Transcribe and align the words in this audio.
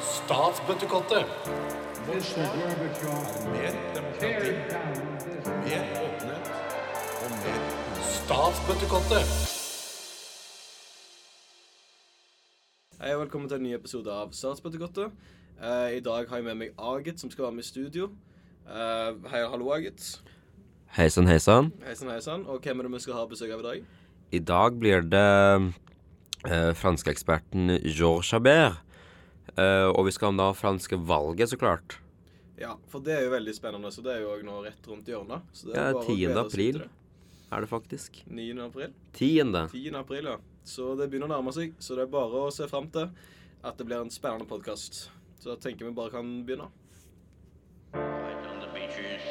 Statsbøttekottet. 0.00 1.26
Mr. 2.06 2.44
Gorbachev, 2.54 3.16
Mer 3.52 3.72
demokrati, 3.94 4.52
mer 5.64 5.82
åpenhet 6.04 6.46
og 7.24 7.30
mer 7.42 7.60
Statsbøttekottet. 8.00 9.26
Hei 13.00 13.14
og 13.14 13.20
velkommen 13.20 13.48
til 13.48 13.56
en 13.56 13.62
ny 13.62 13.74
episode 13.74 14.12
av 14.12 14.32
Statsbøttekottet. 14.32 15.12
Eh, 15.62 15.96
I 15.96 16.00
dag 16.00 16.28
har 16.28 16.36
jeg 16.36 16.44
med 16.44 16.54
meg 16.54 16.70
Agit, 16.78 17.20
som 17.20 17.30
skal 17.30 17.44
være 17.44 17.52
med 17.52 17.64
i 17.64 17.66
studio. 17.66 18.10
Hei 18.66 19.12
hei, 19.30 19.44
hallo, 19.44 19.68
Agit. 19.76 20.20
Hei 21.84 21.94
sann, 21.94 22.10
hei 22.10 22.20
sann. 22.20 22.46
Og 22.46 22.60
hvem 22.64 22.78
er 22.80 22.88
det 22.88 22.92
vi 22.92 23.04
skal 23.04 23.20
ha 23.20 23.26
besøk 23.26 23.52
av 23.52 23.60
i 23.60 23.68
dag? 23.68 23.84
I 24.32 24.38
dag 24.38 24.80
blir 24.80 25.04
det 25.04 25.74
eh, 26.46 26.72
franskeksperten 26.74 27.76
Georges 27.84 28.30
Chabert. 28.30 28.78
Eh, 29.56 29.86
og 29.88 30.06
vi 30.06 30.12
skal 30.12 30.28
om 30.34 30.36
da 30.40 30.50
franske 30.52 30.98
valget, 31.06 31.48
så 31.52 31.56
klart. 31.60 31.98
Ja, 32.58 32.74
for 32.88 33.00
det 33.04 33.12
er 33.18 33.24
jo 33.26 33.30
veldig 33.34 33.54
spennende, 33.54 33.90
så 33.92 34.02
det 34.04 34.14
er 34.16 34.22
jo 34.24 34.32
òg 34.34 34.42
nå 34.44 34.62
rett 34.64 34.86
rundt 34.88 35.06
hjørnet. 35.10 35.42
Så 35.52 35.68
det 35.68 35.76
Ja, 35.76 35.88
er 35.90 35.92
bare 35.92 36.06
10. 36.06 36.16
glede 36.16 36.40
april. 36.40 36.78
det. 36.78 36.88
Er 37.52 37.60
det 37.60 37.68
faktisk? 37.68 38.22
9. 38.26 38.60
april. 38.64 38.92
Tiende. 39.12 39.68
10. 39.70 39.94
april, 39.94 40.24
ja. 40.24 40.36
Så 40.64 40.96
det 40.98 41.10
begynner 41.10 41.28
å 41.28 41.36
nærme 41.36 41.52
seg, 41.54 41.74
så 41.78 41.94
det 41.94 42.02
er 42.02 42.10
bare 42.10 42.40
å 42.48 42.50
se 42.52 42.66
fram 42.66 42.88
til 42.90 43.10
at 43.62 43.76
det 43.78 43.86
blir 43.86 44.00
en 44.00 44.10
spennende 44.10 44.48
podkast. 44.48 45.10
Så 45.38 45.52
da 45.52 45.56
tenker 45.56 45.86
vi 45.86 45.92
bare 45.94 46.10
kan 46.10 46.44
begynne. 46.44 46.66
Fight 47.92 48.46
on 48.50 48.58
the 48.60 48.66
beaches. 48.74 49.22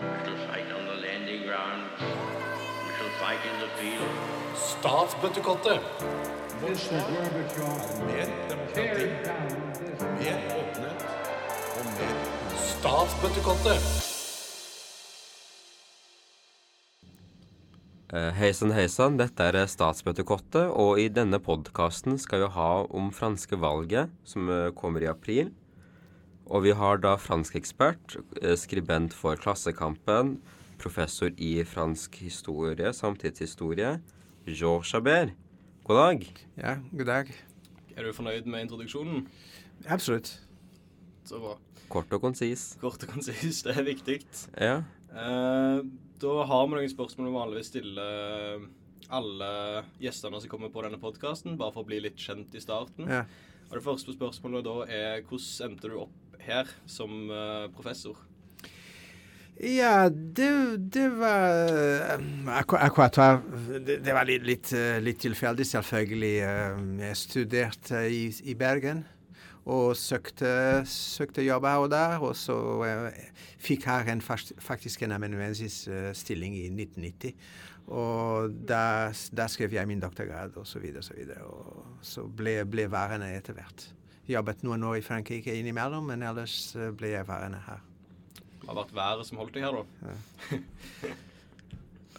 We 0.00 0.06
shall 0.24 0.38
fight 0.48 0.72
on 0.72 0.86
the 0.86 0.96
landing 1.02 1.42
ground. 1.44 1.82
We 2.00 2.92
shall 2.96 3.12
fight 3.20 3.42
in 3.44 3.60
the 3.60 3.68
field. 3.76 4.08
Statsbøttekottet. 4.56 5.80
Mer 6.62 8.28
demokrati, 8.46 9.06
mer 10.20 10.36
åpenhet 10.54 11.00
og 11.74 11.88
mer 11.96 12.12
Statsbøttekottet. 12.54 13.88
Eh, 18.12 18.30
heisann, 18.38 18.76
heisann. 18.76 19.18
Dette 19.18 19.50
er 19.50 19.66
Statsbøttekottet, 19.66 20.70
og 20.70 21.02
i 21.02 21.08
denne 21.10 21.42
podkasten 21.42 22.14
skal 22.22 22.44
vi 22.44 22.52
ha 22.54 22.70
om 22.94 23.10
franske 23.10 23.58
valget, 23.58 24.14
som 24.22 24.46
eh, 24.46 24.70
kommer 24.78 25.02
i 25.02 25.10
april. 25.10 25.50
Og 26.46 26.62
vi 26.68 26.78
har 26.78 27.02
da 27.02 27.16
fransk 27.18 27.58
ekspert, 27.58 28.20
eh, 28.38 28.54
skribent 28.54 29.18
for 29.18 29.34
Klassekampen, 29.34 30.36
professor 30.78 31.34
i 31.42 31.56
fransk 31.66 32.22
historie, 32.22 32.94
samtidshistorie, 32.94 33.96
Jean 34.46 34.86
Chabert. 34.86 35.41
God 35.92 35.98
dag. 35.98 36.22
Ja, 36.56 36.78
god 36.96 37.04
dag. 37.04 37.30
Er 37.92 38.06
du 38.06 38.14
fornøyd 38.16 38.46
med 38.48 38.62
introduksjonen? 38.64 39.26
Absolutt. 39.92 40.30
Så 41.28 41.36
bra. 41.36 41.50
Kort 41.92 42.14
og 42.16 42.22
konsis. 42.22 42.62
Kort 42.80 43.04
og 43.04 43.10
konsist, 43.12 43.66
det 43.66 43.74
er 43.76 43.84
viktig. 43.84 44.14
Ja. 44.56 44.78
Eh, 45.12 45.82
da 46.22 46.32
har 46.48 46.64
vi 46.64 46.78
noen 46.78 46.88
spørsmål 46.88 47.28
vi 47.28 47.34
vanligvis 47.34 47.68
stiller 47.74 48.64
alle 49.12 49.50
gjestene 50.00 50.40
som 50.40 50.54
kommer 50.54 50.72
på 50.72 50.86
denne 50.86 50.96
podkasten, 51.02 51.58
bare 51.60 51.76
for 51.76 51.84
å 51.84 51.90
bli 51.90 52.00
litt 52.06 52.16
kjent 52.16 52.56
i 52.56 52.64
starten. 52.64 53.12
Ja. 53.12 53.26
Og 53.68 53.76
Det 53.76 53.84
første 53.84 54.16
spørsmålet 54.16 54.64
da 54.64 54.78
er 54.88 55.26
hvordan 55.28 55.74
endte 55.74 55.92
du 55.92 56.00
opp 56.06 56.40
her 56.40 56.72
som 56.88 57.28
eh, 57.28 57.68
professor? 57.76 58.16
Ja, 59.60 60.08
det, 60.08 60.48
det 60.94 61.08
var 61.20 61.68
akkur 62.56 62.78
Akkurat 62.80 63.16
var 63.16 63.42
Det, 63.86 64.12
var 64.12 64.24
litt, 64.24 64.46
litt, 64.48 64.72
eh, 64.72 64.98
litt 65.04 65.20
tilfeldig, 65.20 65.66
selvfølgelig. 65.68 66.36
Eh, 66.42 66.78
Jeg 67.04 67.16
studerte 67.20 68.06
i, 68.08 68.24
i 68.44 68.54
Bergen 68.54 69.04
og 69.62 69.92
søkte, 69.94 70.82
søkte 70.88 71.44
jobb 71.44 71.66
her 71.68 71.84
og 71.84 71.90
der. 71.92 72.16
Og 72.24 72.34
så 72.36 72.56
eh, 72.88 73.20
fikk 73.62 73.86
her 73.86 74.08
en 74.10 74.24
faktisk 74.24 75.02
en 75.02 75.14
amanuensisstilling 75.18 76.56
i 76.58 76.66
1990. 76.72 77.36
Og 77.92 78.56
da, 78.66 79.12
skrev 79.12 79.74
jeg 79.74 79.86
min 79.90 80.00
doktorgrad 80.02 80.56
og 80.56 80.66
så 80.66 80.80
videre 80.82 81.02
og 81.02 81.04
så 81.04 81.14
videre. 81.18 81.44
Og 81.46 82.02
så 82.02 82.26
ble, 82.26 82.62
ble 82.66 82.88
værende 82.90 83.30
etter 83.36 83.58
hvert. 83.58 83.90
Jobbet 84.30 84.62
noen 84.62 84.84
år 84.86 85.00
i 85.00 85.06
Frankrike 85.06 85.54
innimellom, 85.58 86.06
men 86.10 86.22
ellers 86.26 86.74
eh, 86.74 86.90
ble 86.94 87.14
jeg 87.14 87.28
værende 87.28 87.62
her. 87.68 87.91
Det 88.62 88.70
har 88.70 88.78
vært 88.78 88.94
været 88.94 89.26
som 89.26 89.40
holdt 89.42 89.56
deg 89.58 89.66
her, 89.66 89.82
da. 89.82 90.62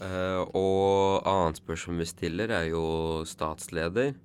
Eh, 0.03 0.41
og 0.57 1.21
annet 1.29 1.59
spørsmål 1.61 1.99
vi 2.01 2.07
stiller, 2.09 2.51
er 2.51 2.65
jo 2.71 2.81
statsleder. 3.29 4.15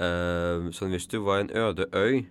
Uh, 0.00 0.66
så 0.74 0.88
hvis 0.90 1.06
du 1.08 1.20
var 1.24 1.40
en 1.40 1.52
øde 1.56 1.86
øy, 1.94 2.26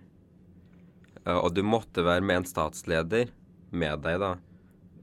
uh, 1.24 1.38
og 1.40 1.56
du 1.56 1.62
måtte 1.64 2.04
være 2.04 2.20
med 2.20 2.42
en 2.42 2.46
statsleder 2.46 3.32
med 3.72 4.04
deg, 4.04 4.20
da 4.20 4.34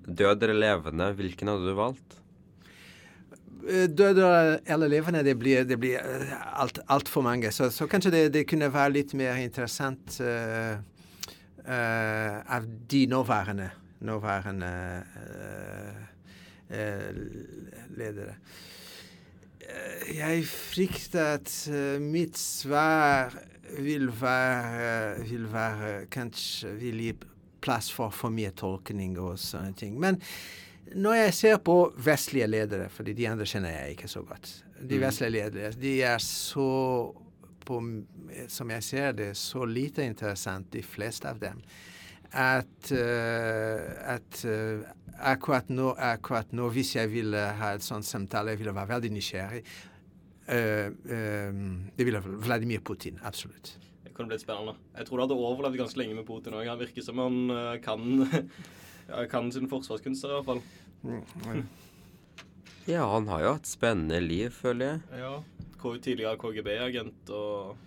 Død 0.08 0.46
eller 0.46 0.60
levende, 0.62 1.10
hvilken 1.18 1.52
hadde 1.52 1.68
du 1.68 1.74
valgt? 1.76 2.20
Døde 3.68 4.30
eller 4.64 4.94
levende, 4.94 5.26
det 5.26 5.36
blir, 5.40 5.66
det 5.68 5.80
blir 5.82 6.00
alt, 6.54 6.80
altfor 6.88 7.26
mange. 7.26 7.52
Så, 7.52 7.72
så 7.74 7.90
kanskje 7.90 8.14
det, 8.14 8.24
det 8.38 8.46
kunne 8.48 8.70
være 8.72 8.96
litt 9.02 9.18
mer 9.18 9.42
interessant 9.42 10.22
uh, 10.24 10.78
eh, 11.68 12.56
av 12.56 12.68
de 12.90 13.06
nåværende, 13.12 13.70
nåværende 14.06 14.72
eh, 15.22 16.02
eh, 16.70 17.22
ledere. 17.98 18.36
Eh, 19.62 20.18
Jeg 20.18 20.46
frykter 20.48 21.34
at 21.38 21.52
mitt 22.02 22.38
svar 22.38 23.34
vil 23.80 24.08
være, 24.22 25.24
vil 25.28 25.48
være 25.52 26.06
Kanskje 26.12 26.72
vil 26.80 27.02
gi 27.04 27.14
plass 27.62 27.90
for 27.92 28.14
for 28.16 28.32
mye 28.32 28.54
tolkning 28.56 29.18
og 29.20 29.36
sånne 29.42 29.74
ting. 29.76 29.98
Men 30.00 30.22
når 30.96 31.18
jeg 31.18 31.34
ser 31.34 31.58
på 31.58 31.76
vestlige 32.00 32.48
ledere, 32.48 32.88
fordi 32.90 33.14
de 33.18 33.28
andre 33.28 33.46
kjenner 33.50 33.74
jeg 33.74 33.98
ikke 33.98 34.08
så 34.08 34.22
godt 34.24 34.54
De 34.88 35.00
vestlige 35.02 35.34
ledere 35.34 35.72
de 35.76 35.98
er 36.02 36.22
så 36.24 36.70
på, 37.68 37.82
Som 38.48 38.70
jeg 38.72 38.84
ser 38.84 39.12
det, 39.12 39.34
så 39.36 39.66
lite 39.66 40.06
interessant, 40.08 40.72
de 40.72 40.84
fleste 40.84 41.28
av 41.28 41.42
dem, 41.42 41.60
at, 42.34 42.92
eh, 42.92 44.14
at 44.16 44.40
eh, 44.46 44.86
akkurat, 45.18 45.70
nå, 45.70 45.92
akkurat 45.96 46.52
nå, 46.56 46.70
hvis 46.74 46.96
jeg 46.98 47.12
ville 47.12 47.44
ha 47.60 47.74
et 47.76 47.86
sånt 47.86 48.08
samtale, 48.08 48.54
jeg 48.54 48.62
ville 48.62 48.76
være 48.76 48.94
veldig 48.96 49.12
nysgjerrig. 49.16 49.64
Eh, 50.48 50.88
eh, 50.88 51.52
det 51.98 52.08
ville 52.08 52.22
Vladimir 52.24 52.80
Putin, 52.80 53.20
absolutt. 53.24 53.76
Det 54.04 54.14
kunne 54.16 54.32
blitt 54.32 54.46
spennende. 54.46 54.78
Jeg 54.98 55.08
tror 55.08 55.20
du 55.20 55.26
hadde 55.26 55.42
overlevd 55.48 55.82
ganske 55.82 56.00
lenge 56.00 56.16
med 56.18 56.28
Putin 56.28 56.56
òg. 56.58 56.70
Han 56.70 56.80
virker 56.80 57.06
som 57.06 57.20
han 57.22 57.42
eh, 57.54 57.74
kan, 57.84 58.30
kan 59.34 59.52
sin 59.52 59.70
forsvarskunster, 59.72 60.32
i 60.32 60.40
hvert 60.40 60.48
fall. 60.48 61.66
Ja, 62.88 63.04
han 63.12 63.28
har 63.28 63.44
jo 63.44 63.54
hatt 63.58 63.68
spennende 63.68 64.22
liv, 64.24 64.54
føler 64.56 64.94
jeg. 64.94 65.22
Ja. 65.24 65.36
Tidligere 65.78 66.40
KGB-agent 66.42 67.30
og 67.36 67.78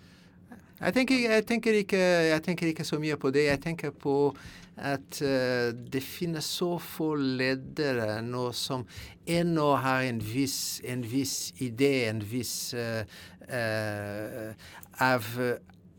Jeg 0.81 0.93
tenker, 0.93 1.19
jeg, 1.29 1.45
tenker 1.45 1.75
ikke, 1.77 1.97
jeg 2.25 2.41
tenker 2.41 2.71
ikke 2.71 2.83
så 2.87 2.97
mye 2.97 3.17
på 3.21 3.29
det. 3.29 3.43
Jeg 3.45 3.61
tenker 3.61 3.91
på 3.93 4.33
at 4.81 5.19
uh, 5.21 5.69
det 5.93 6.01
finnes 6.01 6.47
så 6.57 6.71
få 6.81 7.11
ledere 7.15 8.15
nå 8.25 8.47
som 8.57 8.87
ennå 9.29 9.67
har 9.83 10.07
en 10.07 10.21
viss, 10.25 10.81
en 10.81 11.03
viss 11.05 11.51
idé, 11.61 12.07
en 12.09 12.23
viss 12.25 12.73
uh, 12.73 13.03
uh, 13.45 14.71
av, 15.05 15.27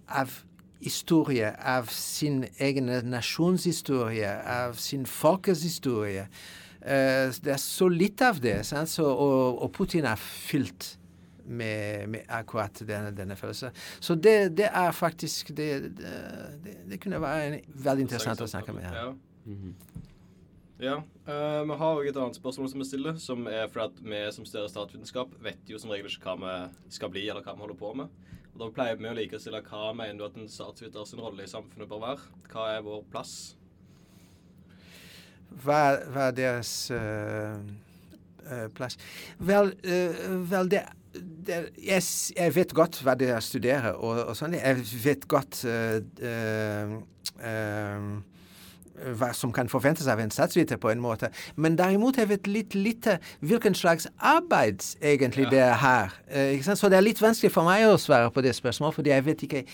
av 0.09 0.35
historie, 0.83 1.53
av 1.55 1.87
sin 1.95 2.43
egen 2.59 2.91
nasjonshistorie, 3.07 4.35
av 4.35 4.75
sin 4.83 5.07
folkets 5.07 5.63
historie. 5.63 6.27
Det 6.83 7.53
er 7.55 7.61
så 7.63 7.87
litt 7.87 8.19
av 8.27 8.41
det, 8.43 8.57
sant? 8.67 8.91
Så, 8.91 9.05
og, 9.07 9.61
og 9.63 9.71
Putin 9.77 10.09
er 10.11 10.19
fylt 10.19 10.97
med, 11.45 12.09
med 12.09 12.29
akkurat 12.29 12.83
denne, 12.87 13.11
denne 13.17 13.37
følelsen. 13.37 13.75
Så 14.01 14.15
det, 14.15 14.57
det 14.57 14.69
er 14.69 14.93
faktisk 14.93 15.55
det, 15.57 15.97
det, 15.99 16.77
det, 16.91 17.01
kunne 17.03 17.21
være 17.23 17.47
en, 17.47 17.59
veldig 17.75 18.09
interessant 18.09 18.41
å 18.41 18.51
snakke 18.51 18.77
med. 18.77 18.89
Ja. 18.89 19.11
Mhm. 19.45 19.75
Ja. 20.83 20.97
Uh, 21.29 21.63
vi 21.69 21.75
har 21.79 21.95
òg 21.95 22.09
et 22.11 22.17
annet 22.19 22.35
spørsmål 22.35 22.73
som 22.73 22.81
vi 22.83 22.89
stiller, 22.89 23.19
som 23.23 23.45
er 23.47 23.69
fordi 23.71 23.85
at 23.85 24.01
vi 24.03 24.23
som 24.35 24.47
studerer 24.49 24.71
statsvitenskap, 24.73 25.37
vet 25.45 25.71
jo 25.71 25.79
som 25.79 25.93
regel 25.95 26.11
ikke 26.11 26.35
hva 26.35 26.35
vi 26.43 26.97
skal 26.97 27.13
bli, 27.13 27.23
eller 27.31 27.45
hva 27.45 27.55
vi 27.55 27.63
holder 27.63 27.79
på 27.79 27.93
med. 28.01 28.11
Og 28.53 28.61
Da 28.61 28.69
pleier 28.75 28.99
vi 28.99 29.09
å 29.09 29.15
like 29.17 29.39
å 29.39 29.43
stille 29.43 29.63
hva 29.65 29.93
mener 29.97 30.19
du 30.19 30.27
at 30.27 30.37
en 30.37 30.51
statsviter 30.51 31.07
sin 31.09 31.23
rolle 31.23 31.47
i 31.47 31.51
samfunnet 31.51 31.89
bør 31.89 32.03
være? 32.03 32.33
Hva 32.51 32.67
er 32.75 32.83
vår 32.85 33.05
plass? 33.13 33.37
Hva, 35.63 35.79
hva 36.13 36.27
er 36.31 36.37
deres 36.37 36.73
uh, 36.91 37.57
uh, 38.49 38.67
plass? 38.77 38.99
Vel, 39.39 39.73
eh, 39.85 40.27
vel 40.51 40.71
det, 40.73 40.83
det 41.15 41.63
jeg, 41.77 42.03
jeg 42.37 42.55
vet 42.57 42.75
godt 42.77 43.01
hva 43.05 43.15
dere 43.19 43.41
studerer, 43.45 43.97
og, 43.99 44.25
og 44.31 44.37
sånn. 44.39 44.57
Jeg 44.57 44.85
vet 45.05 45.27
godt 45.31 45.65
uh, 45.69 46.99
hva 49.19 49.31
som 49.35 49.53
kan 49.55 49.71
forventes 49.73 50.07
av 50.11 50.21
en 50.23 50.31
statsviter, 50.33 50.79
på 50.81 50.91
en 50.93 51.01
måte. 51.03 51.31
Men 51.57 51.77
derimot 51.79 52.19
jeg 52.21 52.31
vet 52.31 52.49
litt 52.51 52.77
lite 52.77 53.19
hvilken 53.41 53.75
slags 53.75 54.07
arbeid 54.19 54.85
egentlig 55.01 55.49
det 55.51 55.63
er 55.65 55.79
her. 55.81 56.15
Eh, 56.29 56.53
ikke 56.57 56.71
sant? 56.71 56.81
Så 56.81 56.91
det 56.93 57.01
er 57.01 57.07
litt 57.07 57.23
vanskelig 57.23 57.53
for 57.55 57.67
meg 57.67 57.87
å 57.89 57.99
svare 58.01 58.31
på 58.33 58.45
det 58.45 58.55
spørsmålet, 58.59 58.99
fordi 58.99 59.15
jeg 59.15 59.27
vet 59.27 59.47
ikke 59.49 59.65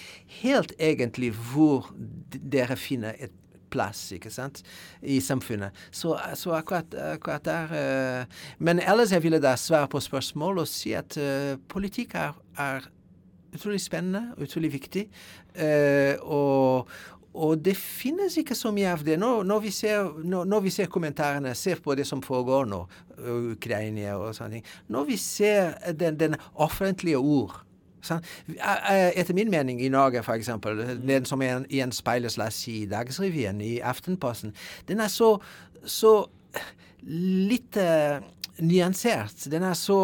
helt 0.41 0.73
egentlig 0.79 1.33
hvor 1.51 1.91
dere 2.39 2.79
finner 2.79 3.19
et 3.19 3.35
plass 3.71 4.09
ikke 4.17 4.33
sant, 4.33 4.63
i 5.03 5.21
samfunnet. 5.25 5.77
Så, 5.91 6.15
så 6.39 6.55
akkurat, 6.59 6.95
akkurat 7.15 7.45
der 7.45 7.75
uh, 7.75 8.39
Men 8.59 8.81
ellers 8.81 9.13
jeg 9.13 9.23
ville 9.23 9.43
da 9.43 9.57
svare 9.57 9.89
på 9.89 10.01
spørsmål 10.01 10.65
og 10.65 10.71
si 10.71 10.95
at 10.97 11.19
uh, 11.21 11.59
politikk 11.69 12.15
er, 12.19 12.39
er 12.59 12.89
utrolig 13.55 13.81
spennende 13.81 14.33
og 14.37 14.49
utrolig 14.49 14.73
viktig. 14.73 15.07
Uh, 15.55 16.15
og, 16.23 16.91
og 17.35 17.65
det 17.65 17.77
finnes 17.77 18.37
ikke 18.41 18.57
så 18.59 18.73
mye 18.75 18.91
av 18.93 19.05
det. 19.07 19.19
Når, 19.21 19.45
når, 19.47 19.63
vi, 19.67 19.71
ser, 19.75 20.11
når, 20.25 20.49
når 20.49 20.67
vi 20.67 20.75
ser 20.75 20.91
kommentarene, 20.93 21.55
ser 21.55 21.83
på 21.85 21.95
det 21.95 22.07
som 22.09 22.23
foregår 22.25 22.69
nå, 22.71 22.83
Ukraina 23.19 24.13
og 24.15 24.31
sånne 24.37 24.61
ting 24.61 24.67
Når 24.95 25.09
vi 25.09 25.17
ser 25.19 25.73
den, 25.99 26.15
den 26.21 26.37
offentlige 26.55 27.19
ord 27.19 27.57
Etter 28.07 29.35
min 29.35 29.51
mening 29.51 29.83
i 29.83 29.91
Norge, 29.93 30.23
eksempel, 30.39 30.83
den 31.03 31.29
som 31.29 31.43
er 31.43 31.65
i 32.69 32.87
Dagsrevyen, 32.91 33.61
i 33.61 33.79
Aftenposten, 33.79 34.55
den 34.89 35.01
er 35.01 35.13
så, 35.13 35.37
så 35.85 36.13
litt 37.09 37.77
eh, 37.77 38.19
nyansert. 38.59 39.47
Den 39.51 39.63
er 39.63 39.75
så, 39.79 39.99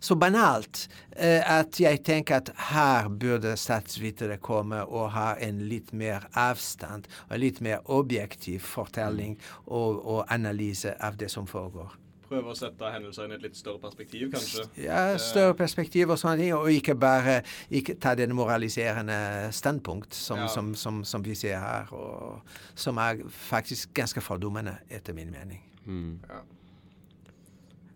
så 0.00 0.16
banalt 0.16 0.86
eh, 1.16 1.40
at 1.40 1.80
jeg 1.80 2.02
tenker 2.06 2.40
at 2.40 2.52
her 2.70 3.08
burde 3.08 3.56
statsvitere 3.60 4.38
komme 4.42 4.84
og 4.84 5.12
ha 5.16 5.34
en 5.44 5.64
litt 5.68 5.92
mer 5.92 6.28
avstand 6.38 7.08
og 7.26 7.36
en 7.36 7.44
litt 7.44 7.60
mer 7.64 7.84
objektiv 7.84 8.64
fortelling 8.64 9.36
og, 9.66 10.00
og 10.00 10.24
analyse 10.32 10.96
av 11.00 11.20
det 11.20 11.30
som 11.32 11.48
foregår. 11.50 12.03
Prøve 12.34 12.50
å 12.50 12.56
sette 12.58 12.88
hendelser 12.90 13.28
inn 13.28 13.34
i 13.34 13.38
et 13.38 13.44
litt 13.46 13.58
større 13.58 13.78
perspektiv, 13.82 14.30
kanskje. 14.34 14.64
Ja, 14.82 15.02
større 15.22 15.54
perspektiv 15.58 16.10
og 16.10 16.18
sånne 16.18 16.40
ting, 16.40 16.50
og 16.56 16.66
ikke 16.72 16.96
bare 16.98 17.36
ikke 17.70 17.94
ta 18.02 18.16
den 18.18 18.34
moraliserende 18.34 19.52
standpunkt 19.54 20.16
som, 20.18 20.42
Ja. 20.42 20.48
som, 20.50 20.72
som, 20.74 21.04
som 21.06 21.22
vi 21.22 21.36
ser 21.38 21.60
her, 21.62 21.92
og 21.94 22.42
som 22.74 22.98
er 22.98 23.22
faktisk 23.30 23.94
ganske 23.94 24.20
fordummende, 24.24 24.76
etter 24.90 25.14
min 25.14 25.30
mening. 25.30 25.62
Mm. 25.86 26.18
Ja. 26.26 26.42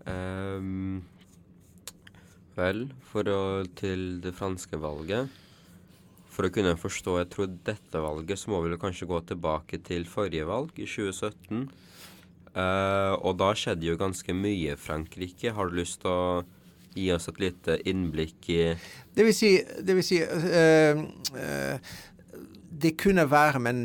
Um, 0.08 1.02
vel, 2.56 2.86
for 3.10 3.28
å 3.28 3.40
til 3.76 4.22
det 4.24 4.32
franske 4.38 4.78
valget 4.80 5.28
For 6.32 6.46
å 6.46 6.52
kunne 6.54 6.72
forstå 6.80 7.16
jeg 7.18 7.28
tror 7.34 7.50
dette 7.66 8.00
valget, 8.00 8.38
så 8.40 8.52
må 8.52 8.62
vi 8.62 8.70
vel 8.70 8.80
kanskje 8.80 9.08
gå 9.10 9.18
tilbake 9.32 9.80
til 9.84 10.06
forrige 10.08 10.46
valg, 10.48 10.70
i 10.78 10.86
2017. 10.86 11.66
Eh, 12.54 13.14
og 13.18 13.38
da 13.40 13.52
skjedde 13.56 13.88
jo 13.88 13.98
ganske 14.00 14.34
mye 14.34 14.74
i 14.74 14.80
Frankrike. 14.80 15.52
Har 15.54 15.68
du 15.68 15.78
lyst 15.78 16.02
til 16.02 16.12
å 16.12 16.44
gi 16.96 17.08
oss 17.14 17.28
et 17.30 17.40
lite 17.42 17.78
innblikk 17.86 18.48
i 18.50 18.62
Det 19.14 19.26
vil 19.26 19.34
si, 19.36 19.52
det 19.84 19.94
vil 19.94 20.02
si 20.06 20.18
uh, 20.24 21.02
uh, 21.36 21.98
det 22.78 22.94
kunne 22.98 23.26
være, 23.30 23.60
men 23.62 23.82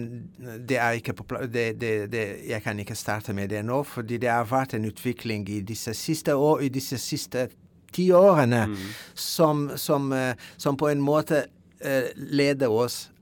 det 0.67 0.77
er 0.77 0.97
ikke 0.97 1.15
på 1.17 1.25
plass. 1.29 1.49
Jeg 1.53 2.61
kan 2.63 2.79
ikke 2.79 2.97
starte 2.97 3.33
med 3.33 3.49
det 3.49 3.63
nå, 3.65 3.81
fordi 3.83 4.19
det 4.21 4.29
har 4.29 4.49
vært 4.49 4.75
en 4.77 4.85
utvikling 4.85 5.47
i 5.49 5.61
disse 5.65 5.93
siste 5.97 6.35
år, 6.35 6.61
i 6.61 6.69
disse 6.73 6.97
siste 7.01 7.47
ti 7.93 8.09
årene 8.13 8.67
som, 9.13 9.71
som, 9.77 10.13
som 10.57 10.77
på 10.77 10.89
en 10.89 11.01
måte 11.01 11.45
leder 12.15 12.69
oss 12.69 13.12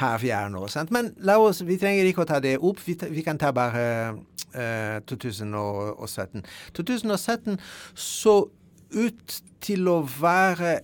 her 0.00 0.18
vi 0.22 0.32
er 0.34 0.48
nå. 0.52 0.66
Sant? 0.72 0.92
Men 0.94 1.12
la 1.24 1.38
oss, 1.42 1.62
vi 1.66 1.78
trenger 1.80 2.08
ikke 2.08 2.24
å 2.24 2.28
ta 2.28 2.40
det 2.42 2.56
opp. 2.58 2.80
Vi, 2.86 2.96
vi 3.12 3.24
kan 3.26 3.38
ta 3.40 3.52
bare 3.56 3.86
uh, 4.56 4.98
2017. 5.06 6.44
2017 6.76 7.58
så 7.94 8.36
ut 8.96 9.40
til 9.64 9.88
å 9.90 10.02
være 10.06 10.78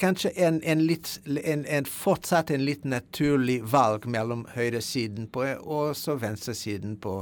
kanskje 0.00 0.30
en, 0.36 0.58
en, 0.62 0.82
litt, 0.84 1.14
en, 1.24 1.62
en 1.64 1.86
fortsatt 1.88 2.50
en 2.52 2.64
litt 2.64 2.84
naturlig 2.88 3.60
valg 3.72 4.04
mellom 4.10 4.44
høyresiden 4.54 5.28
på 5.32 5.46
og 5.60 5.94
så 5.96 6.16
venstresiden 6.20 6.98
på. 7.00 7.20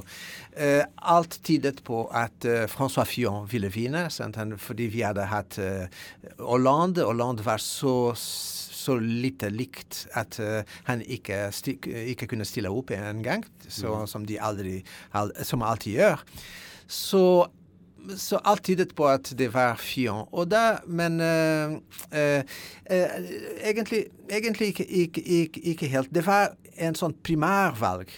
Uh, 0.59 0.83
alt 0.99 1.39
tydet 1.47 1.83
på 1.87 2.05
at 2.11 2.47
uh, 2.49 2.65
François 2.71 3.07
Fillon 3.09 3.47
ville 3.51 3.71
vinne, 3.75 4.09
sant? 4.15 4.39
Fordi 4.63 4.89
vi 4.91 5.05
hadde 5.07 5.29
hatt 5.31 5.59
uh, 5.63 5.87
Hollande. 6.43 7.07
Hollande 7.07 7.47
var 7.47 7.63
så 7.63 7.95
så 8.89 8.97
lite 9.03 9.53
likt 9.53 10.07
at 10.19 10.39
eh, 10.43 10.79
han 10.89 11.05
ikke, 11.05 11.49
ikke 12.15 12.29
kunne 12.33 12.49
stille 12.49 12.73
opp 12.73 12.91
en 12.97 13.23
gang, 13.25 13.45
så, 13.69 14.03
som 14.11 14.27
de 14.29 14.41
aldri, 14.41 14.81
al, 15.17 15.33
som 15.45 15.65
alltid 15.67 16.01
gjør. 16.01 16.27
Så 16.89 17.23
så 18.17 18.39
alt 18.47 18.63
tydet 18.65 18.95
på 18.97 19.05
at 19.11 19.29
det 19.37 19.51
var 19.53 19.77
Fion. 19.83 20.23
Og 20.33 20.47
da, 20.49 20.79
men 20.87 21.19
uh, 21.21 21.75
uh, 22.15 22.41
uh, 22.89 23.17
egentlig, 23.61 24.07
egentlig 24.31 24.71
ikke, 24.73 24.87
ikke, 24.87 25.25
ikke, 25.41 25.65
ikke 25.75 25.91
helt. 25.93 26.15
Det 26.15 26.25
var 26.25 26.55
en 26.79 26.97
sånn 26.97 27.17
primærvalg 27.27 28.15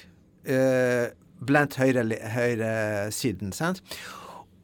blant 1.47 1.77
høyre- 1.81 2.21
høyresiden, 2.33 3.53
sant? 3.57 3.83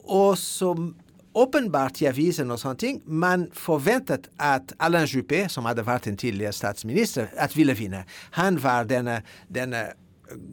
Og 0.07 0.37
som 0.39 0.93
åpenbart 1.37 2.01
i 2.01 2.09
avisen 2.09 2.51
og 2.53 2.59
sånne 2.61 2.81
ting, 2.81 2.99
man 3.05 3.47
forventet 3.55 4.29
at 4.41 4.73
Alain 4.83 5.07
Juppé, 5.09 5.45
som 5.51 5.67
hadde 5.69 5.85
vært 5.87 6.09
en 6.09 6.19
tidligere 6.19 6.55
statsminister, 6.55 7.31
at 7.37 7.55
ville 7.57 7.75
vinne. 7.77 8.03
Han 8.39 8.59
var 8.63 8.89
denne, 8.89 9.21
denne 9.53 9.85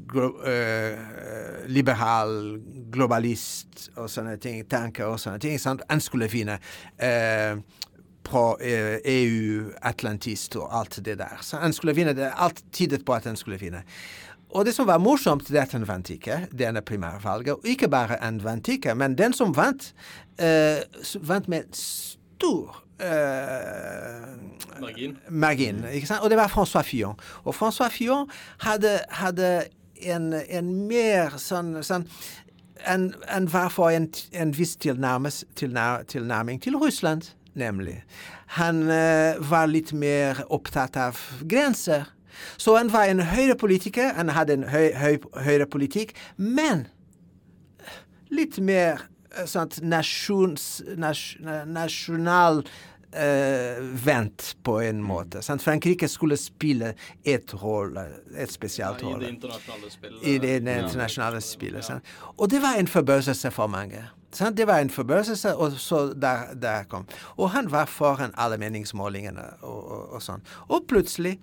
glo, 0.08 0.30
uh, 0.44 1.64
liberal 1.70 2.60
globalist 2.92 3.88
og 3.96 4.10
sånne 4.10 4.36
ting, 4.42 4.62
tanker 4.70 5.08
og 5.10 5.18
sånne 5.22 5.42
ting. 5.42 5.58
Sant? 5.60 5.82
Han 5.90 6.04
skulle 6.04 6.30
vinne. 6.32 6.60
Uh, 7.00 7.62
på 8.24 8.42
eh, 8.60 8.98
EU-atlantist 9.04 10.56
og 10.56 10.70
alt 10.72 10.96
det 11.04 11.18
der. 11.20 11.40
Så 11.44 11.60
han 11.60 11.74
skulle 11.76 11.94
vinne 11.96 12.14
det. 12.16 12.30
Alt 12.32 12.62
tydet 12.72 13.04
på 13.04 13.12
at 13.12 13.28
han 13.28 13.36
skulle 13.36 13.58
vinne. 13.60 13.82
Og 14.50 14.64
det 14.66 14.74
som 14.74 14.86
var 14.86 14.98
morsomt, 14.98 15.48
det 15.48 15.58
at 15.58 15.72
han 15.72 15.86
vant 15.88 16.10
ikke 16.10 16.44
denne 16.54 16.82
primærvalget. 16.82 17.54
Og 17.54 17.66
ikke 17.66 17.88
bare 17.88 18.18
han 18.20 18.42
vant 18.44 18.68
ikke, 18.68 18.94
men 18.94 19.18
den 19.18 19.32
som 19.32 19.54
vant, 19.56 19.94
uh, 20.42 20.82
vant 21.28 21.48
med 21.48 21.64
stor 21.74 22.84
uh, 23.02 24.80
Margin. 24.80 25.16
margin. 25.28 25.84
Og 26.22 26.30
det 26.30 26.38
var 26.38 26.48
François 26.48 26.82
Fillon. 26.82 27.14
Og 27.44 27.54
François 27.54 27.90
Fillon 27.90 28.30
hadde, 28.58 28.98
hadde 29.08 29.64
en, 30.02 30.32
en 30.32 30.72
mer 30.88 31.38
sånn, 31.38 31.78
sånn 31.82 32.06
en, 32.86 33.14
en 33.32 33.46
var 33.52 33.70
for 33.72 33.90
en, 33.90 34.10
en 34.32 34.52
viss 34.54 34.76
tilnærming 34.76 36.62
til 36.62 36.76
Russland, 36.76 37.30
nemlig. 37.54 38.02
Han 38.60 38.82
uh, 38.90 39.40
var 39.50 39.70
litt 39.70 39.92
mer 39.96 40.44
opptatt 40.52 40.96
av 41.00 41.20
grenser. 41.48 42.10
Så 42.56 42.76
han 42.76 42.92
var 42.92 43.10
en 43.10 43.24
høyrepolitiker, 43.28 44.14
han 44.16 44.32
hadde 44.34 44.58
en 44.58 44.68
høy, 44.70 44.90
høy, 44.98 45.18
høyrepolitikk, 45.46 46.14
men 46.36 46.86
litt 48.34 48.58
mer 48.58 49.04
eh, 49.34 49.46
sånt 49.50 49.80
nasjons, 49.84 50.82
nas, 50.98 51.22
nasjonal 51.66 52.64
eh, 53.14 53.80
vent 54.04 54.56
på 54.62 54.80
en 54.80 55.02
måte. 55.04 55.42
Sant? 55.42 55.62
Frankrike 55.62 56.08
skulle 56.10 56.38
spille 56.40 56.94
et 57.24 57.54
rolle, 57.62 58.06
et 58.36 58.52
spesielt 58.52 59.02
I 59.02 59.06
det 59.06 59.14
rolle 59.14 59.30
internasjonale 59.30 59.90
spillet. 59.90 60.26
i 60.26 60.38
det 60.38 60.58
det 60.66 60.76
internasjonale 60.82 61.40
spillet. 61.44 61.84
Sant? 61.84 62.14
Og 62.36 62.50
det 62.50 62.62
var 62.62 62.78
en 62.78 62.90
forbauselse 62.90 63.50
for 63.54 63.70
mange. 63.70 64.02
Sant? 64.34 64.56
Det 64.56 64.66
var 64.66 64.82
en 64.82 64.90
forbauselse, 64.90 65.56
og 65.56 65.72
så 65.78 66.06
der, 66.14 66.54
der 66.54 66.84
kom. 66.90 67.06
Og 67.36 67.50
han 67.50 67.70
var 67.70 67.86
foran 67.86 68.34
alle 68.36 68.58
meningsmålingene 68.58 69.44
og, 69.62 69.82
og, 69.84 70.12
og 70.18 70.22
sånn. 70.22 70.42
Og 70.68 70.88
plutselig 70.90 71.38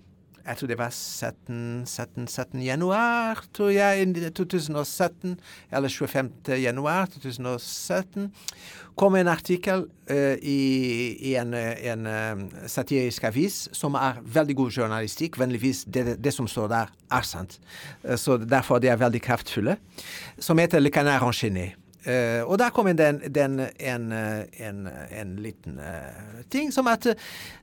jeg 0.46 0.58
tror 0.58 0.68
det 0.70 0.78
var 0.78 0.90
17, 0.90 1.84
17, 1.86 2.26
17 2.28 2.62
januar, 2.62 3.42
tror 3.54 3.70
jeg, 3.70 4.32
2017, 4.34 5.36
eller 5.72 5.88
25. 5.88 6.30
januar 6.62 7.06
2017, 7.06 8.30
kom 8.96 9.16
en 9.16 9.30
artikkel 9.32 9.86
uh, 10.10 10.36
i, 10.42 10.58
i 11.30 11.34
en, 11.40 11.54
eh, 11.56 11.92
en 11.92 12.06
uh, 12.06 12.66
satirisk 12.68 13.24
avis 13.24 13.68
som 13.72 13.94
er 13.96 14.18
veldig 14.24 14.56
god 14.56 14.80
journalistikk. 14.82 15.38
Vennligvis, 15.40 15.84
det, 15.88 16.18
det, 16.20 16.34
som 16.34 16.48
står 16.48 16.68
der, 16.68 16.92
er 17.10 17.24
sant. 17.24 17.56
Uh, 18.04 18.16
så 18.20 18.36
derfor 18.36 18.82
de 18.82 18.92
er 18.92 19.00
veldig 19.00 19.22
kraftfulle. 19.24 19.78
Som 20.38 20.60
heter 20.60 20.80
Le 20.80 20.92
Canard 20.92 21.24
enchaîné. 21.24 21.72
Uh, 22.06 22.50
og 22.50 22.58
der 22.58 22.70
kom 22.70 22.86
en, 22.86 22.98
den, 22.98 23.20
den, 23.34 23.60
en, 23.80 24.12
eh, 24.12 24.68
en, 24.68 24.88
en 25.20 25.36
liten 25.36 25.78
eh, 25.78 26.42
ting 26.50 26.72
som 26.74 26.86
at, 26.86 27.06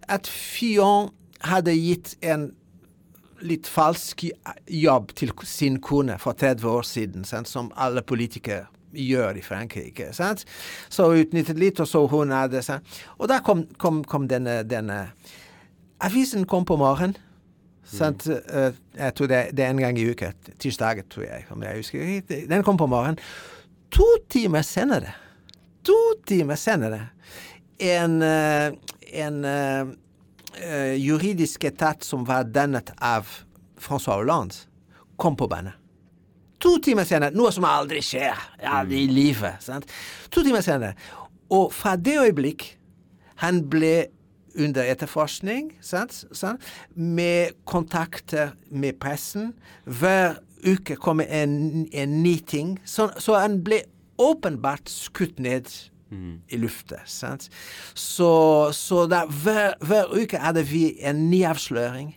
at 0.07 0.27
Fillon 0.27 1.09
hadde 1.43 1.73
gitt 1.75 2.15
en 2.23 2.51
litt 3.45 3.67
falsk 3.69 4.25
jobb 4.67 5.13
til 5.17 5.31
sin 5.47 5.79
kone 5.83 6.17
for 6.21 6.37
30 6.37 6.67
år 6.69 6.85
siden, 6.87 7.25
sant? 7.27 7.47
som 7.47 7.71
alle 7.75 8.01
politikere 8.01 8.65
gjør 8.93 9.37
i 9.37 9.43
Frankrike. 9.45 10.09
Sant? 10.17 10.45
Så 10.89 11.07
utnyttet 11.13 11.59
litt, 11.59 11.79
og 11.79 11.87
så 11.89 12.05
hun 12.09 12.33
hadde 12.33 12.63
sant? 12.65 12.99
Og 13.17 13.29
da 13.31 13.39
kom, 13.45 13.65
kom, 13.77 14.03
kom 14.03 14.27
denne, 14.31 14.61
denne 14.67 15.07
Avisen 15.99 16.45
kom 16.47 16.63
på 16.63 16.77
morgenen. 16.79 17.17
Sant? 17.89 18.27
Mm. 18.29 18.75
jeg 18.95 19.13
tror 19.17 19.27
det, 19.27 19.39
det 19.57 19.63
er 19.65 19.71
en 19.73 19.81
gang 19.81 19.97
i 19.99 20.05
uka. 20.11 20.29
Tirsdag, 20.61 21.01
tror 21.09 21.25
jeg. 21.25 21.47
om 21.49 21.63
jeg 21.65 21.81
husker. 21.81 22.45
Den 22.47 22.63
kom 22.63 22.77
på 22.77 22.87
morgenen. 22.87 23.17
To 23.97 24.05
timer 24.29 24.61
senere, 24.61 25.15
to 25.83 25.97
timer 26.29 26.55
senere, 26.55 26.99
en, 27.81 28.21
eh, 28.21 28.71
en 29.23 29.45
eh, 30.59 30.95
juridisk 30.99 31.63
etat 31.69 32.03
som 32.05 32.25
var 32.27 32.47
dannet 32.47 32.91
av 33.01 33.27
François 33.79 34.19
Hollande, 34.19 34.55
kom 35.19 35.37
på 35.39 35.47
banen. 35.51 35.75
To 36.59 36.75
timer 36.83 37.07
senere, 37.07 37.35
noe 37.35 37.51
som 37.55 37.63
aldri 37.67 38.01
skjer 38.03 38.35
aldri 38.67 39.05
i 39.05 39.11
livet. 39.11 39.63
Sant? 39.63 39.87
To 40.33 40.43
timer 40.43 40.63
senere. 40.65 40.95
Og 41.49 41.71
fra 41.73 41.95
det 41.95 42.17
øyeblikk 42.19 42.65
han 43.39 43.63
ble 43.71 44.09
under 44.59 44.83
etterforskning, 44.91 45.71
sant? 45.81 46.25
Sant? 46.35 46.65
med 46.95 47.55
kontakter 47.69 48.55
med 48.69 48.99
pressen. 48.99 49.53
Hver 49.85 50.41
uke 50.67 50.97
kom 50.99 51.23
en, 51.23 51.87
en 51.93 52.17
ny 52.23 52.35
ting. 52.43 52.75
Så, 52.83 53.09
så 53.17 53.39
han 53.39 53.61
ble 53.63 53.85
åpenbart 54.19 54.91
skutt 54.91 55.39
ned 55.39 55.69
i 56.49 56.57
lufta. 56.57 57.03
Så, 57.05 58.31
så 58.73 59.05
der, 59.07 59.27
hver, 59.27 59.75
hver 59.79 60.09
uke 60.15 60.37
hadde 60.41 60.63
vi 60.65 60.97
en 61.05 61.29
ny 61.29 61.43
avsløring. 61.45 62.15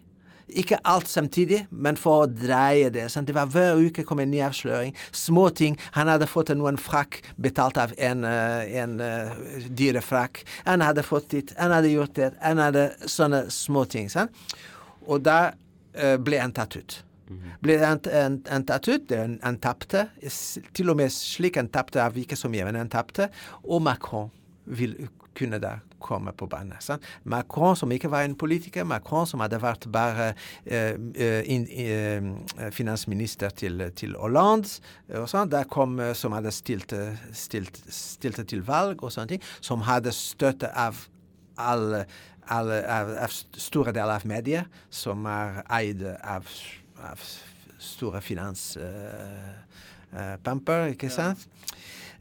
Ikke 0.52 0.78
alt 0.84 1.08
samtidig, 1.08 1.62
men 1.70 1.96
for 1.96 2.24
å 2.24 2.28
dreie 2.28 2.90
det. 2.92 3.06
Sant? 3.12 3.28
Det 3.28 3.36
var 3.36 3.48
Hver 3.52 3.80
uke 3.80 4.04
kom 4.04 4.20
en 4.20 4.30
ny 4.32 4.42
avsløring. 4.44 4.92
Små 5.12 5.48
ting. 5.48 5.78
Han 5.96 6.10
hadde 6.12 6.28
fått 6.28 6.52
noen 6.56 6.76
frakk 6.80 7.22
betalt 7.40 7.78
av 7.80 7.94
en, 7.96 8.24
eh, 8.28 8.74
en 8.82 8.98
uh, 9.00 9.32
dyrefrakk. 9.68 10.42
Han 10.66 10.84
hadde 10.84 11.06
fått 11.06 11.30
dit, 11.32 11.54
han 11.56 11.72
hadde 11.72 11.94
gjort 11.94 12.14
det. 12.18 12.32
Han 12.42 12.60
hadde 12.60 12.90
sånne 13.06 13.46
små 13.50 13.84
ting. 13.84 14.10
Sant? 14.12 14.34
Og 15.06 15.24
da 15.24 15.52
uh, 15.52 16.16
ble 16.20 16.42
han 16.42 16.52
tatt 16.52 16.76
ut. 16.76 17.00
Ble 17.62 17.78
en, 17.86 18.02
en, 18.10 18.38
en 18.50 18.66
tatt 18.68 18.88
ut, 18.88 19.12
en 19.16 19.38
han 19.42 19.58
tapte. 19.62 20.06
Til 20.74 20.92
og 20.92 20.98
med 21.00 21.12
slik 21.14 21.58
en 21.60 21.70
tapte, 21.72 22.02
av 22.02 22.18
ikke 22.18 22.38
så 22.38 22.50
mye, 22.52 22.66
men 22.68 22.80
en 22.80 22.92
tapte. 22.92 23.30
Og 23.64 23.82
Macron 23.82 24.30
vil 24.66 24.96
kunne 25.36 25.58
da 25.62 25.78
komme 26.02 26.32
på 26.32 26.46
banen. 26.46 26.76
sant? 26.80 27.04
Macron 27.24 27.76
som 27.76 27.92
ikke 27.92 28.10
var 28.10 28.26
en 28.26 28.34
politiker, 28.38 28.84
Macron 28.84 29.26
som 29.26 29.40
hadde 29.40 29.60
vært 29.62 29.86
bare 29.92 30.32
eh, 30.66 31.42
in, 31.46 31.66
eh, 31.70 32.68
finansminister 32.74 33.54
til, 33.56 33.84
til 33.96 34.16
Hollande, 34.18 34.80
og 35.14 35.28
sånt, 35.30 35.52
der 35.52 35.64
kom, 35.70 35.98
eh, 36.00 36.12
som 36.18 36.34
hadde 36.36 36.52
stilt, 36.52 36.92
eh, 36.92 37.16
stilt, 37.32 37.80
stilt 37.88 38.42
til 38.48 38.66
valg 38.66 39.02
og 39.02 39.14
sånne 39.14 39.36
ting, 39.36 39.48
som 39.60 39.86
hadde 39.86 40.12
støtte 40.16 40.72
av 40.74 41.06
alle, 41.56 42.04
alle, 42.50 42.82
av, 42.82 43.16
av 43.22 43.40
store 43.56 43.94
deler 43.94 44.18
av 44.18 44.26
medier, 44.28 44.70
som 44.90 45.26
er 45.30 45.62
eid 45.70 46.02
av 46.18 46.48
store 47.82 48.22
finanspamper, 48.22 50.86
ikke 50.94 51.10
sant? 51.10 51.42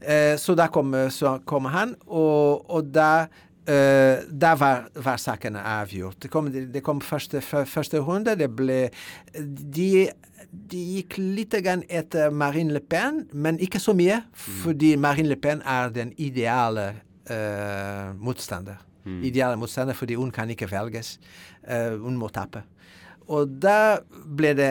Eh, 0.02 0.34
så 0.38 0.54
da 0.58 0.66
kom, 0.72 0.94
så 1.14 1.38
kom 1.46 1.64
han, 1.70 1.94
og, 2.06 2.70
og 2.70 2.94
da 2.94 3.26
Uh, 3.62 4.26
da 4.26 4.58
var, 4.58 4.90
var 4.98 5.20
sakene 5.22 5.62
avgjort. 5.62 6.18
Det 6.24 6.30
kom, 6.34 6.50
det 6.50 6.82
kom 6.82 6.98
første, 6.98 7.38
første 7.40 8.00
runde. 8.02 8.34
Det 8.34 8.50
ble 8.50 8.90
De, 9.38 10.10
de 10.50 10.80
gikk 10.96 11.14
litt 11.22 11.54
etter 11.54 12.34
Marine 12.34 12.74
Le 12.74 12.82
Pen, 12.82 13.30
men 13.32 13.62
ikke 13.62 13.78
så 13.78 13.94
mye, 13.94 14.18
fordi 14.34 14.96
Marine 14.96 15.28
Le 15.30 15.36
Pen 15.38 15.62
er 15.62 15.94
den 15.94 16.10
ideale 16.18 16.94
uh, 17.30 18.10
motstander. 18.18 18.82
Ideale 19.22 19.56
motstander 19.56 19.94
fordi 19.94 20.18
hun 20.18 20.32
kan 20.34 20.50
ikke 20.50 20.66
velges. 20.66 21.20
Uh, 21.62 21.94
hun 22.02 22.18
må 22.18 22.34
tape. 22.34 22.66
Og 23.32 23.52
da 23.62 23.98
ble 24.36 24.52
det 24.58 24.70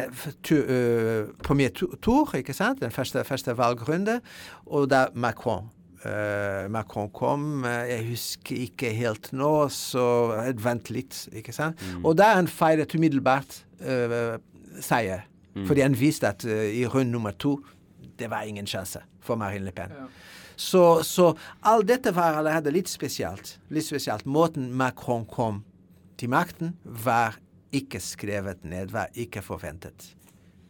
øh, 0.53 1.31
premier 1.43 1.71
tour, 1.73 2.35
ikke 2.37 2.53
sant? 2.53 2.81
Den 2.81 2.93
første, 2.93 3.23
første 3.25 3.55
valgrunde. 3.57 4.19
Og 4.65 4.89
da 4.91 5.07
Macron. 5.13 5.69
Uh, 6.01 6.65
Macron 6.73 7.11
kom, 7.13 7.61
uh, 7.61 7.69
jeg 7.85 8.07
husker 8.07 8.57
ikke 8.57 8.89
helt 8.97 9.27
nå, 9.37 9.67
så 9.69 10.05
jeg 10.33 10.55
vent 10.63 10.89
litt, 10.89 11.19
ikke 11.29 11.53
sant? 11.53 11.77
Og 12.01 12.15
da 12.17 12.31
han 12.39 12.49
feiret 12.49 12.95
umiddelbart 12.97 13.59
uh, 13.85 14.39
seier. 14.81 15.27
Fordi 15.67 15.83
han 15.83 15.93
viste 15.99 16.25
at 16.25 16.45
i 16.47 16.85
runde 16.87 17.11
nummer 17.11 17.35
to, 17.37 17.57
det 18.17 18.31
var 18.31 18.47
ingen 18.47 18.65
sjanse 18.65 19.03
for 19.21 19.37
Marine 19.37 19.67
Le 19.67 19.73
Pen. 19.75 19.93
Så, 20.55 21.03
så 21.03 21.33
alt 21.67 21.89
dette 21.89 22.15
var 22.15 22.39
allerede 22.39 22.73
litt 22.73 22.89
spesielt. 22.89 23.57
Litt 23.69 23.85
spesielt. 23.85 24.25
Måten 24.25 24.71
Macron 24.73 25.27
kom 25.29 25.59
til 26.17 26.31
makten, 26.31 26.75
var 26.85 27.37
ikke 27.75 28.01
skrevet 28.03 28.65
ned, 28.67 28.91
var 28.91 29.11
ikke 29.15 29.43
forventet. 29.45 30.11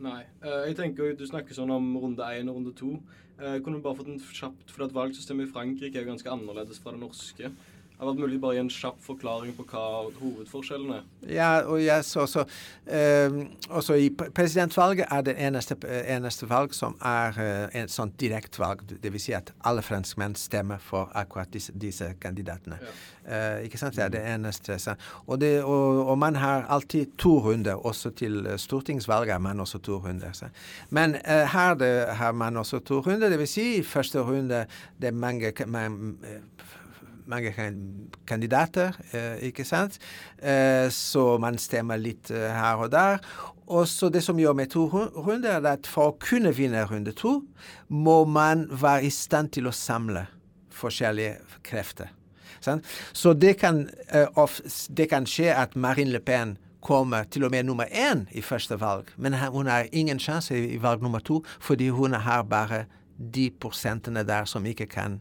Nei. 0.01 0.24
Uh, 0.41 0.63
jeg 0.65 0.77
tenker 0.79 1.13
Du 1.17 1.27
snakker 1.29 1.53
sånn 1.53 1.74
om 1.74 1.91
runde 2.01 2.25
én 2.38 2.50
og 2.50 2.58
runde 2.58 2.74
to. 2.77 2.96
Uh, 3.41 3.58
kunne 3.62 3.79
du 3.79 3.86
bare 3.86 3.98
fått 4.00 4.10
en 4.13 4.22
kjapt, 4.22 4.70
for 4.74 4.86
at 4.86 4.96
Valgsystemet 4.96 5.48
i 5.48 5.51
Frankrike 5.51 5.98
er 5.98 6.05
jo 6.05 6.12
ganske 6.13 6.34
annerledes 6.34 6.81
fra 6.81 6.93
det 6.93 7.01
norske. 7.01 7.51
Hadde 8.01 8.15
vært 8.15 8.22
mulig 8.24 8.38
bare 8.41 8.55
gi 8.55 8.60
en 8.63 8.70
kjapp 8.74 9.03
forklaring 9.05 9.51
på 9.53 9.63
hva 9.70 9.81
hovedforskjellen 10.17 10.96
er. 10.96 11.03
Ja, 11.29 11.50
og 11.70 11.84
jeg 11.84 12.01
så 12.08 12.24
også, 12.24 12.48
eh, 12.89 13.36
også 13.70 13.93
i 13.93 14.08
presidentvalget 14.10 15.05
er 15.05 15.22
det 15.27 15.36
eneste, 15.38 15.77
eneste 16.10 16.50
valg 16.50 16.74
som 16.74 16.96
er 17.05 17.38
uh, 17.38 17.77
en 17.77 17.91
sånn 17.93 18.10
direktvalg. 18.17 18.81
Det 18.89 19.13
vil 19.13 19.22
si 19.22 19.36
at 19.38 19.53
alle 19.70 19.86
franskmenn 19.86 20.34
stemmer 20.34 20.81
for 20.81 21.13
akkurat 21.13 21.53
disse, 21.53 21.77
disse 21.77 22.10
kandidatene. 22.24 22.81
Eh, 23.22 23.67
ikke 23.67 23.77
sant? 23.77 23.96
Det 23.96 24.03
er 24.03 24.10
det 24.10 24.22
eneste. 24.25 24.79
så- 24.79 24.96
Og, 25.27 25.39
det, 25.41 25.63
og, 25.63 26.08
og 26.10 26.17
man 26.17 26.36
har 26.36 26.65
alltid 26.70 27.17
to 27.17 27.39
runder. 27.39 27.86
Også 27.86 28.10
til 28.10 28.48
eh, 28.48 28.58
stortingsvalget 28.58 29.31
har 29.31 29.39
man 29.39 29.60
også 29.60 29.77
to 29.77 29.98
runder. 29.98 30.31
Så. 30.34 30.46
Men 30.89 31.15
uh, 31.15 31.46
her 31.53 31.74
det, 31.74 32.08
har 32.08 32.31
man 32.31 32.58
også 32.58 32.79
to 32.79 33.00
runder. 33.00 33.29
Det 33.29 33.39
vil 33.39 33.48
si 33.48 33.75
i 33.77 33.84
første 33.84 34.20
runde 34.20 34.65
det 35.01 35.08
er 35.08 35.12
mange, 35.12 35.53
man, 35.67 36.17
mange 37.30 37.54
kandidater, 38.28 38.96
eh, 39.13 39.48
ikke 39.50 39.66
sant? 39.66 39.98
Eh, 40.42 40.90
så 40.90 41.38
man 41.42 41.58
stemmer 41.58 42.00
litt 42.01 42.32
eh, 42.32 42.50
her 42.51 42.82
og 42.82 42.92
der. 42.92 43.20
Og 43.72 43.88
så 43.88 44.10
det 44.10 44.24
som 44.24 44.40
gjør 44.40 44.56
med 44.58 44.72
to 44.74 44.88
runder, 44.88 45.60
er 45.60 45.68
at 45.74 45.88
for 45.88 46.12
å 46.12 46.18
kunne 46.20 46.54
vinne 46.56 46.84
runde 46.90 47.13
to, 47.16 47.42
må 47.90 48.24
man 48.25 48.68
være 48.72 49.08
i 49.08 49.13
stand 49.13 49.54
til 49.56 49.70
å 49.70 49.75
samle 49.75 50.25
forskjellige 50.75 51.38
krefter. 51.63 52.12
Så 52.62 53.34
det 53.34 53.56
kan, 53.58 53.88
det 54.94 55.08
kan 55.10 55.25
skje 55.25 55.50
at 55.50 55.74
Marine 55.74 56.13
Le 56.13 56.20
Pen 56.22 56.60
kommer 56.82 57.24
til 57.24 57.48
og 57.48 57.51
med 57.51 57.66
nummer 57.66 57.90
én 57.90 58.28
i 58.38 58.42
første 58.42 58.78
valg, 58.82 59.10
men 59.18 59.34
hun 59.34 59.70
har 59.70 59.90
ingen 59.92 60.20
sjanse 60.20 60.54
i 60.54 60.78
valg 60.82 61.01
nummer 61.01 61.20
to, 61.20 61.42
fordi 61.62 61.90
hun 61.90 62.13
har 62.13 62.44
bare 62.44 62.86
de 63.18 63.50
prosentene 63.60 64.24
der 64.24 64.46
som 64.46 64.66
ikke 64.66 64.86
kan 64.86 65.20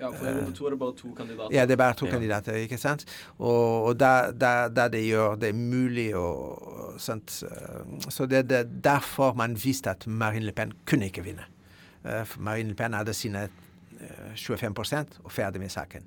Ja, 0.00 0.10
for 0.10 0.26
runde 0.26 0.52
to 0.56 0.66
er 0.66 0.70
det 0.70 0.78
bare 0.80 0.94
to 0.96 1.08
kandidater. 1.16 1.54
ja, 1.54 1.66
det 1.66 1.72
er 1.72 1.76
bare 1.76 1.94
to 1.94 2.06
Ja. 2.06 2.12
kandidater, 2.12 2.52
ikke 2.54 2.78
sant? 2.78 3.04
Og, 3.38 3.84
og 3.84 3.98
da, 4.00 4.68
da 4.68 4.88
det 4.88 5.02
gjør 5.06 5.38
det 5.40 5.54
mulig 5.54 6.14
å 6.16 6.94
sant? 6.98 7.42
eh, 7.44 8.08
Så 8.08 8.26
det 8.26 8.50
er 8.52 8.64
derfor 8.64 9.34
man 9.36 9.54
visste 9.56 9.90
at 9.90 10.06
Marine 10.06 10.44
Le 10.46 10.52
Pen 10.52 10.72
kunne 10.86 11.04
ikke 11.10 11.22
vinne. 11.24 11.44
Eh, 12.04 12.24
Marine 12.38 12.68
Le 12.68 12.74
Pen 12.74 12.92
hadde 12.96 13.14
sine 13.14 13.48
eh, 14.00 14.34
25% 14.36 15.20
og 15.24 15.32
ferdig 15.32 15.60
med 15.60 15.70
saken. 15.70 16.02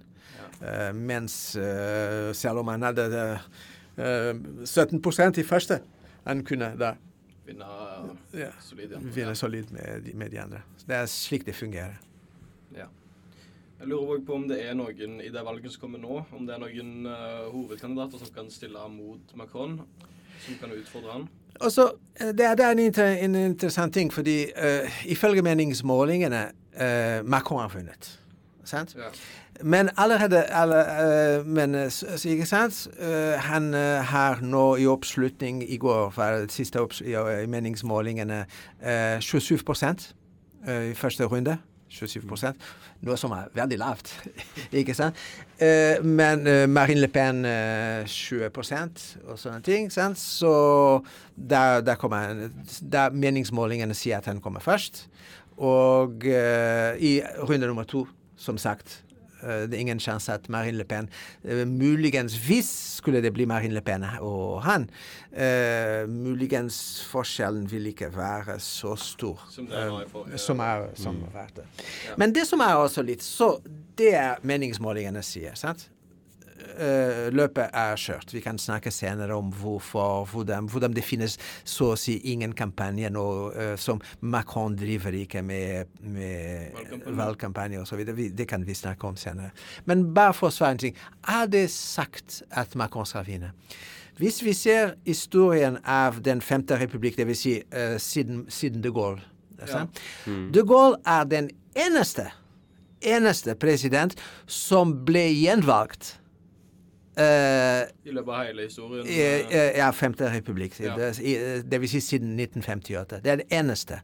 Ja. 0.64 0.92
mens 0.94 1.56
eh, 1.56 2.32
selv 2.34 2.60
om 2.60 2.68
han 2.68 2.82
hadde 2.82 3.40
eh, 3.98 4.34
17 4.66 5.02
i 5.38 5.44
første, 5.44 5.80
han 6.26 6.44
kunne 6.44 6.74
da 6.80 6.94
Vinne 7.46 7.66
Ja. 8.34 8.48
solid, 8.62 8.92
ja. 9.18 9.34
solid 9.34 9.72
med, 9.72 10.14
med 10.16 10.30
de 10.32 10.40
andre. 10.40 10.62
Det 10.88 10.96
er 10.96 11.06
slik 11.06 11.46
det 11.46 11.56
fungerer. 11.56 12.00
Ja. 12.76 12.86
Jeg 13.84 13.90
lurer 13.92 14.14
også 14.16 14.26
på 14.26 14.36
om 14.38 14.44
det 14.48 14.58
er 14.64 14.76
noen 14.80 15.18
i 15.20 15.28
det 15.28 15.42
valget 15.44 15.74
som 15.74 15.82
kommer 15.82 16.00
nå, 16.00 16.22
om 16.32 16.46
det 16.48 16.54
er 16.56 16.60
noen 16.62 16.92
uh, 17.04 17.50
hovedkandidater 17.52 18.22
som 18.22 18.30
kan 18.32 18.46
stille 18.52 18.80
mot 18.94 19.34
Macron, 19.36 19.74
som 20.46 20.56
kan 20.62 20.72
utfordre 20.72 21.12
han. 21.12 21.26
Og 21.60 21.72
eh, 22.16 22.30
det, 22.32 22.46
er- 22.48 22.56
det 22.56 22.64
er 22.66 22.72
en, 22.72 22.80
inter, 22.80 23.10
en 23.26 23.36
interessant 23.36 23.94
ting, 23.94 24.14
fordi 24.14 24.38
uh, 24.56 24.88
ifølge 25.12 25.44
meningsmålingene 25.44 26.46
uh, 26.80 27.26
Macron 27.28 27.60
har 27.60 27.74
vunnet. 27.76 28.14
Sant? 28.64 28.96
Ja. 28.96 29.12
Men 29.62 29.90
allerede 29.98 30.44
alle, 30.44 30.80
uh, 31.42 31.48
Men 31.48 31.76
ikke 31.76 32.46
sant? 32.46 32.88
Uh, 33.02 33.36
han 33.44 33.74
uh, 33.74 34.00
har 34.16 34.40
nå 34.42 34.76
i 34.80 34.88
oppslutning 34.88 35.60
i 35.68 35.78
går, 35.78 36.16
det 36.40 36.56
siste 36.56 36.80
opps 36.80 37.02
i, 37.04 37.18
meningsmålingene, 37.52 38.46
eh, 38.80 39.20
27 39.20 39.60
eh, 40.68 40.92
i 40.92 40.94
første 40.96 41.26
runde. 41.28 41.58
27% 41.94 42.66
Noe 43.04 43.18
som 43.20 43.34
er 43.36 43.52
veldig 43.56 43.78
lavt, 43.82 44.12
ikke 44.82 44.96
sant? 44.98 45.20
Eh, 45.60 46.00
men 46.04 46.48
eh, 46.48 46.66
Marine 46.70 47.04
Le 47.04 47.10
Pen 47.12 47.44
eh, 47.46 48.08
20 48.10 48.50
og 49.28 49.40
sånne 49.40 49.62
ting. 49.66 49.92
Sant? 49.94 50.20
Så 50.20 50.54
der, 51.36 51.82
der 51.82 52.00
kommer 52.00 52.50
Der 52.82 53.12
meningsmålingene 53.12 53.96
sier 53.98 54.18
at 54.18 54.30
han 54.32 54.42
kommer 54.42 54.64
først. 54.64 55.08
Og 55.58 56.26
eh, 56.26 56.98
i 56.98 57.14
runde 57.44 57.68
nummer 57.68 57.84
to, 57.84 58.08
som 58.36 58.58
sagt, 58.58 59.03
det 59.68 59.78
er 59.78 59.84
ingen 59.84 60.02
sjanse 60.04 60.34
at 60.34 60.50
Marine 60.50 60.78
Le 60.78 60.86
Pen 60.88 61.10
eh, 61.44 61.64
Muligens 61.70 62.36
hvis 62.46 62.70
skulle 62.98 63.22
det 63.24 63.34
bli 63.36 63.48
Marine 63.50 63.76
Le 63.76 63.84
Pen 63.86 64.06
og 64.24 64.64
han, 64.66 64.88
eh, 65.32 66.04
muligens 66.10 66.78
forskjellen 67.12 67.66
vil 67.72 67.92
ikke 67.92 68.12
være 68.16 68.60
så 68.64 68.96
stor. 69.00 69.44
Som 69.52 69.68
det 69.68 70.40
Som 70.40 70.60
er 70.60 70.88
som 70.96 71.22
har 71.28 71.34
vært 71.34 71.62
det. 71.62 71.66
Men 72.18 72.34
det 72.36 72.48
som 72.48 72.62
er 72.64 72.76
også 72.76 73.04
litt 73.06 73.24
Så 73.24 73.58
det 73.98 74.14
er 74.18 74.40
meningsmålingene 74.42 75.22
sier, 75.26 75.56
sant? 75.60 75.90
Eh, 76.64 77.30
løpet 77.34 77.74
er 77.76 77.98
kjørt. 78.00 78.34
Vi 78.34 78.42
kan 78.42 78.58
snakke 78.62 78.92
senere 78.92 79.36
om 79.36 79.52
hvorfor, 79.54 80.26
hvordan, 80.32 80.70
hvordan 80.72 80.96
det 80.96 81.04
finnes 81.06 81.38
så 81.64 81.92
å 81.94 81.98
si 82.00 82.18
ingen 82.32 82.56
kampanje 82.58 83.12
nå 83.14 83.26
eh, 83.52 83.74
som 83.80 84.02
Macron 84.22 84.78
driver 84.80 85.16
ikke 85.18 85.44
med, 85.46 85.92
med 86.02 87.04
Valgkampanje. 87.06 87.82
osv. 87.84 88.06
Det 88.34 88.48
kan 88.50 88.66
vi 88.66 88.78
snakke 88.78 89.08
om 89.08 89.18
senere. 89.20 89.52
Men 89.86 90.08
bare 90.16 90.34
for 90.38 90.50
å 90.50 90.56
svare 90.56 90.78
en 90.78 90.84
ting. 90.86 91.02
Er 91.30 91.50
det 91.52 91.68
sagt 91.74 92.42
at 92.50 92.76
Macron 92.80 93.08
skal 93.10 93.28
vinne? 93.28 93.54
Hvis 94.18 94.44
vi 94.46 94.54
ser 94.54 94.94
historien 95.08 95.80
av 95.90 96.20
Den 96.22 96.42
femte 96.42 96.78
republikk, 96.78 97.18
dvs. 97.18 97.40
Si, 97.40 97.56
uh, 97.74 97.98
siden, 97.98 98.46
siden 98.50 98.84
de 98.84 98.92
Gaulle 98.94 99.24
sant? 99.66 100.00
De 100.26 100.62
Gaulle 100.68 101.00
er 101.08 101.26
den 101.30 101.50
eneste 101.74 102.28
eneste 103.04 103.56
president 103.60 104.16
som 104.48 104.94
ble 105.08 105.26
gjenvalgt 105.32 106.18
eh, 107.18 107.82
I 108.06 108.14
løpet 108.16 108.34
av 108.34 108.46
hele 108.48 108.66
historien. 108.68 109.08
i, 109.08 109.20
uh, 109.20 109.78
ja, 109.78 109.90
femte 109.92 110.30
republikk. 110.34 110.80
Ja. 110.80 110.96
Det, 110.98 111.64
det 111.72 111.82
vil 111.82 111.90
si 111.90 112.00
siden 112.00 112.40
1958. 112.40 113.20
Det 113.24 113.32
er 113.32 113.36
det 113.36 113.46
eneste. 113.52 114.00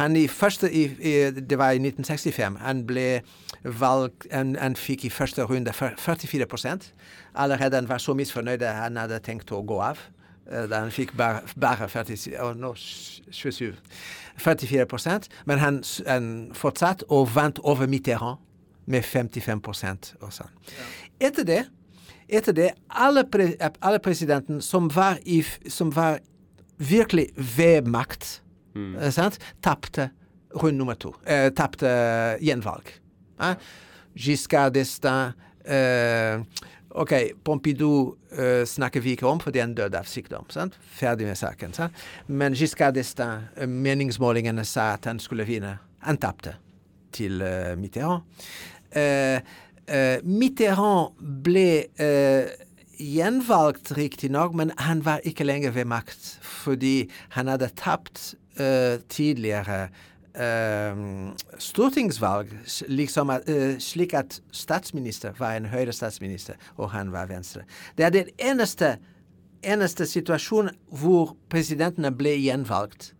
Han 0.00 0.16
i 0.16 0.26
første, 0.28 0.72
i, 0.72 0.84
i, 0.84 1.30
det 1.30 1.58
var 1.58 1.70
i 1.70 1.82
1965. 1.82 2.56
Han 2.60 2.86
ble 2.86 3.08
valgt 3.64 4.26
Han, 4.32 4.56
han 4.60 4.76
fikk 4.76 5.04
i 5.04 5.10
første 5.10 5.42
runde 5.42 5.72
44% 5.72 6.92
Allerede 7.34 7.76
han 7.76 7.88
var 7.88 7.98
så 7.98 8.14
misfornøyd 8.14 8.62
at 8.62 8.74
han 8.74 8.96
hadde 8.96 9.18
tenkt 9.24 9.52
å 9.52 9.62
gå 9.64 9.80
av. 9.80 9.98
Da 10.44 10.82
han 10.82 10.90
fikk 10.92 11.16
bare, 11.16 11.40
bare 11.60 11.88
40, 11.88 12.36
oh, 12.42 12.52
no, 12.56 12.74
27 12.74 13.72
44 14.36 15.20
Men 15.44 15.58
han, 15.58 15.84
han 16.06 16.50
fortsatte 16.52 17.04
og 17.08 17.34
vant 17.34 17.58
over 17.62 17.86
Mitterrand 17.86 18.36
med 18.86 19.02
55% 19.02 20.14
og 20.20 20.32
sånn. 20.32 20.52
Etter 21.20 21.46
det 21.48 21.62
etter 22.28 22.56
det, 22.56 22.70
alle, 22.88 23.24
pre, 23.28 23.52
alle 23.80 24.00
presidenten 24.02 24.62
som 24.64 24.88
var, 24.92 25.18
i, 25.24 25.42
som 25.70 25.90
var 25.94 26.20
virkelig 26.78 27.30
ved 27.36 27.88
makt, 27.90 28.42
mm. 28.74 28.98
tapte 29.62 30.10
rundt 30.54 30.78
nummer 30.78 30.94
to. 30.94 31.14
Eh, 31.26 31.50
tapte 31.54 31.90
gjenvalg. 32.42 32.90
Eh? 33.42 33.56
Giscard 34.14 34.76
d'Estaing 34.76 35.34
eh, 35.66 36.42
OK, 36.94 37.12
Pompidou 37.42 38.14
eh, 38.38 38.62
snakker 38.66 39.02
vi 39.02 39.16
ikke 39.16 39.26
om, 39.26 39.40
fordi 39.42 39.58
han 39.58 39.74
døde 39.74 39.98
av 39.98 40.06
sykdom. 40.06 40.46
Sant? 40.54 40.76
Ferdig 40.94 41.26
med 41.26 41.38
saken. 41.38 41.74
Sant? 41.74 42.04
Men 42.30 42.54
Giscard 42.54 42.94
d'Estaing, 42.94 43.48
eh, 43.58 43.66
meningsmålingene 43.66 44.62
sa 44.68 44.92
at 44.94 45.08
han 45.10 45.18
skulle 45.18 45.46
vinne. 45.48 45.74
Han 46.06 46.20
tapte 46.22 46.54
til 47.14 47.42
eh, 47.42 47.74
Mitterrand. 47.78 48.22
Eh, 49.88 50.22
Mitterrand 50.24 51.18
ble 51.44 51.86
eh, 52.00 52.52
gjenvalgt 52.98 53.92
riktignok, 53.96 54.54
men 54.56 54.72
han 54.78 55.04
var 55.04 55.20
ikke 55.28 55.44
lenger 55.44 55.74
ved 55.76 55.88
makt 55.90 56.34
fordi 56.40 57.10
han 57.36 57.50
hadde 57.52 57.68
tapt 57.76 58.34
eh, 58.56 59.00
tidligere 59.12 59.88
eh, 60.34 61.02
stortingsvalg, 61.58 62.52
liksom 62.88 63.30
at, 63.30 63.48
eh, 63.48 63.76
slik 63.78 64.14
at 64.14 64.40
statsminister 64.52 65.34
var 65.38 65.56
en 65.56 65.68
høyre 65.68 65.92
statsminister, 65.92 66.54
og 66.76 66.90
han 66.90 67.12
var 67.12 67.26
venstre. 67.26 67.66
Det 67.98 68.06
er 68.06 68.14
den 68.14 68.32
eneste, 68.38 68.96
eneste 69.62 70.06
situasjonen 70.06 70.74
hvor 70.88 71.36
presidentene 71.52 72.14
ble 72.14 72.36
gjenvalgt. 72.40 73.13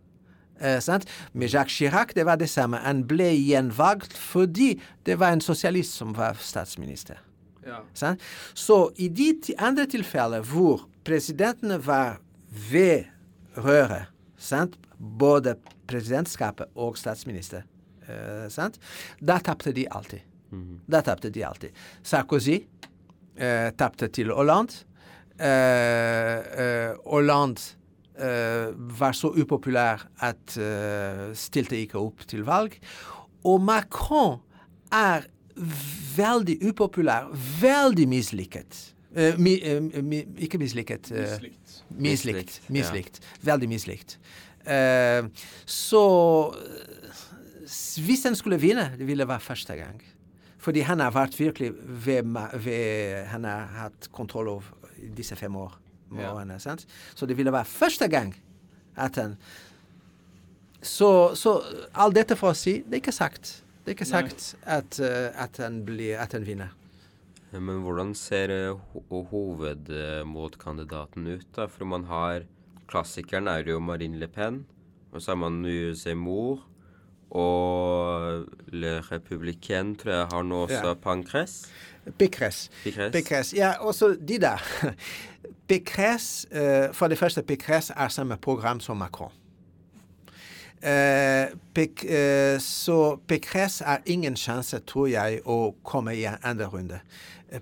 Eh, 0.64 0.80
sant? 0.80 1.04
Med 1.32 1.48
Jacques 1.52 1.76
Chirac 1.76 2.14
det 2.14 2.24
var 2.24 2.40
det 2.40 2.48
samme. 2.48 2.80
Han 2.84 3.04
ble 3.08 3.28
gjenvalgt 3.36 4.16
fordi 4.16 4.74
det 5.04 5.18
var 5.20 5.34
en 5.34 5.44
sosialist 5.44 5.96
som 5.98 6.14
var 6.16 6.40
statsminister. 6.40 7.20
ja. 7.66 7.82
Sant? 7.94 8.20
Så 8.54 8.92
i 8.96 9.08
de 9.08 9.34
andre 9.58 9.86
tilfeller 9.86 10.44
hvor 10.44 10.86
presidentene 11.04 11.78
var 11.86 12.18
ved 12.70 13.04
røret, 13.56 14.08
sant? 14.38 14.78
både 14.98 15.56
presidentskapet 15.86 16.70
og 16.80 16.96
statsminister, 16.96 17.64
uh, 18.08 18.46
sant? 18.48 18.78
da 19.20 19.38
tapte 19.38 19.72
de 19.72 19.88
alltid. 19.90 20.20
Da 20.86 21.00
tapte 21.02 21.32
de 21.34 21.42
alltid. 21.44 21.74
Sarkozy 22.02 22.60
uh, 23.40 23.70
tapte 23.76 24.08
til 24.08 24.30
Hollande. 24.32 24.72
Uh, 25.34 26.94
Hollande 27.10 27.74
var 28.14 29.16
så 29.18 29.32
upopulær 29.34 30.04
at 30.22 30.56
eh, 30.60 31.32
stilte 31.34 31.80
ikke 31.80 31.98
opp 31.98 32.22
til 32.30 32.44
valg. 32.46 32.76
Og 33.44 33.58
Macron 33.60 34.38
er 34.94 35.26
veldig 36.14 36.60
upopulær, 36.70 37.26
veldig 37.60 38.06
mislykket. 38.08 38.80
Uh, 39.14 39.36
mi, 39.38 39.52
uh, 39.62 40.02
mi, 40.02 40.24
ikke 40.42 40.58
mislykket. 40.58 41.10
Uh, 41.14 41.18
Mislikt. 41.22 41.74
Mislikt. 41.98 42.56
Mislikt, 42.68 43.20
ja. 43.22 43.52
Veldig 43.52 43.68
mislikt. 43.70 44.16
Eh, 44.64 45.26
så 45.68 46.04
eh, 46.56 47.22
hvis 48.04 48.24
han 48.24 48.36
skulle 48.36 48.58
vinne, 48.60 48.90
det 48.98 49.06
ville 49.06 49.28
være 49.28 49.40
første 49.40 49.76
gang. 49.76 50.02
Fordi 50.58 50.80
han 50.88 51.00
har 51.04 51.12
vært 51.12 51.36
virkelig 51.36 51.74
ved, 51.84 52.24
ved 52.64 53.26
Han 53.26 53.44
har 53.44 53.66
hatt 53.76 54.08
kontroll 54.12 54.48
over 54.48 54.90
disse 55.16 55.36
fem 55.36 55.56
år. 55.56 55.76
Ja. 56.12 56.32
årene, 56.34 56.58
sant? 56.60 56.86
Så 57.14 57.26
det 57.26 57.36
ville 57.36 57.52
være 57.52 57.64
første 57.64 58.08
gang 58.08 58.34
at 58.96 59.16
han 59.16 59.36
Så, 60.84 61.34
så 61.34 61.62
alt 61.94 62.14
dette 62.14 62.36
for 62.36 62.52
å 62.52 62.54
si, 62.54 62.82
det 62.84 62.98
er 62.98 63.00
ikke 63.00 63.12
sagt. 63.16 63.62
Det 63.84 63.90
er 63.90 63.96
ikke 63.96 64.04
Nei. 64.10 64.10
sagt 64.28 64.56
at, 64.68 64.98
eh, 65.00 65.30
at, 65.42 65.56
han 65.56 65.78
blir, 65.84 66.18
at 66.20 66.32
han 66.36 66.44
vinner. 66.44 66.68
Men 67.52 67.80
hvordan 67.80 68.14
ser 68.14 68.50
eh, 68.52 68.76
ho 68.92 69.22
hovedmotkandidaten 69.30 71.26
ut, 71.26 71.46
da? 71.56 71.66
For 71.72 71.84
man 71.88 72.04
har 72.10 72.44
Klassikeren 72.86 73.48
er 73.48 73.64
jo 73.64 73.78
Marine 73.80 74.18
Le 74.20 74.28
Pen, 74.28 74.66
og 75.10 75.22
så 75.22 75.30
har 75.32 75.36
man 75.40 75.64
Zemmour. 75.96 76.60
Og 77.34 78.44
Le 78.70 79.00
Républicain 79.00 79.96
tror 79.98 80.12
jeg 80.12 80.26
har 80.30 80.42
nå 80.44 80.66
også 80.66 80.84
Ja. 80.86 80.94
Pancres. 80.94 81.66
Pécresse. 82.18 82.68
Pécresse. 82.84 83.10
Pécresse. 83.10 83.56
Ja, 83.56 83.72
også 83.80 84.14
de 84.20 84.38
der. 84.38 84.60
Pécresse, 85.68 86.46
eh, 86.52 86.92
for 86.92 87.08
det 87.08 87.18
første, 87.18 87.42
Pécresse 87.42 87.92
er 87.96 88.08
samme 88.08 88.36
program 88.36 88.80
som 88.80 88.96
Macron. 88.96 89.32
Péc- 91.78 92.04
eh, 92.08 92.60
så 92.60 93.18
Pécresse 93.32 93.84
er 93.84 93.96
ingen 94.06 94.36
sjanse, 94.36 94.78
tror 94.78 95.06
jeg, 95.06 95.40
å 95.46 95.74
komme 95.84 96.12
i 96.16 96.24
en 96.24 96.36
andre 96.42 96.66
runde. 96.66 97.00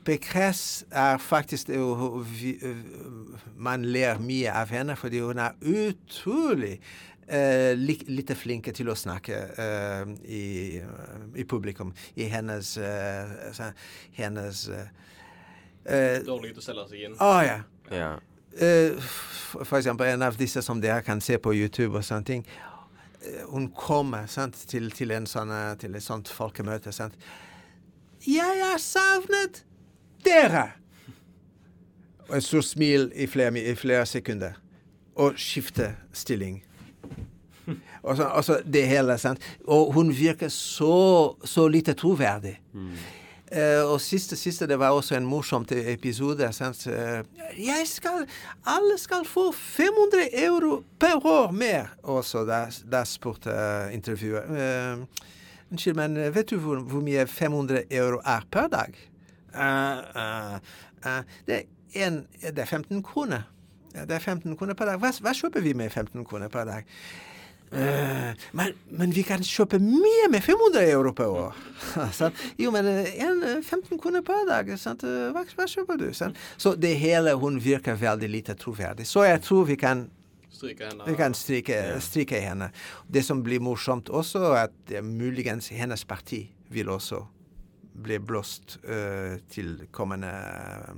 Pécresse 0.05 0.85
er 0.91 1.19
faktisk 1.19 1.69
Man 3.57 3.85
ler 3.85 4.19
mye 4.19 4.53
av 4.53 4.69
henne 4.69 4.97
fordi 4.97 5.21
hun 5.21 5.39
er 5.39 5.51
utrolig 5.61 6.79
Uh, 7.33 7.73
litt 7.79 8.33
flinke 8.37 8.73
til 8.75 8.91
å 8.91 8.97
snakke 8.99 9.37
uh, 9.55 10.11
i, 10.27 10.81
i 11.39 11.45
publikum. 11.49 11.93
I 12.19 12.27
hennes, 12.29 12.75
eh, 12.77 13.63
hennes 14.19 14.65
Dårlig 16.27 16.51
til 16.53 16.61
å 16.61 16.65
selge 16.67 16.85
seg 16.91 17.07
inn. 17.07 17.15
Å 17.23 17.31
ja. 17.47 17.55
Ja. 17.93 18.13
Eh, 18.57 18.97
f- 18.99 19.57
for 19.65 19.79
eksempel 19.79 20.07
en 20.13 20.23
av 20.23 20.37
disse 20.37 20.63
som 20.65 20.81
dere 20.81 21.03
kan 21.05 21.21
se 21.21 21.39
på 21.39 21.53
YouTube 21.55 21.97
og 21.99 22.05
sånne 22.05 22.25
ting. 22.29 22.45
Eh, 23.23 23.45
Hun 23.51 23.69
kommer 23.77 24.27
sant, 24.27 24.57
til, 24.69 24.91
til, 24.91 25.11
en 25.13 25.27
sånn, 25.27 25.51
eh, 25.53 25.75
til 25.81 25.95
et 25.95 26.03
sånt 26.05 26.29
folkemøte. 26.33 26.93
Sant? 26.93 27.15
Jeg 28.27 28.61
har 28.65 28.79
savnet 28.81 29.63
dere! 30.25 30.71
Og 32.29 32.37
et 32.39 32.45
stort 32.47 32.65
smil 32.65 33.11
i 33.19 33.27
flere, 33.29 33.53
i 33.61 33.75
flere 33.77 34.07
sekunder. 34.07 34.55
Og 35.21 35.35
skifte 35.37 35.91
stilling. 36.17 36.63
Og 38.03 38.17
så, 38.17 38.25
og 38.27 38.45
så 38.47 38.57
det 38.65 38.87
hele, 38.89 39.15
sant. 39.21 39.43
Og 39.71 39.93
hun 39.95 40.09
virker 40.17 40.49
så, 40.51 41.37
så 41.45 41.67
lite 41.69 41.93
troverdig. 41.99 42.57
Eh, 42.75 43.11
og 43.85 44.01
siste, 44.01 44.37
siste, 44.37 44.67
det 44.67 44.79
var 44.81 44.95
også 44.97 45.17
en 45.19 45.27
morsomt 45.29 45.73
episode. 45.73 46.47
Sant? 46.57 46.87
Eh, 46.87 47.21
jeg 47.59 47.85
skal, 47.91 48.25
alle 48.65 48.97
skal 48.99 49.27
få 49.29 49.51
500 49.53 50.29
euro 50.45 50.83
per 51.01 51.21
år 51.27 51.53
mer. 51.53 51.93
Og 52.03 52.25
så 52.25 52.47
da, 52.49 52.65
da 52.93 53.05
spurte 53.05 53.53
eh, 53.53 53.93
Unnskyld, 55.73 55.97
men 55.97 56.17
eh, 56.17 56.35
vet 56.35 56.51
du 56.51 56.59
hvor, 56.61 56.81
hvor 56.85 57.01
mye 57.05 57.27
500 57.27 57.85
euro 57.91 58.21
er 58.25 58.45
per 58.51 58.69
dag? 58.73 58.97
Uh, 59.53 60.01
uh, 60.17 60.57
uh, 61.05 61.21
det, 61.47 61.63
er 61.95 62.07
en, 62.07 62.27
det 62.41 62.59
er 62.59 62.65
15 62.69 63.03
kroner. 63.03 63.43
Det 63.93 64.11
er 64.11 64.19
15 64.19 64.57
kroner 64.57 64.75
per 64.75 64.89
dag. 64.89 65.01
Hva, 65.01 65.13
hva 65.21 65.33
kjøper 65.37 65.65
vi 65.65 65.73
med 65.77 65.91
15 65.91 66.25
kroner 66.25 66.49
per 66.53 66.65
dag? 66.69 66.89
Eh, 67.73 68.33
men, 68.53 68.73
men 68.91 69.13
vi 69.17 69.23
kan 69.25 69.41
kjøpe 69.45 69.79
mye 69.81 70.29
med 70.31 70.43
500 70.45 70.83
euro 70.93 71.13
per 71.17 71.31
år. 71.33 71.61
jo, 72.61 72.71
men 72.75 72.89
eh, 72.91 73.13
en, 73.25 73.43
eh, 73.49 73.61
15 73.65 74.01
kroner 74.01 74.25
per 74.27 74.45
dag, 74.49 74.73
sant? 74.79 75.05
Eh, 75.09 75.31
Hva, 75.33 75.45
hva 75.57 75.69
kjøper 75.69 76.01
du? 76.01 76.09
Sant? 76.17 76.37
Så 76.61 76.75
det 76.77 76.95
hele 77.01 77.33
hun 77.41 77.57
virker 77.65 77.97
veldig 78.01 78.29
lite 78.29 78.57
troverdig. 78.61 79.07
Så 79.09 79.25
jeg 79.25 79.41
tror 79.47 79.65
vi 79.71 79.79
kan 79.81 80.11
Stryke 80.53 80.91
henne. 80.91 81.05
vi 81.09 81.15
kan 81.19 81.35
stryke, 81.35 81.79
stryke 82.05 82.41
henne. 82.45 82.69
Det 83.09 83.25
som 83.25 83.41
blir 83.43 83.61
morsomt 83.65 84.13
også, 84.13 84.45
er 84.53 84.67
at 84.69 84.93
eh, 84.93 85.03
muligens 85.03 85.73
hennes 85.73 86.05
parti 86.05 86.45
vil 86.73 86.93
også 86.93 87.25
bli 87.93 88.17
blåst 88.19 88.79
uh, 88.89 89.37
til 89.53 89.75
kommende 89.93 90.31
eh, 90.33 90.95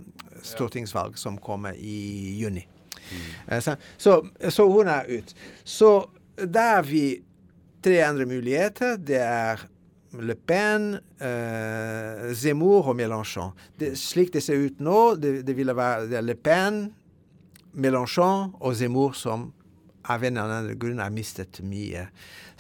stortingsvalg 0.46 1.16
som 1.18 1.38
kommer 1.42 1.74
i 1.74 2.37
juni. 2.38 2.62
Eh, 3.48 3.60
så, 3.60 3.74
så, 3.98 4.20
så 4.50 4.66
hun 4.70 4.88
er 4.88 5.08
ut. 5.10 5.34
Så 5.64 5.90
da 6.37 6.66
har 6.77 6.83
vi 6.88 7.23
tre 7.85 8.01
andre 8.03 8.27
muligheter. 8.27 8.97
Det 8.97 9.20
er 9.20 9.66
Le 10.14 10.35
Pen, 10.35 10.94
eh, 11.20 12.35
Zemmour 12.35 12.88
og 12.88 12.97
Mélenchon. 12.97 13.53
Det, 13.79 13.94
slik 13.99 14.33
det 14.33 14.42
ser 14.42 14.62
ut 14.62 14.81
nå, 14.81 15.14
det, 15.18 15.42
det 15.47 15.57
ville 15.57 15.75
være 15.77 16.09
det 16.11 16.23
Le 16.25 16.35
Pen, 16.35 16.87
Mélenchon 17.75 18.53
og 18.61 18.77
Zemmour 18.79 19.14
som 19.18 19.53
av 20.05 20.25
en 20.25 20.37
eller 20.37 20.53
annen 20.53 20.79
grunn 20.79 21.01
har 21.03 21.12
mistet 21.12 21.61
mye. 21.64 22.07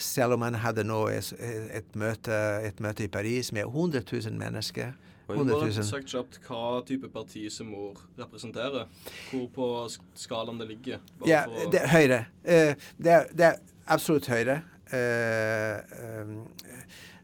Selv 0.00 0.34
om 0.36 0.44
han 0.46 0.56
hadde 0.58 0.84
nå 0.86 1.04
et, 1.12 1.30
et, 1.38 1.90
møte, 1.94 2.38
et 2.64 2.80
møte 2.82 3.04
i 3.04 3.12
Paris 3.12 3.52
med 3.52 3.68
100 3.68 4.02
000 4.10 4.38
mennesker. 4.40 4.94
Oi, 5.28 5.36
100 5.38 5.54
Bare 5.56 5.84
sagt 5.88 6.10
kjapt 6.12 6.36
hva 6.44 6.82
type 6.84 7.08
parti 7.08 7.46
som 7.52 7.70
mor 7.72 7.96
representerer. 8.18 8.90
Hvor 9.30 9.46
på 9.54 9.68
sk- 9.88 10.04
skalaen 10.26 10.58
det 10.60 10.66
ligger. 10.68 10.98
Bare 11.20 11.28
Ja, 11.30 11.44
for 11.48 11.70
det 11.72 11.80
er 11.80 11.88
Høyre. 11.94 12.18
Eh, 12.44 12.74
det, 12.98 13.12
er, 13.12 13.30
det 13.32 13.46
er 13.48 13.54
absolutt 13.86 14.28
Høyre. 14.28 14.58
Eh, 14.92 15.78
um, 16.20 16.34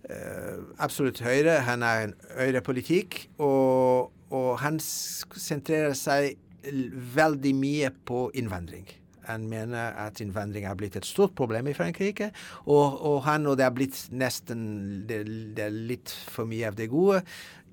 eh, 0.08 0.56
absolutt 0.78 1.20
Høyre. 1.20 1.58
Han 1.68 1.82
er 1.84 2.06
en 2.06 2.14
Høyre-politikk, 2.38 3.26
og, 3.38 4.10
og 4.32 4.48
han 4.64 4.80
sentrerer 4.80 5.92
seg 5.98 6.38
veldig 7.16 7.52
mye 7.56 7.92
på 8.08 8.30
innvandring. 8.36 8.88
Han 9.28 9.46
mener 9.50 9.96
at 10.00 10.20
innvandring 10.22 10.66
er 10.68 10.78
blitt 10.78 10.96
et 10.96 11.08
stort 11.08 11.34
problem 11.38 11.68
i 11.70 11.76
Frankrike, 11.76 12.30
og, 12.64 13.00
og 13.06 13.22
han 13.28 13.46
og 13.50 13.58
det 13.60 13.66
er 13.66 13.76
blitt 13.76 14.02
nesten 14.12 14.62
det, 15.08 15.22
det 15.56 15.66
er 15.68 15.80
litt 15.92 16.14
for 16.32 16.48
mye 16.50 16.70
av 16.70 16.78
det 16.78 16.88
gode. 16.92 17.22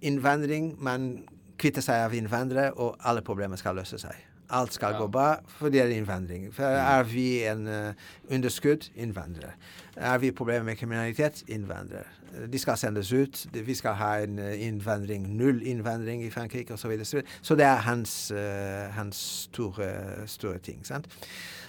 Innvandring, 0.06 0.74
man 0.84 1.12
kvitter 1.58 1.86
seg 1.86 2.06
av 2.06 2.16
innvandrere, 2.18 2.74
og 2.78 2.98
alle 3.08 3.24
problemer 3.26 3.60
skal 3.60 3.80
løse 3.80 4.00
seg. 4.02 4.27
Alt 4.50 4.74
skal 4.74 4.94
Ja. 4.94 4.98
gå 4.98 5.08
bra, 5.08 5.36
for 5.48 5.70
det 5.70 5.82
er 5.82 5.88
innvandring. 5.92 6.54
For 6.54 6.64
er 6.64 7.04
vi 7.04 7.44
en 7.44 7.68
uh, 7.68 7.94
underskudd? 8.32 8.90
Innvandrer. 8.96 9.52
Er 9.96 10.18
vi 10.18 10.32
problemer 10.32 10.64
med 10.64 10.76
kriminalitet? 10.76 11.44
Innvandrer. 11.48 12.08
De 12.52 12.60
skal 12.60 12.78
sendes 12.78 13.12
ut. 13.14 13.46
Vi 13.54 13.76
skal 13.76 13.94
ha 13.94 14.18
en 14.24 14.40
eh, 14.40 14.68
innvandring, 14.68 15.38
null 15.38 15.62
innvandring 15.66 16.24
i 16.24 16.30
Frankrike 16.30 16.74
osv. 16.74 16.78
Så, 16.82 16.88
videre. 16.88 17.24
så 17.42 17.56
det 17.56 17.66
er 17.66 17.76
hans, 17.76 18.32
uh, 18.32 18.94
hans 18.96 19.16
store, 19.16 20.28
store 20.28 20.58
ting. 20.58 20.86
sant? 20.86 21.08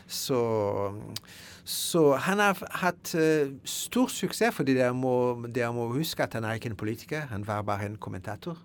Så, 0.06 0.40
så 1.64 2.16
han 2.16 2.38
har 2.38 2.58
hatt 2.70 3.14
uh, 3.14 3.52
stor 3.64 4.06
suksess, 4.06 4.54
fordi 4.54 4.74
dere 4.74 4.94
må, 4.94 5.46
dere 5.54 5.72
må 5.72 5.88
huske 5.92 6.22
at 6.22 6.34
han 6.34 6.44
er 6.44 6.52
ikke 6.58 6.70
en 6.70 6.76
politiker. 6.76 7.26
Han 7.30 7.46
var 7.46 7.62
bare 7.62 7.86
en 7.86 7.96
kommentator 7.96 8.58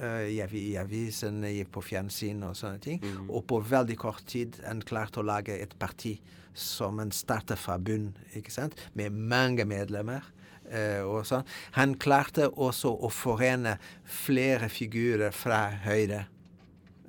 eh, 0.00 0.28
i, 0.32 0.76
avisen, 0.80 1.44
på 1.70 1.82
fjernsyn 1.84 2.42
og 2.48 2.56
sånne 2.56 2.80
ting. 2.80 3.00
Og 3.28 3.44
på 3.46 3.60
veldig 3.60 3.96
kort 4.00 4.24
tid 4.26 4.56
han 4.66 4.80
klarte 4.82 5.20
å 5.20 5.26
lage 5.26 5.54
et 5.60 5.76
parti 5.78 6.16
som 6.54 6.98
han 6.98 7.12
startet 7.14 7.58
fra 7.58 7.76
bunn, 7.78 8.10
ikke 8.34 8.50
sant? 8.50 8.74
med 8.94 9.12
mange 9.12 9.64
medlemmer. 9.64 10.22
eh, 10.70 11.00
og 11.02 11.24
sånn. 11.26 11.42
Han 11.74 11.94
klarte 11.98 12.46
også 12.50 12.92
å 13.02 13.08
forene 13.10 13.76
flere 14.04 14.68
figurer 14.68 15.32
fra 15.34 15.68
Høyre. 15.84 16.26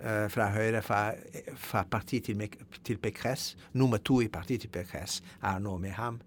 eh, 0.04 0.28
fra 0.34 0.48
Høyre, 0.50 0.82
fra, 0.82 1.14
fra 1.62 1.84
parti 1.86 2.20
til, 2.26 2.42
til 2.84 2.98
Pekres. 2.98 3.56
Nummer 3.74 4.00
to 4.02 4.22
i 4.22 4.28
partiet 4.34 4.62
til 4.62 4.70
Pekres 4.74 5.20
er 5.44 5.60
nå 5.62 5.76
med 5.78 5.92
ham, 5.94 6.20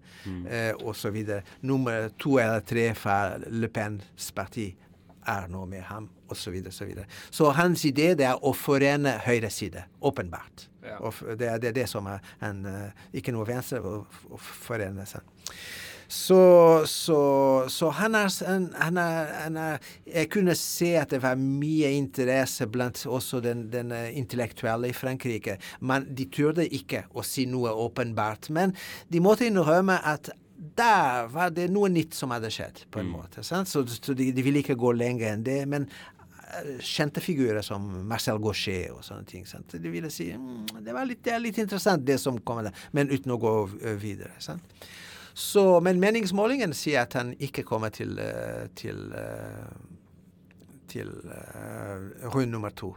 eh, 0.47 0.71
og 0.79 0.95
så 0.95 1.11
videre. 1.11 1.41
Nummer 1.61 2.07
to 2.17 2.37
eller 2.39 2.61
tre 2.61 2.93
fra 2.95 3.35
Le 3.51 3.67
Pens 3.67 4.31
parti 4.31 4.69
er 5.27 5.47
nå 5.51 5.65
med 5.65 5.81
ham, 5.89 6.07
og 6.29 6.37
så 6.37 6.53
videre, 6.53 6.73
så 6.73 6.87
videre. 6.87 7.05
Så 7.29 7.49
hans 7.55 7.85
idé 7.87 8.13
det 8.17 8.27
er 8.29 8.41
å 8.41 8.53
forene 8.57 9.17
høyreside, 9.25 9.85
åpenbart. 10.05 10.69
Ja. 10.85 10.99
Og 11.01 11.37
det 11.39 11.49
er 11.49 11.61
det, 11.61 11.75
det 11.79 11.89
som 11.89 12.05
er 12.09 12.21
en, 12.45 12.65
eh, 12.69 13.09
ikke 13.17 13.33
noe 13.33 13.47
venstre, 13.47 13.81
å, 13.81 14.37
forene 14.37 15.05
seg. 15.09 15.25
Så, 16.07 16.85
så, 16.85 17.19
så 17.67 17.89
han 17.97 18.13
er, 18.15 18.29
han, 18.77 18.97
er, 19.01 19.31
han 19.41 19.55
er 19.57 19.87
Jeg 20.05 20.29
kunne 20.29 20.53
se 20.53 20.91
at 20.99 21.09
det 21.15 21.23
var 21.23 21.39
mye 21.39 21.89
interesse 21.97 22.67
blant 22.69 23.01
også 23.09 23.41
den, 23.41 23.65
den 23.73 23.89
eh, 23.95 24.11
intellektuelle 24.17 24.91
i 24.91 24.93
Frankrike. 24.93 25.57
Men 25.81 26.05
de 26.15 26.29
turde 26.29 26.67
ikke 26.69 27.07
å 27.13 27.25
si 27.25 27.47
noe 27.49 27.73
åpenbart. 27.73 28.51
Men 28.53 28.75
de 29.09 29.23
måtte 29.23 29.49
innrømme 29.49 29.97
at 30.05 30.29
der 30.55 31.27
var 31.33 31.51
det 31.51 31.67
noe 31.71 31.89
nytt 31.91 32.15
som 32.15 32.31
hadde 32.31 32.49
skjedd, 32.53 32.85
på 32.91 33.01
en 33.01 33.09
måte. 33.11 33.43
Sant? 33.43 33.69
Så, 33.69 33.83
så 33.89 34.15
de, 34.15 34.29
de 34.35 34.43
ville 34.45 34.61
ikke 34.63 34.77
gå 34.79 34.93
lenger 34.95 35.33
enn 35.33 35.43
det. 35.45 35.61
Men 35.71 35.89
kjente 36.83 37.21
figurer 37.23 37.63
som 37.65 37.83
Marcel 38.07 38.37
Gauchet 38.41 38.91
og 38.93 39.01
sånne 39.05 39.25
ting. 39.29 39.47
Sant? 39.49 39.77
De 39.81 39.91
ville 39.91 40.11
si 40.13 40.29
mm, 40.33 40.83
det, 40.85 40.93
litt, 41.09 41.23
det 41.25 41.33
er 41.35 41.41
litt 41.43 41.59
interessant, 41.61 42.05
det 42.05 42.19
som 42.21 42.37
kommer 42.45 42.69
der, 42.69 42.85
men 42.95 43.11
uten 43.11 43.33
å 43.33 43.39
gå 43.41 43.55
videre. 44.01 44.33
Sant? 44.43 44.85
Så, 45.35 45.81
men 45.83 45.99
meningsmålingen 45.99 46.71
sier 46.71 47.01
at 47.03 47.15
han 47.17 47.33
ikke 47.43 47.65
kommer 47.67 47.91
til, 47.91 48.13
eh, 48.23 48.69
til, 48.79 49.09
eh, 49.11 49.73
til 50.87 51.09
uh, 51.27 52.29
runde 52.31 52.53
nummer 52.53 52.71
to. 52.71 52.93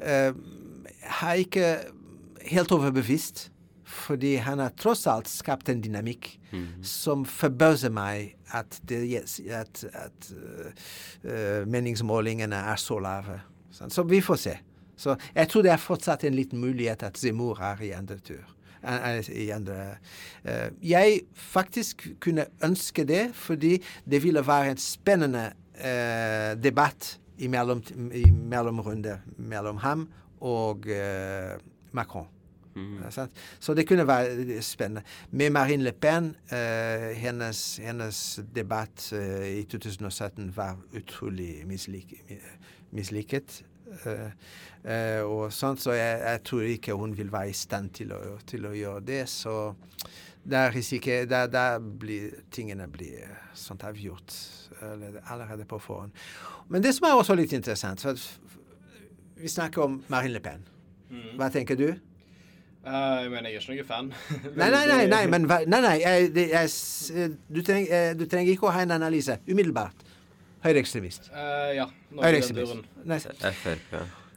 Uh, 0.00 0.34
har 1.20 1.38
ikke 1.38 1.68
helt 2.50 2.74
overbevist, 2.74 3.52
fordi 3.86 4.34
han 4.42 4.58
har 4.58 4.74
tross 4.78 5.06
alt 5.06 5.28
skapt 5.30 5.68
en 5.70 5.82
dynamikk 5.84 6.32
som 6.82 7.24
forbauser 7.28 7.92
meg 7.94 8.34
at, 8.56 8.80
det, 8.90 9.22
at, 9.54 9.84
at 9.92 10.30
eh, 11.22 11.62
meningsmålingene 11.70 12.58
er 12.72 12.80
så 12.82 12.98
lave. 13.02 13.38
Sant? 13.70 13.94
Så 13.94 14.02
vi 14.02 14.20
får 14.20 14.40
se. 14.42 14.56
Så 14.96 15.16
jeg 15.34 15.48
tror 15.52 15.62
det 15.62 15.72
er 15.74 15.82
fortsatt 15.82 16.24
en 16.24 16.34
liten 16.34 16.60
mulighet 16.60 17.04
at 17.06 17.18
Zemmour 17.20 17.60
er 17.62 17.82
i 17.84 17.92
andre 17.94 18.18
tur. 18.18 18.42
Eh, 18.82 19.30
I 19.34 19.50
andre. 19.50 19.96
Jeg 20.82 21.20
faktisk 21.34 22.08
kunne 22.20 22.46
ønske 22.64 23.04
det, 23.04 23.30
fordi 23.34 23.76
det 24.10 24.22
ville 24.22 24.46
være 24.46 24.70
en 24.74 24.82
spennende 24.82 25.50
uh, 25.76 26.52
debatt 26.62 27.18
i, 27.38 27.48
mellom, 27.52 27.82
i 28.14 28.30
mellomrunde 28.30 29.18
mellom 29.36 29.76
ham 29.84 30.08
og 30.40 30.88
uh, 30.88 31.56
Macron. 31.92 32.28
Ja, 33.02 33.10
sant? 33.14 33.32
Så 33.60 33.74
det 33.74 33.86
kunne 33.88 34.06
være 34.08 34.62
spennende. 34.62 35.02
Med 35.30 35.50
Marine 35.50 35.82
Le 35.82 35.92
Pen, 35.92 36.34
eh, 36.52 37.12
hennes, 37.16 37.62
hennes 37.82 38.40
debatt 38.54 39.12
eh, 39.16 39.60
i 39.60 39.64
2017 39.64 40.52
var 40.56 40.76
utrolig 40.96 41.62
mislik, 41.66 42.14
misliket. 42.92 43.62
Eh, 44.04 44.30
eh, 44.92 45.22
og 45.22 45.52
sånt, 45.52 45.80
så 45.82 45.94
jeg, 45.94 46.20
jeg 46.20 46.42
tror 46.44 46.60
ikke 46.60 46.96
hun 46.98 47.16
vil 47.16 47.32
være 47.32 47.50
i 47.50 47.56
stand 47.56 47.90
til 47.96 48.12
å, 48.16 48.20
til 48.46 48.66
å 48.66 48.74
gjøre 48.74 49.04
det. 49.06 49.20
Så 49.30 49.54
der, 50.46 50.74
der 51.50 51.78
blir 51.78 52.42
tingene 52.54 52.88
blir 52.90 53.22
eh, 53.24 53.36
sånt 53.54 53.84
avgjort 53.86 54.34
allerede 55.30 55.64
på 55.64 55.78
forhånd. 55.80 56.12
Men 56.68 56.82
det 56.84 56.92
som 56.94 57.06
er 57.08 57.16
også 57.16 57.34
litt 57.38 57.54
interessant 57.56 58.02
for 58.02 58.18
Vi 59.36 59.48
snakker 59.48 59.82
om 59.82 60.02
Marine 60.08 60.32
Le 60.32 60.40
Pen. 60.40 60.62
Hva 61.36 61.48
tenker 61.52 61.76
du? 61.76 61.90
Eh, 62.86 63.22
jeg 63.22 63.30
mener, 63.30 63.48
jeg 63.50 63.56
er 63.56 63.60
ikke 63.60 63.74
noen 63.74 63.88
fan. 63.88 64.10
Nei, 64.60 64.70
nei, 64.70 64.82
nei, 64.86 65.06
nei, 65.10 65.22
men 65.32 65.46
nei, 65.50 65.80
nei 65.82 65.94
jeg, 66.00 66.28
jeg, 66.36 67.30
du, 67.50 67.62
treng, 67.66 67.88
eh, 67.90 68.12
du 68.18 68.26
trenger 68.30 68.52
ikke 68.52 68.68
å 68.70 68.74
ha 68.76 68.84
en 68.86 68.94
analyse. 68.94 69.38
Umiddelbart. 69.48 70.04
Høyreekstremist. 70.66 71.30
Uh, 71.34 71.72
ja. 71.76 71.88
Høyreekstremist. 72.14 72.86
Frp. 73.62 73.96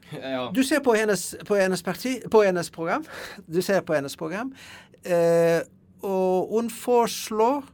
Ja. 0.09 0.49
Du 0.53 0.63
ser 0.65 0.81
på 0.81 0.95
hennes, 0.97 1.35
på 1.45 1.57
hennes 1.59 1.83
parti, 1.85 2.15
på 2.31 2.41
hennes 2.41 2.71
program. 2.73 3.05
Du 3.45 3.61
ser 3.61 3.85
på 3.85 3.93
hennes 3.97 4.17
program. 4.17 4.53
uh, 5.05 5.61
og 6.01 6.47
hun 6.55 6.69
foreslår 6.69 7.65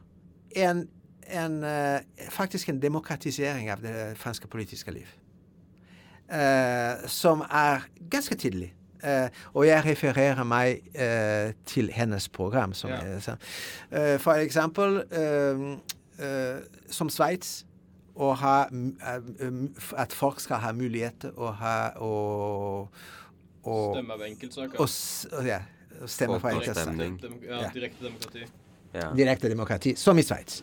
en, 0.56 0.88
en 1.30 1.64
eh, 1.64 2.00
faktisk 2.30 2.68
en 2.68 2.82
demokratisering 2.82 3.70
av 3.70 3.82
det 3.82 4.16
franske 4.18 4.48
politiske 4.48 4.90
liv. 4.90 5.06
Eh, 6.26 7.06
som 7.06 7.44
er 7.50 7.86
ganske 8.10 8.34
tidlig. 8.34 8.72
Eh, 9.02 9.28
og 9.54 9.66
jeg 9.66 9.84
refererer 9.84 10.44
meg 10.44 10.82
uh, 10.94 11.52
til 11.66 11.90
hennes 11.92 12.28
program. 12.28 12.72
Som 12.74 12.90
Ja. 12.90 12.96
er, 12.96 13.20
så, 13.20 13.36
eh, 13.90 14.18
for 14.18 14.32
eksempel 14.32 15.02
som 16.90 17.10
Sveits 17.10 17.64
At 19.96 20.12
folk 20.12 20.40
skal 20.40 20.56
ha 20.56 20.72
mulighet 20.72 21.18
til 21.20 21.30
å 21.36 21.50
ha 21.52 21.90
og, 22.00 22.88
og, 23.62 23.96
Stemme 23.96 24.14
av 24.14 24.22
enkeltsaker. 24.24 24.80
og, 24.80 24.88
ja, 25.46 25.60
stemme 26.06 26.40
for 26.40 26.48
enkeltsaker. 26.48 27.18
Ja, 27.44 27.60
Ja. 27.60 27.70
Direkte 27.74 28.04
demokrati. 28.04 28.46
Ja. 28.96 29.10
Direkte 29.16 29.48
demokrati, 29.48 29.94
som 29.96 30.18
i 30.18 30.24
Sveits. 30.24 30.62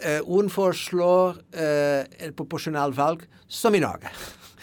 Eh, 0.00 0.20
hun 0.26 0.50
foreslår 0.50 1.40
eh, 1.54 2.04
et 2.28 2.36
proporsjonalvalg, 2.38 3.24
som 3.48 3.74
i 3.74 3.80
Norge. 3.82 4.12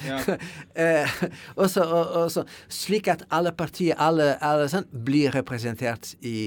Ja. 0.06 0.20
eh, 0.84 1.20
og 1.56 1.70
så, 1.70 1.84
og, 1.84 2.16
og 2.24 2.32
så, 2.32 2.46
slik 2.72 3.10
at 3.12 3.26
alle 3.34 3.54
partier 3.58 4.00
alle, 4.00 4.34
alle 4.46 4.70
sånn, 4.72 4.88
blir 4.92 5.34
representert 5.36 6.14
i 6.22 6.40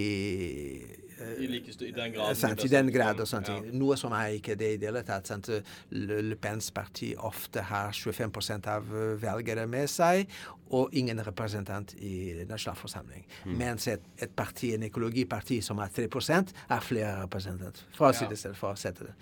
I, 1.38 1.46
like 1.46 1.70
I 1.70 1.92
den 1.94 2.12
grad. 2.12 2.36
sant, 2.36 2.64
I 2.64 2.68
den 2.68 2.88
grad 2.92 3.20
og 3.22 3.28
sånne 3.30 3.46
ting. 3.46 3.66
Ja. 3.68 3.74
Noe 3.78 3.96
som 4.00 4.14
er 4.16 4.34
ikke 4.36 4.56
det 4.58 4.72
i 4.74 4.78
det 4.80 4.88
hele 4.90 5.04
tatt. 5.06 5.28
Sant? 5.30 5.50
Le, 5.94 6.36
Pens 6.42 6.72
parti 6.74 7.12
ofte 7.14 7.62
har 7.68 7.94
25 7.94 8.66
av 8.66 8.90
eh, 8.90 9.12
velgere 9.22 9.68
med 9.70 9.90
seg, 9.90 10.26
og 10.72 10.94
ingen 10.96 11.20
representant 11.22 11.94
i 12.00 12.42
nasjonalforsamling. 12.48 13.24
Mens 13.60 13.86
et, 13.92 14.04
et 14.18 14.34
parti, 14.34 14.72
en 14.74 14.86
økologiparti 14.88 15.60
som 15.62 15.78
har 15.82 15.92
3 15.94 16.08
har 16.72 16.82
flere 16.82 17.14
representanter. 17.22 17.86
For 17.96 18.08
å 18.08 18.16
si 18.16 18.26
det 18.30 18.40
selv, 18.40 18.56
for 18.58 18.72
å 18.72 18.80
sette 18.80 19.10
det. 19.10 19.16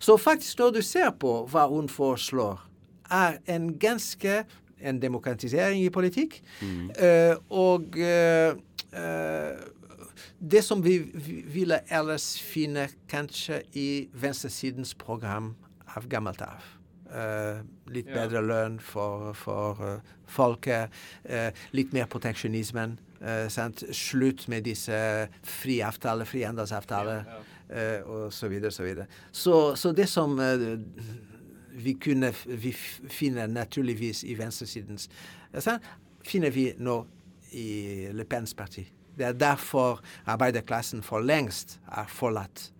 Så 0.00 0.16
faktisk, 0.18 0.58
når 0.58 0.78
du 0.78 0.82
ser 0.82 1.12
på 1.20 1.36
hva 1.52 1.68
hun 1.70 1.90
foreslår, 1.92 2.64
er 3.10 3.40
en 3.46 3.78
ganske 3.78 4.44
en 4.84 5.00
demokratisering 5.02 5.80
i 5.84 5.90
politikk. 5.90 6.42
Eh, 6.98 7.36
og 7.50 7.96
uh, 7.96 8.56
eh, 8.92 9.62
det 10.40 10.64
som 10.64 10.82
vi, 10.84 10.98
vi 11.14 11.40
ville 11.54 11.80
ellers 11.88 12.34
finne 12.42 12.88
kanskje 13.10 13.62
i 13.72 14.08
venstresidens 14.12 14.94
program 14.94 15.54
av 15.96 16.08
gammelt 16.08 16.42
av. 16.44 16.66
Uh, 17.14 17.62
litt 17.94 18.08
Ja. 18.10 18.24
bedre 18.24 18.42
lønn 18.42 18.80
for, 18.80 19.32
for 19.38 20.00
folket. 20.26 20.90
eh, 21.24 21.52
litt 21.72 21.92
mer 21.92 22.06
proteksjonismen. 22.10 22.98
Slutt 23.92 24.48
med 24.48 24.64
disse 24.66 25.28
friavtaler, 25.42 26.24
frihandelsavtaler 26.28 27.22
Ja, 27.24 27.38
eh, 27.70 28.02
og 28.02 28.32
så 28.32 28.48
videre, 28.48 28.70
så 28.70 28.82
videre. 28.82 29.06
Så, 29.32 29.76
så 29.76 29.92
det 29.92 30.08
som 30.08 30.36
vi 31.74 31.94
kunne 31.98 32.30
vi 32.46 32.70
f- 32.70 33.00
finner 33.10 33.46
naturligvis 33.50 34.22
i 34.24 34.34
venstresidens 34.38 35.08
sånn, 35.58 35.80
finner 36.24 36.50
vi 36.54 36.68
nå 36.78 37.00
i 37.54 38.08
Le 38.14 38.24
Pens 38.24 38.54
parti. 38.54 38.86
Det 39.16 39.26
er 39.28 39.36
derfor 39.38 40.00
arbeiderklassen 40.26 41.02
for 41.06 41.22
lengst 41.22 41.76
har 41.90 42.08
forlatt 42.10 42.70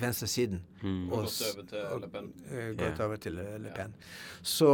venstresiden. 0.00 0.60
Og 0.82 1.12
og 1.18 1.24
gått 1.26 1.42
over 1.42 1.64
til 1.66 2.00
Le 2.00 2.08
Pen. 2.12 2.26
eh, 2.50 2.68
gått 2.78 3.00
over 3.02 3.16
til 3.16 3.38
eh, 3.42 3.54
Le 3.62 3.72
Pen. 3.74 3.94
Så, 4.42 4.68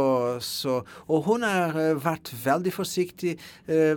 så, 0.45 0.75
og 1.07 1.23
hun 1.25 1.43
har 1.43 1.77
eh, 1.81 1.95
vært 1.97 2.29
veldig 2.45 2.73
forsiktig. 2.73 3.35
Eh, 3.67 3.95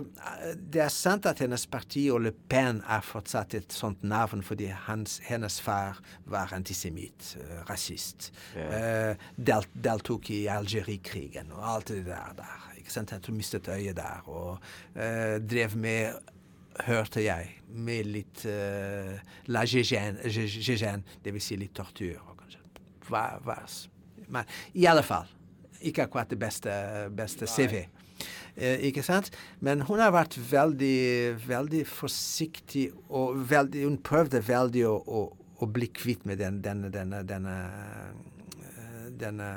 det 0.55 0.81
er 0.85 0.89
sant 0.93 1.25
at 1.29 1.39
hennes 1.43 1.65
parti 1.69 2.07
og 2.13 2.23
Le 2.25 2.31
Pen 2.49 2.81
er 2.87 3.05
fortsatt 3.05 3.53
et 3.59 3.73
sånt 3.73 4.01
navn 4.03 4.41
fordi 4.45 4.71
hans, 4.87 5.19
hennes 5.29 5.59
far 5.61 6.01
var 6.25 6.53
antisemitt, 6.57 7.35
eh, 7.41 7.61
rasist. 7.69 8.31
Yeah. 8.55 9.15
del, 9.37 9.65
deltok 9.73 10.29
i 10.33 10.43
Algerie-krigen 10.51 11.53
og 11.55 11.63
alt 11.75 11.93
det 11.93 12.05
der. 12.09 12.33
der 12.37 12.65
ikke 12.79 12.93
sant? 12.93 13.13
Hun 13.27 13.37
mistet 13.37 13.67
øyet 13.69 13.97
der 13.97 14.25
og 14.29 14.57
eh, 14.95 15.37
drev 15.41 15.75
med 15.77 16.17
hørte 16.87 17.23
jeg, 17.23 17.55
med 17.69 18.07
litt 18.09 18.45
uh, 18.49 19.17
la 19.51 19.65
gégène, 19.67 20.17
dvs. 21.23 21.43
Si 21.43 21.57
litt 21.59 21.75
tortur. 21.77 22.17
kanskje 22.39 22.61
hva, 23.09 23.23
hva. 23.45 23.59
Men 24.29 24.49
i 24.77 24.85
alle 24.89 25.03
fall, 25.05 25.29
ikke 25.81 26.05
akkurat 26.07 26.29
det 26.29 26.39
beste, 26.39 26.73
beste 27.15 27.47
CV. 27.49 27.83
Eh, 28.59 28.81
ikke 28.89 29.03
sant? 29.05 29.31
Men 29.63 29.85
hun 29.87 30.01
har 30.03 30.11
vært 30.11 30.35
veldig, 30.49 31.39
veldig 31.47 31.85
forsiktig, 31.87 32.89
og 33.09 33.37
veldig, 33.49 33.85
hun 33.87 33.99
prøvde 34.03 34.41
veldig 34.43 34.83
å, 34.89 34.95
å, 34.99 35.21
å 35.63 35.69
bli 35.69 35.87
kvitt 35.95 36.25
med 36.27 36.41
den, 36.41 36.59
denne, 36.65 36.91
denne, 36.93 37.23
denne 37.27 37.55
denne, 39.19 39.49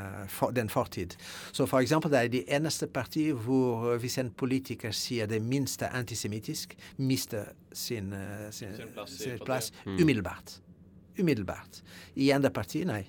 den 0.57 0.69
fortid. 0.73 1.17
Så 1.53 1.67
for 1.71 1.81
eksempel 1.81 2.13
det 2.13 2.21
er 2.21 2.29
det 2.33 2.45
eneste 2.49 2.87
partiet 2.87 3.39
hvor 3.47 3.97
hvis 4.03 4.19
en 4.19 4.31
politiker 4.31 4.95
sier 4.97 5.31
det 5.31 5.43
minste 5.43 5.89
antisemittisk, 5.89 6.77
mister 6.99 7.53
sin, 7.73 8.13
eh, 8.13 8.51
sin, 8.51 8.77
Sin 8.77 8.93
plass 8.95 9.19
sin 9.19 9.39
plass 9.45 9.73
umiddelbart. 9.87 10.61
Umiddelbart. 11.19 11.83
I 12.15 12.31
andre 12.31 12.51
partier, 12.51 12.87
nei. 12.87 13.05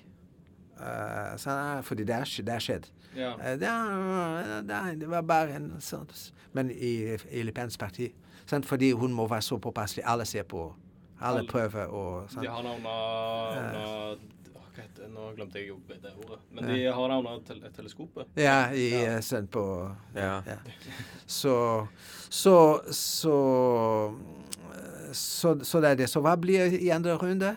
Uh, 0.74 1.36
så, 1.38 1.50
eh, 1.50 1.82
fordi 1.82 2.04
det 2.04 2.14
er, 2.14 2.30
det 2.46 2.54
er 2.54 2.58
skjedd. 2.58 2.86
Ja. 3.16 3.34
Uh, 3.38 3.58
det, 3.60 3.68
er, 3.68 4.62
det, 4.62 4.74
er, 4.74 4.94
det 5.00 5.10
var 5.10 5.22
bare 5.22 5.54
en 5.54 5.68
sånn 5.78 6.08
Men 6.52 6.70
i, 6.70 7.14
i 7.30 7.44
Le 7.46 7.52
Pens 7.54 7.78
parti 7.78 8.08
sant? 8.50 8.66
Fordi 8.66 8.90
hun 8.92 9.14
må 9.14 9.28
være 9.30 9.42
så 9.42 9.58
påpasselig. 9.58 10.04
Alle 10.06 10.26
ser 10.26 10.42
på. 10.42 10.66
Alle 11.24 11.44
prøver 11.46 11.88
å? 11.94 12.24
De 12.34 12.48
har 12.50 12.66
Åh, 12.66 14.16
hva 14.74 14.82
heter 14.82 15.02
det? 15.04 15.10
Nå 15.14 15.28
glemte 15.36 15.58
jeg 15.60 15.68
jo 15.68 15.76
det 15.88 16.12
ordet. 16.24 16.38
Men 16.52 16.66
de 16.70 16.78
har 16.92 17.08
navnet 17.12 17.44
tel 17.46 17.60
teleskopet. 17.76 18.26
Ja, 18.36 18.70
i, 18.72 18.90
Ja. 18.90 19.16
eh, 19.16 19.20
sånn 19.20 19.46
på 19.48 19.64
Ja. 20.16 20.42
ja. 20.46 20.56
Så 21.26 21.88
så 22.30 22.80
så, 22.90 23.36
så 25.12 25.54
så 25.64 25.80
det 25.80 25.90
er 25.90 25.94
det. 26.02 26.08
Så 26.10 26.20
hva 26.24 26.36
blir 26.40 26.72
i 26.80 26.90
andre 26.90 27.16
runde? 27.16 27.56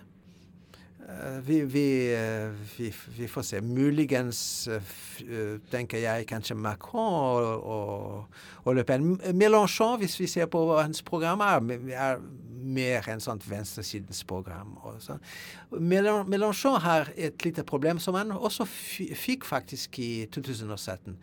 Eh, 1.07 1.39
Vi, 1.47 1.61
vi, 1.63 1.85
eh, 2.13 2.49
vi, 2.77 2.93
vi 3.17 3.27
får 3.27 3.41
se. 3.43 3.61
Muligens, 3.61 4.67
tenker 5.71 5.97
jeg, 6.03 6.25
kanskje 6.27 6.55
Macron 6.55 6.99
og, 6.99 7.63
og, 7.63 8.25
og 8.65 8.75
Le 8.75 8.83
Pen. 8.83 9.15
Mélenchon, 9.33 9.97
hvis 10.01 10.19
vi 10.19 10.27
ser 10.27 10.45
på 10.51 10.65
hans 10.81 11.01
program, 11.01 11.39
er, 11.41 11.79
er 11.95 12.19
mer 12.67 13.07
enn 13.11 13.21
sånt 13.23 13.45
venstresidens 13.47 14.23
program. 14.27 14.75
Og 14.83 14.99
sånn. 15.03 15.21
Mélenchon 15.71 16.79
har 16.83 17.11
et 17.15 17.45
lite 17.45 17.65
problem 17.67 18.01
som 18.03 18.17
han 18.19 18.33
også 18.35 18.67
fikk 18.67 19.47
faktisk 19.47 19.99
i 20.03 20.11
2017. 20.33 21.15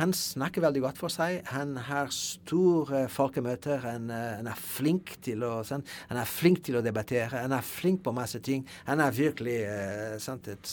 Han 0.00 0.14
snakker 0.16 0.64
veldig 0.64 0.82
godt 0.84 1.00
for 1.00 1.12
seg. 1.12 1.40
Han 1.50 1.76
har 1.88 2.12
store 2.14 3.06
folkemøter. 3.12 3.82
Han, 3.84 4.10
eh, 4.10 4.36
han 4.38 4.50
er 4.50 4.58
flink 4.58 5.16
til 5.24 5.44
å 5.44 5.60
sånn. 5.66 5.84
Han 6.08 6.20
er 6.20 6.30
flink 6.30 6.62
til 6.66 6.78
å 6.78 6.84
debattere. 6.84 7.42
Han 7.42 7.52
er 7.56 7.66
flink 7.66 8.04
på 8.04 8.14
masse 8.16 8.40
ting. 8.40 8.66
Han 8.86 9.02
er 9.02 9.14
virkelig 9.14 9.58
uh, 9.66 10.16
sant, 10.22 10.48
et 10.48 10.70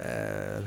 eh, 0.00 0.66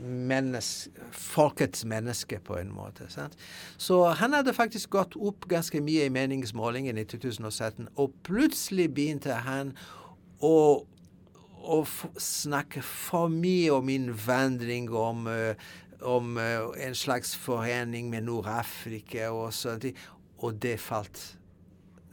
mennes, 0.00 0.88
folkets 1.12 1.84
menneske, 1.84 2.40
på 2.44 2.56
en 2.60 2.72
måte. 2.72 3.08
Sant? 3.12 3.36
Så 3.78 4.02
han 4.20 4.32
hadde 4.36 4.54
faktisk 4.56 4.90
gått 4.96 5.16
opp 5.16 5.48
ganske 5.50 5.80
mye 5.84 6.08
i 6.08 6.14
meningsmålingen 6.14 6.98
i 6.98 7.04
2017, 7.04 7.90
og 7.96 8.14
plutselig 8.26 8.90
begynte 8.94 9.42
han 9.46 9.74
å 10.40 10.86
å 11.60 11.82
snakke 12.20 12.82
for 12.84 13.28
mye 13.32 13.70
om 13.74 13.88
innvandring, 13.92 14.88
om, 14.96 15.26
eh, 15.28 15.54
om 16.00 16.38
eh, 16.38 16.86
en 16.86 16.94
slags 16.96 17.34
forening 17.36 18.10
med 18.10 18.24
Nord-Afrika 18.28 19.30
og 19.32 19.52
sånt. 19.54 19.84
Og 20.40 20.56
det 20.62 20.78
falt. 20.80 21.36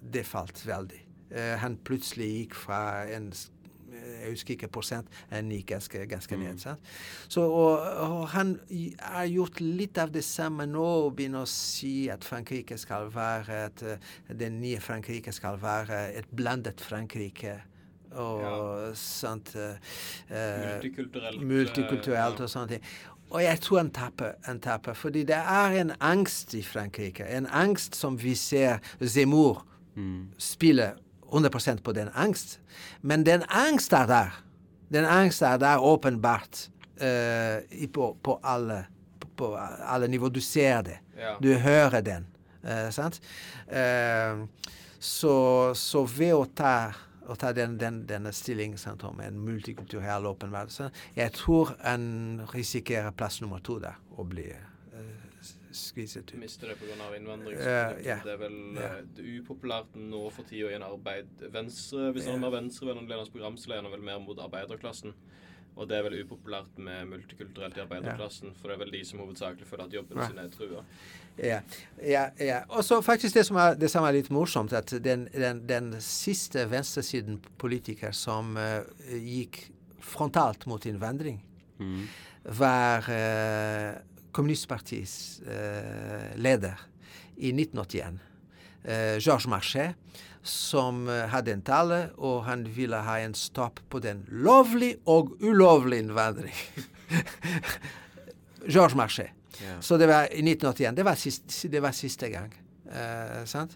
Det 0.02 0.26
falt 0.28 0.66
veldig. 0.68 1.00
Eh, 1.32 1.56
han 1.60 1.78
plutselig 1.84 2.28
gikk 2.28 2.56
fra 2.56 2.82
en 3.12 3.32
jeg 4.28 4.34
husker 4.34 4.56
ikke 4.56 4.70
prosent, 4.78 5.08
han 5.32 5.52
gikk 5.52 5.72
ganske, 5.74 6.04
ganske 6.10 6.40
ned. 6.40 6.60
Sant? 6.62 6.92
Så, 7.32 7.44
og, 7.44 7.80
og 8.04 8.28
han 8.34 8.56
har 9.00 9.28
gjort 9.32 9.62
litt 9.64 9.98
av 10.02 10.12
det 10.14 10.24
samme 10.26 10.68
nå, 10.70 10.86
og 11.08 11.16
begynner 11.18 11.46
å 11.46 11.52
si 11.52 12.10
at 12.14 12.26
Frankrike 12.28 12.78
skal 12.82 13.12
være 13.14 13.64
et, 13.68 13.84
eh, 13.88 14.14
det 14.44 14.52
nye 14.54 14.82
Frankrike 14.84 15.34
skal 15.36 15.60
være 15.62 16.08
et 16.18 16.30
blandet 16.36 16.84
Frankrike. 16.84 17.58
Og 18.18 18.42
ja. 18.42 18.52
sånt 18.96 19.52
uh, 19.60 19.76
Multikulturelt. 20.32 21.42
multikulturelt 21.44 22.40
eh, 22.40 22.46
og 22.46 22.50
sånne 22.50 22.78
ting. 22.78 22.86
Og 23.28 23.42
jeg 23.44 23.60
tror 23.62 23.82
han 23.82 23.90
tapper, 23.92 24.38
han 24.48 24.62
tapper, 24.64 24.96
fordi 24.96 25.26
det 25.28 25.36
er 25.38 25.76
en 25.82 25.92
angst 26.00 26.56
i 26.56 26.62
Frankrike. 26.64 27.28
En 27.28 27.50
angst 27.52 28.00
som 28.00 28.16
vi 28.22 28.34
ser 28.40 28.80
Zemmour 29.04 29.66
spille 30.38 30.94
100% 31.32 31.82
på 31.84 31.94
den 31.94 32.10
angst. 32.14 32.60
Men 33.02 33.26
den 33.26 33.44
angst 33.50 33.94
er 33.94 34.08
der. 34.08 34.44
Den 34.94 35.06
angst 35.06 35.42
er 35.42 35.58
der 35.58 35.84
åpenbart 35.84 36.70
uh, 37.02 37.88
på, 37.94 38.18
på, 38.24 38.40
alle, 38.44 38.86
på, 39.36 39.56
alle 39.58 40.08
nivåer. 40.08 40.30
Du 40.30 40.42
ser 40.42 40.82
det. 40.82 41.00
Ja. 41.18 41.36
Du 41.44 41.54
hører 41.54 42.02
den. 42.02 42.28
Uh, 42.64 42.90
sant? 42.92 43.22
Uh, 43.68 44.48
så, 45.00 45.74
så 45.76 46.06
ved 46.10 46.34
å 46.34 46.46
ta, 46.56 46.94
å 47.28 47.36
ta 47.38 47.52
den, 47.54 47.78
den, 47.78 48.02
denne 48.10 48.32
stillingen 48.34 48.80
sant, 48.82 49.04
om 49.06 49.20
en 49.22 49.38
multikulturell 49.46 50.26
åpen 50.26 50.52
verden, 50.52 50.96
jeg 51.16 51.36
tror 51.38 51.76
en 51.86 52.42
risikerer 52.54 53.14
plass 53.14 53.42
nummer 53.44 53.62
to 53.64 53.78
der, 53.84 54.00
å 54.18 54.26
bli 54.26 54.48
skviset 55.78 56.34
ut. 56.34 56.40
Mister 56.42 56.68
det 56.72 56.78
pga. 56.82 57.16
innvandring. 57.18 57.58
Ja, 57.60 57.94
yeah. 58.02 58.24
Det 58.26 58.34
er 58.34 58.42
vel 58.42 58.58
eh, 58.78 59.00
det 59.16 59.24
er 59.26 59.42
upopulært 59.42 59.96
nå 59.96 60.24
for 60.36 60.44
tida 60.50 60.72
i 60.72 60.78
en 60.78 60.86
arbeid 60.88 61.48
Venstre, 61.54 62.12
Hvis 62.16 62.28
han 62.28 62.44
har 62.44 62.52
venstrevennlig 62.56 63.32
program, 63.32 63.58
så 63.58 63.74
er 63.78 63.90
vel 63.90 64.02
mer 64.02 64.20
mot 64.20 64.40
arbeiderklassen. 64.40 65.14
Og 65.78 65.86
det 65.90 65.98
er 66.00 66.08
vel 66.08 66.16
upopulært 66.24 66.78
med 66.82 67.06
multikulturelt 67.12 67.78
i 67.78 67.84
arbeiderklassen, 67.84 68.56
for 68.58 68.70
det 68.72 68.78
er 68.78 68.80
vel 68.82 68.92
de 68.96 69.04
som 69.06 69.20
hovedsakelig 69.22 69.68
føler 69.70 69.86
at 69.86 69.94
jobben 69.94 70.18
Ja. 70.18 70.28
sin 70.28 70.40
er 70.42 70.48
trua. 70.50 70.84
Ja, 71.38 71.60
ja, 72.02 72.24
ja. 72.40 72.64
Og 72.70 72.84
så 72.84 72.98
faktisk 73.06 73.36
det 73.36 73.46
som 73.46 73.60
er, 73.62 73.76
det 73.78 73.92
som 73.94 74.04
er 74.04 74.16
litt 74.18 74.32
morsomt, 74.34 74.74
at 74.74 74.90
den, 75.04 75.28
den, 75.34 75.62
den 75.70 75.92
siste 76.02 76.66
venstresiden 76.72 77.38
politiker 77.62 78.12
som 78.12 78.58
uh, 78.58 78.82
gikk 79.14 79.68
frontalt 80.02 80.66
mot 80.68 80.86
innvandring, 80.86 81.44
Mm. 81.78 82.08
var 82.58 83.06
uh, 83.06 84.02
kommunistpartiets 84.38 85.42
eh, 85.50 86.38
leder 86.38 86.78
i 87.38 87.52
1981, 87.54 88.20
uh, 88.88 89.18
Georges 89.18 89.48
Marchais, 89.50 89.96
som 90.48 91.08
eh, 91.10 91.26
hadde 91.30 91.54
en 91.54 91.62
tale, 91.62 92.00
og 92.18 92.46
han 92.48 92.66
ville 92.76 93.00
ha 93.04 93.18
en 93.22 93.36
stopp 93.38 93.82
på 93.92 94.00
den 94.04 94.24
lovlig 94.30 94.96
og 95.06 95.36
ulovlig 95.44 96.00
innvandring. 96.06 96.56
Georges 98.74 98.96
Marchais. 98.96 99.34
Yeah. 99.62 99.82
Så 99.82 99.98
det 99.98 100.08
var 100.08 100.30
i 100.32 100.44
1981. 100.46 100.98
Det 100.98 101.06
var, 101.06 101.16
siste, 101.16 101.68
det 101.68 101.82
var 101.82 101.92
siste 101.92 102.30
gang. 102.30 102.54
Eh, 102.88 103.46
sant? 103.46 103.76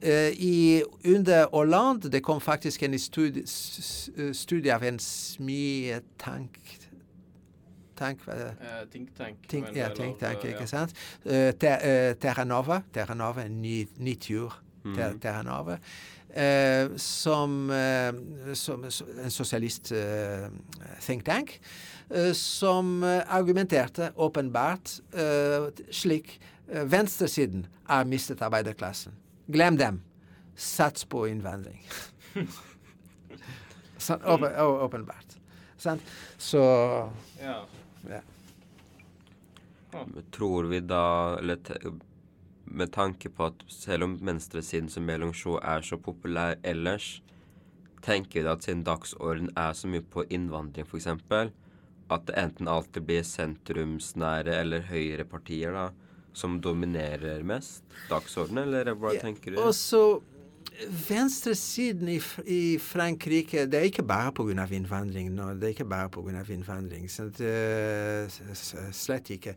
Eh, 0.00 0.32
i, 0.32 0.82
under 1.04 1.46
Hollande 1.52 2.10
det 2.10 2.22
kom 2.26 2.40
faktisk 2.40 2.82
en 2.82 2.98
studie, 2.98 3.44
studie 4.32 4.74
av 4.74 4.84
en 4.84 4.98
smietank 4.98 6.58
tank, 7.98 8.22
uh, 8.28 8.34
er? 8.34 8.52
Eh, 8.60 8.84
think 8.92 9.10
Tank. 9.18 9.42
Think, 9.48 9.74
ja, 9.76 9.88
think 9.94 10.18
tank, 10.22 10.44
eh, 10.44 10.52
ikke 10.54 10.66
ja. 10.66 10.70
sant? 10.70 10.94
Uh, 11.26 11.50
ter, 11.58 11.78
eh, 11.82 12.14
Terra 12.22 12.44
Nova, 12.48 12.80
Terra 12.94 13.14
Nova, 13.18 13.44
en 13.44 13.60
ny, 13.62 13.82
ny 13.98 14.14
tur. 14.16 14.54
Mm 14.84 14.94
Mhm. 14.94 15.18
Terra 15.20 15.42
Nova. 15.42 15.78
Eh, 16.30 16.88
som, 16.96 17.70
eh, 17.70 18.12
som 18.54 18.84
en 18.84 19.30
sosialist 19.30 19.92
eh, 19.92 20.48
think 21.00 21.24
tank. 21.24 21.58
eh, 22.10 22.32
som 22.32 23.02
eh, 23.04 23.22
argumenterte 23.34 24.12
åpenbart 24.16 25.00
eh, 25.12 25.68
slik 25.90 26.38
eh, 26.70 26.84
Venstresiden 26.84 27.66
har 27.88 28.04
mistet 28.04 28.42
arbeiderklassen. 28.42 29.12
Glem 29.48 29.76
dem. 29.76 30.00
Sats 30.56 31.04
på 31.04 31.26
innvandring. 31.28 31.82
åpenbart. 34.82 35.36
Sant? 35.76 36.02
Så 36.38 36.58
Ja. 37.40 37.64
Ja. 38.06 38.22
Tror 40.30 40.68
vi 40.68 40.80
da, 40.84 41.38
eller 41.38 41.58
med 42.64 42.92
tanke 42.92 43.30
på 43.32 43.48
at 43.48 43.62
selv 43.72 44.04
om 44.04 44.18
venstresiden 44.20 44.90
som 44.92 45.06
Mélenchon 45.08 45.58
er 45.64 45.84
så 45.84 45.96
populær 45.96 46.58
ellers, 46.62 47.22
tenker 48.04 48.40
vi 48.40 48.44
da 48.46 48.54
at 48.56 48.66
siden 48.66 48.84
dagsorden 48.86 49.50
er 49.56 49.72
så 49.74 49.88
mye 49.90 50.04
på 50.04 50.26
innvandring 50.28 50.86
f.eks., 50.86 51.08
at 52.08 52.24
det 52.28 52.36
enten 52.40 52.68
alltid 52.72 53.04
blir 53.04 53.24
sentrumsnære 53.26 54.54
eller 54.62 54.86
høyrepartier 54.88 55.74
da, 55.76 55.88
som 56.32 56.56
dominerer 56.64 57.42
mest 57.44 57.84
dagsordenen, 58.08 58.68
eller 58.68 58.94
hva 58.96 59.12
Ja, 59.16 59.24
tenker 59.26 59.52
du? 59.52 59.60
Og 59.60 59.74
så 59.76 60.20
venstresiden 61.08 62.08
i, 62.08 62.18
i 62.46 62.78
Frankrike 62.78 63.64
Det 63.66 63.78
er 63.80 63.86
ikke 63.88 64.02
bare 64.06 64.32
pga. 64.32 64.66
innvandring. 64.76 65.30
nå, 65.34 65.48
det 65.54 65.64
er 65.64 65.68
ikke 65.74 65.88
bare 65.88 66.08
pga. 66.08 66.44
innvandring. 66.54 67.08
Så 67.10 67.28
det, 67.38 68.30
s- 68.32 68.42
s- 68.54 68.74
slett 68.96 69.30
ikke. 69.30 69.54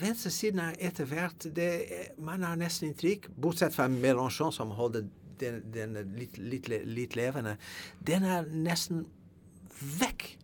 Venstresiden 0.00 0.60
er 0.60 0.74
etter 0.78 1.04
hvert 1.04 1.46
det, 1.56 1.70
Man 2.18 2.42
har 2.42 2.56
nesten 2.56 2.88
inntrykk, 2.88 3.28
bortsett 3.40 3.74
fra 3.74 3.88
Mélenchon, 3.88 4.52
som 4.52 4.68
holder 4.70 5.04
den, 5.40 5.62
den 5.72 5.94
litt, 6.16 6.38
litt, 6.38 6.68
litt 6.84 7.16
levende, 7.16 7.56
den 8.06 8.24
er 8.24 8.44
nesten 8.52 9.06
vekk. 10.00 10.34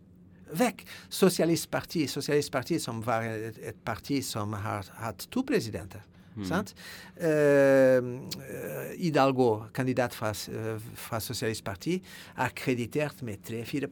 Vekk. 0.55 0.83
Sosialistpartiet, 1.09 2.09
Sosialistpartiet 2.09 2.81
som 2.81 3.01
var 3.03 3.21
et, 3.25 3.57
et 3.57 3.75
parti 3.85 4.21
som 4.23 4.53
har 4.53 4.85
hatt 5.01 5.27
to 5.31 5.43
presidenter. 5.43 6.01
Sant? 6.43 6.73
Eh, 7.15 7.97
eh, 7.97 8.91
Hidalgo, 8.99 9.65
kandidat 9.73 10.13
fra, 10.13 10.33
fra 10.33 11.17
eh, 11.17 11.55
Parti, 11.63 12.01
er 12.37 12.49
kreditert 12.55 13.21
med 13.23 13.37
3-4 13.47 13.87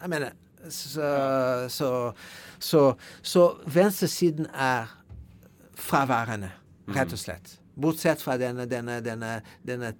Jeg 0.00 0.08
mener 0.08 0.30
så, 0.68 1.66
så, 1.68 2.12
så, 2.58 2.94
så 3.22 3.56
venstresiden 3.66 4.46
er 4.52 4.92
fraværende, 5.74 6.50
rett 6.88 7.12
og 7.12 7.18
slett. 7.18 7.56
Bortsett 7.80 8.20
fra 8.20 8.36
denne, 8.36 8.66
denne, 8.68 9.00
denne, 9.00 9.40
denne 9.64 9.94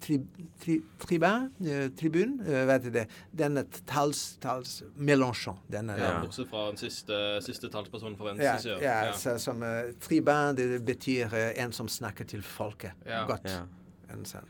tri, 0.00 0.18
tri, 0.62 0.78
tribun, 1.00 1.48
eh, 1.66 1.88
tribun 1.98 2.38
eh, 2.46 2.64
vet 2.68 2.88
jeg 2.88 2.94
det, 2.94 3.04
denne 3.36 3.64
tals, 3.88 4.22
tals 4.42 4.82
Mélenchon. 4.96 5.58
Denne, 5.72 5.98
Ja, 5.98 6.12
Ja. 6.12 6.20
Bortsett 6.22 6.50
fra 6.50 6.66
den 6.70 6.80
siste, 6.80 7.18
siste 7.42 7.70
talspersonen 7.72 8.16
fra 8.16 8.34
ja, 8.36 8.56
ja, 8.64 8.78
ja, 8.82 9.12
så, 9.12 9.38
som 9.38 9.62
uh, 9.62 9.92
tribun, 10.00 10.56
det 10.56 10.84
betyr 10.86 11.34
eh, 11.34 11.62
en 11.62 11.72
som 11.72 11.88
snakker 11.88 12.24
til 12.24 12.42
folket. 12.42 12.92
Ja. 13.06 13.24
Godt. 13.26 13.48
Ja. 13.50 13.64
En 14.12 14.26
sånn. 14.28 14.48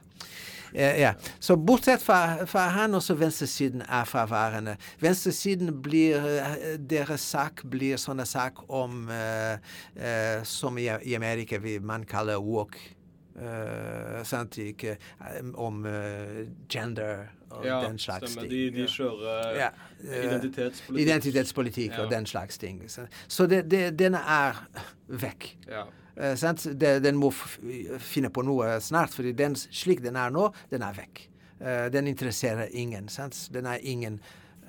Eh, 0.74 1.00
ja. 1.00 1.14
Så 1.38 1.56
bortsett 1.56 2.02
fra, 2.02 2.46
fra 2.46 2.60
han, 2.72 2.94
også 2.94 3.14
venstresiden 3.14 3.82
er 3.88 4.04
fraværende. 4.08 4.76
Venstresiden 5.00 5.74
blir 5.82 6.24
Deres 6.78 7.26
sak 7.34 7.64
blir 7.68 8.00
sånne 8.00 8.26
sak 8.28 8.64
om 8.72 9.04
eh, 9.12 9.58
eh, 9.96 10.40
Som 10.48 10.78
i, 10.80 10.88
i 10.88 11.16
Amerika 11.18 11.60
vi, 11.60 11.78
man 11.78 12.06
kaller 12.08 12.40
walk. 12.40 12.78
Eh, 13.40 14.22
sant? 14.24 14.58
Ikke, 14.58 14.96
eh, 15.20 15.40
om 15.54 15.86
eh, 15.86 16.46
gender 16.68 17.26
og 17.50 17.64
Ja, 17.66 17.80
den 17.86 17.98
slags 17.98 18.30
stemmer. 18.32 18.48
ting. 18.48 18.74
De, 18.74 18.80
de 18.80 18.86
kjører 18.88 19.56
Ja, 19.58 19.68
identitetspolitikk. 20.02 21.06
Identitetspolitikk 21.06 21.90
Ja. 21.92 22.04
og 22.04 22.10
den 22.10 22.26
slags 22.26 22.58
ting. 22.58 22.82
Så, 23.28 23.46
det, 23.46 23.70
det, 23.70 23.98
denne 23.98 24.18
er 24.18 24.62
vekk. 25.08 25.56
Ja. 25.68 25.84
Sant? 26.36 26.66
Det, 26.80 27.02
den 27.04 27.16
må 27.16 27.30
finne 27.98 28.28
på 28.30 28.42
noe 28.44 28.80
snart, 28.80 29.14
for 29.14 29.22
slik 29.72 30.02
den 30.02 30.16
er 30.16 30.30
nå, 30.30 30.50
den 30.70 30.82
er 30.82 30.92
vekk. 30.92 31.28
Den 31.92 32.06
interesserer 32.06 32.68
ingen. 32.72 33.08
Sant? 33.08 33.48
Den 33.52 33.66
er 33.66 33.78
ingen 33.82 34.20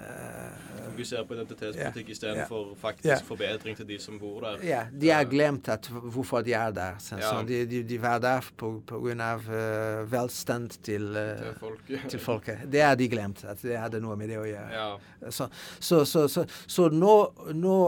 eh, 0.04 0.60
Fokuserer 0.84 1.26
på 1.26 1.34
identitetspolitikk 1.34 2.10
yeah, 2.10 2.12
istedenfor 2.12 2.76
faktisk 2.78 3.08
yeah. 3.08 3.24
forbedring 3.26 3.78
til 3.78 3.88
de 3.88 3.98
som 4.00 4.20
bor 4.22 4.44
der. 4.44 4.60
Ja, 4.68 4.82
de 4.92 5.10
har 5.10 5.24
glemt 5.30 5.70
at, 5.74 5.88
hvorfor 5.88 6.44
de 6.46 6.54
er 6.54 6.76
der. 6.76 7.00
Sant? 7.02 7.24
Ja. 7.24 7.32
Så 7.32 7.48
de, 7.48 7.64
de, 7.70 7.82
de 7.90 7.98
var 8.02 8.20
der 8.22 8.46
på, 8.58 8.76
grunn 8.92 9.24
av 9.24 9.48
eh, 9.50 10.04
velstand 10.12 10.78
til, 10.86 11.08
uh, 11.16 11.40
Til 11.40 11.58
folk. 11.60 11.96
til 12.10 12.20
folket. 12.22 12.68
Det 12.72 12.84
har 12.84 13.00
de 13.00 13.10
glemt, 13.10 13.46
at 13.50 13.64
det 13.66 13.80
hadde 13.80 14.04
noe 14.04 14.20
med 14.20 14.30
det 14.30 14.38
å 14.42 14.46
gjøre. 14.46 14.70
Ja. 14.76 15.32
Så, 15.32 15.50
så, 15.80 16.04
så, 16.06 16.46
så, 16.68 16.88
nå, 16.94 17.16
nå 17.58 17.80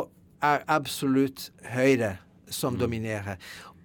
er 0.44 0.66
absolutt 0.72 1.50
Høyre 1.76 2.16
som 2.50 2.78
dominerer. 2.80 3.38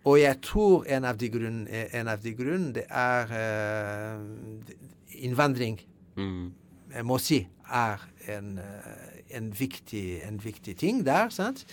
Og 0.09 0.16
jeg 0.21 0.40
tror 0.45 0.87
en 0.88 1.05
av 1.05 1.19
de 1.21 1.29
grunnene, 1.29 2.16
grunnene 2.38 2.73
det 2.79 2.87
er 2.88 3.37
uh, 3.37 4.81
innvandring, 5.21 5.81
Mm. 6.16 6.53
jeg 6.95 7.07
må 7.07 7.16
si, 7.23 7.37
er 7.70 8.02
en, 8.28 8.59
eh, 8.59 9.37
en, 9.37 9.50
viktig, 9.59 10.20
en 10.28 10.44
viktig 10.44 10.76
ting 10.76 11.06
der. 11.06 11.28
sant? 11.28 11.64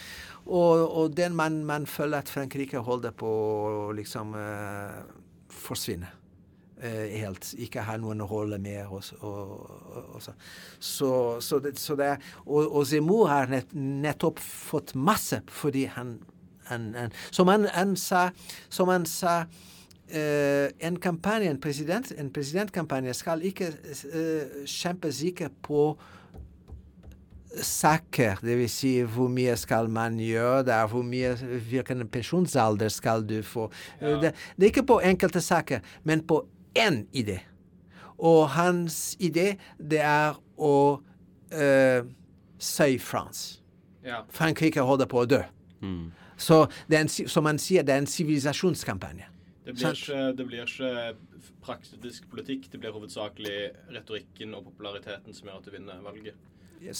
Og, 0.45 0.97
og 0.97 1.17
den 1.17 1.36
man, 1.36 1.65
man 1.65 1.88
føler 1.88 2.17
at 2.17 2.29
Frankrike 2.29 2.77
holder 2.77 3.12
på 3.12 3.27
å 3.27 3.91
liksom 3.91 4.33
uh, 4.33 5.03
forsvinne. 5.49 6.10
uh, 6.83 7.05
helt. 7.12 7.53
Ikke 7.53 7.81
ha 7.81 7.97
noen 7.97 8.21
rolle 8.21 8.57
mer. 8.57 8.88
Og, 8.88 9.03
og, 9.21 10.21
så. 10.21 10.33
Så, 10.79 11.12
så, 11.41 11.60
det, 11.60 11.75
det 11.97 12.05
er, 12.05 12.17
og, 12.45 12.86
Zemmour 12.88 13.27
har 13.27 13.47
nett, 13.51 13.73
nettopp 13.73 14.39
fått 14.39 14.95
masse 14.95 15.41
fordi 15.47 15.86
han, 15.86 16.19
han, 16.69 16.93
han 16.95 17.12
Som 17.31 17.47
han, 17.47 17.67
han 17.73 17.95
sa, 17.95 18.29
som 18.69 18.88
han 18.93 19.05
sa 19.05 19.45
en 20.10 21.00
kampanje, 21.04 21.50
en, 21.50 21.60
president, 21.60 22.12
en 22.17 22.30
presidentkampanje 22.32 23.13
skal 23.13 23.41
ikke 23.43 23.67
uh, 23.67 24.63
sikker 24.65 25.26
ikke 25.26 25.50
på 25.62 25.98
saker, 27.62 28.39
dvs. 28.43 28.72
Si 28.72 28.91
hvor 29.02 29.28
mye 29.32 29.56
skal 29.58 29.89
man 29.89 30.17
gjøre 30.20 30.63
der, 30.67 30.88
hvor 30.88 31.02
mye, 31.02 31.34
hvilken 31.70 32.08
pensjonsalder 32.08 32.89
skal 32.89 33.26
du 33.28 33.41
få. 33.43 33.72
Eh, 34.02 34.22
Det, 34.22 34.34
det 34.58 34.63
er 34.63 34.72
ikke 34.72 34.86
på 34.86 35.00
enkelte 35.00 35.41
saker, 35.41 35.80
men 36.04 36.22
på 36.28 36.46
én 36.78 37.06
idé. 37.13 37.39
Og 38.17 38.50
hans 38.50 39.17
idé, 39.20 39.58
det 39.80 40.00
er 40.02 40.38
å 40.58 41.00
uh, 41.54 42.02
save 42.60 43.00
France. 43.00 43.62
ja. 44.04 44.22
Frankrike 44.30 44.82
holder 44.82 45.06
på 45.06 45.20
å 45.22 45.26
dø. 45.26 45.41
Mm. 45.82 46.12
Så 46.38 46.65
det 46.89 46.98
er 46.98 47.02
en, 47.02 47.10
som 47.10 47.46
han 47.46 47.58
sier, 47.58 47.84
det 47.84 47.93
er 47.93 47.98
en 47.98 48.08
sivilisasjonskampanje. 48.08 49.26
Det 49.67 49.73
blir, 49.75 49.95
ikke, 49.97 50.19
det 50.38 50.43
blir 50.47 50.62
ikke 50.63 51.49
praktisk 51.60 52.27
politikk, 52.32 52.69
det 52.71 52.80
blir 52.80 52.93
hovedsakelig 52.95 53.56
retorikken 53.91 54.53
og 54.56 54.69
populariteten 54.69 55.35
som 55.35 55.50
gjør 55.50 55.58
at 55.60 55.65
du 55.67 55.73
vinner 55.73 56.06
valget. 56.06 56.37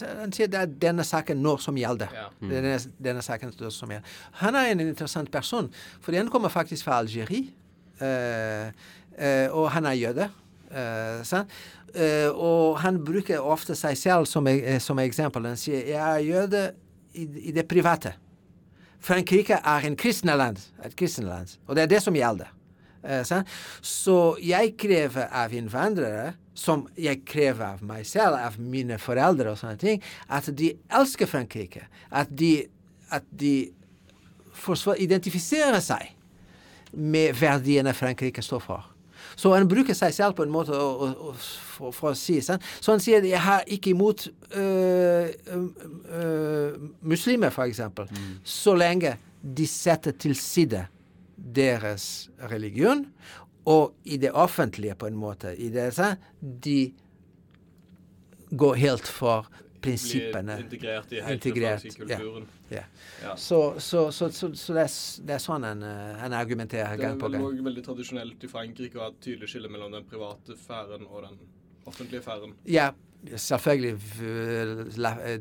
Han 0.02 0.34
sier 0.36 0.50
det 0.52 0.60
er 0.60 0.74
denne 0.82 1.06
saken 1.08 1.40
nå 1.40 1.54
som 1.64 1.78
gjelder. 1.80 2.12
Ja. 2.12 2.26
Denne, 2.42 2.74
denne 3.04 3.24
saken 3.24 3.54
som 3.72 3.94
gjelder. 3.94 4.18
Han 4.42 4.58
er 4.60 4.74
en 4.74 4.84
interessant 4.84 5.32
person, 5.32 5.70
for 6.02 6.18
han 6.18 6.32
kommer 6.34 6.52
faktisk 6.52 6.90
fra 6.90 7.00
Algerie. 7.00 7.54
Uh, 8.02 8.68
uh, 9.16 9.48
og 9.56 9.72
han 9.78 9.88
er 9.88 9.98
jøde. 9.98 10.30
Uh, 10.68 11.24
og 12.36 12.82
han 12.84 13.00
bruker 13.06 13.40
ofte 13.40 13.78
seg 13.80 13.96
selv 13.98 14.28
som, 14.28 14.48
e- 14.52 14.80
som 14.84 15.00
eksempel. 15.00 15.46
Han 15.48 15.58
sier 15.58 15.88
'jeg 15.88 16.04
er 16.04 16.20
jøde 16.20 16.72
i, 17.14 17.24
i 17.48 17.52
det 17.52 17.72
private'. 17.72 18.18
Frankrike 19.00 19.54
er 19.54 19.88
en 19.88 19.96
kristne 19.96 20.36
land, 20.36 20.58
et 20.84 20.96
kristne 20.96 21.26
land, 21.26 21.48
og 21.68 21.76
det 21.76 21.84
er 21.84 21.88
det 21.88 22.02
som 22.04 22.16
gjelder. 22.16 22.57
Eh. 23.08 23.32
Så 23.82 24.18
jeg 24.44 24.76
krever 24.80 25.30
av 25.32 25.54
innvandrere, 25.56 26.34
som 26.58 26.88
jeg 26.98 27.22
krever 27.28 27.66
av 27.76 27.84
meg 27.86 28.06
selv, 28.10 28.40
av 28.42 28.58
mine 28.60 28.98
foreldre 29.02 29.54
og 29.54 29.60
sånne 29.62 29.78
ting, 29.82 30.04
at 30.28 30.50
de 30.58 30.74
elsker 30.90 31.30
Frankrike. 31.30 31.86
At 32.10 32.32
de, 32.34 32.66
at 33.14 33.26
de 33.32 33.70
identifiserer 34.98 35.80
seg 35.84 36.14
med 36.98 37.36
verdiene 37.38 37.94
Frankrike 37.94 38.42
står 38.42 38.64
for. 38.64 38.94
Så 39.38 39.52
han 39.54 39.68
bruker 39.70 39.94
seg 39.94 40.16
selv 40.16 40.38
på 40.38 40.48
en 40.48 40.54
måte 40.54 40.74
å, 40.74 40.88
å, 41.06 41.30
å, 41.30 41.34
for, 41.38 42.10
å 42.10 42.18
si 42.18 42.40
sant? 42.42 42.64
Så 42.82 42.96
han 42.96 43.04
sier 43.04 43.26
jeg 43.28 43.42
har 43.44 43.66
ikke 43.70 43.92
imot 43.92 44.26
øh, 44.58 45.30
øh, 45.30 45.66
øh, 46.18 46.88
muslimer, 47.06 47.54
f.eks., 47.54 47.84
mm. 47.86 48.32
så 48.42 48.74
lenge 48.78 49.18
de 49.42 49.68
setter 49.70 50.16
til 50.18 50.34
side 50.40 50.88
deres 51.38 52.30
religion, 52.52 53.06
og 53.68 53.94
i 54.08 54.18
det 54.18 54.32
offentlige, 54.32 54.96
på 54.96 55.10
en 55.10 55.18
måte, 55.20 55.54
i 55.58 55.70
det, 55.70 55.92
sant? 55.94 56.24
de 56.40 56.94
går 58.56 58.78
helt 58.80 59.08
for 59.08 59.50
prinsippene. 59.84 60.60
Integrert 60.64 61.12
i 61.12 61.22
helt 61.22 61.46
Integrert, 61.46 61.86
i 61.86 61.90
kulturen. 61.90 62.48
Ja. 62.70 62.84
Ja. 63.24 63.36
Så, 63.36 63.80
så, 63.80 64.12
så, 64.12 64.30
så, 64.32 64.50
så 64.56 64.74
det, 64.74 64.86
er, 64.88 64.96
det 65.28 65.36
er 65.36 65.44
sånn 65.44 65.68
en, 65.68 65.84
en 65.84 66.36
argumenterer 66.36 66.98
gang 67.00 67.20
på 67.20 67.28
gang 67.28 67.42
på 67.42 67.50
vel 67.50 67.58
gang. 67.58 67.68
veldig 67.70 67.84
tradisjonelt 67.86 68.44
i 68.44 68.52
Frankrike 68.52 69.00
å 69.00 69.06
ha 69.06 69.12
et 69.14 69.20
tydelig 69.24 69.52
skille 69.52 69.72
mellom 69.72 69.94
den 69.96 70.08
private 70.10 70.58
sfæren 70.60 71.06
og 71.08 71.28
den 71.28 71.40
offentlige 71.88 72.24
sfæren. 72.26 72.56
Ja, 72.68 72.92
selvfølgelig 73.36 73.98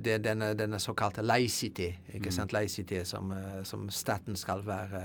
det- 0.04 0.24
denne, 0.24 0.54
denne 0.54 0.78
såkalte 0.78 1.22
laicity, 1.22 1.90
ikke 2.14 2.32
sant? 2.32 2.52
Laicity 2.52 3.04
som, 3.04 3.32
eh, 3.32 3.64
som 3.64 3.90
staten 3.90 4.36
skal 4.36 4.66
være 4.66 5.02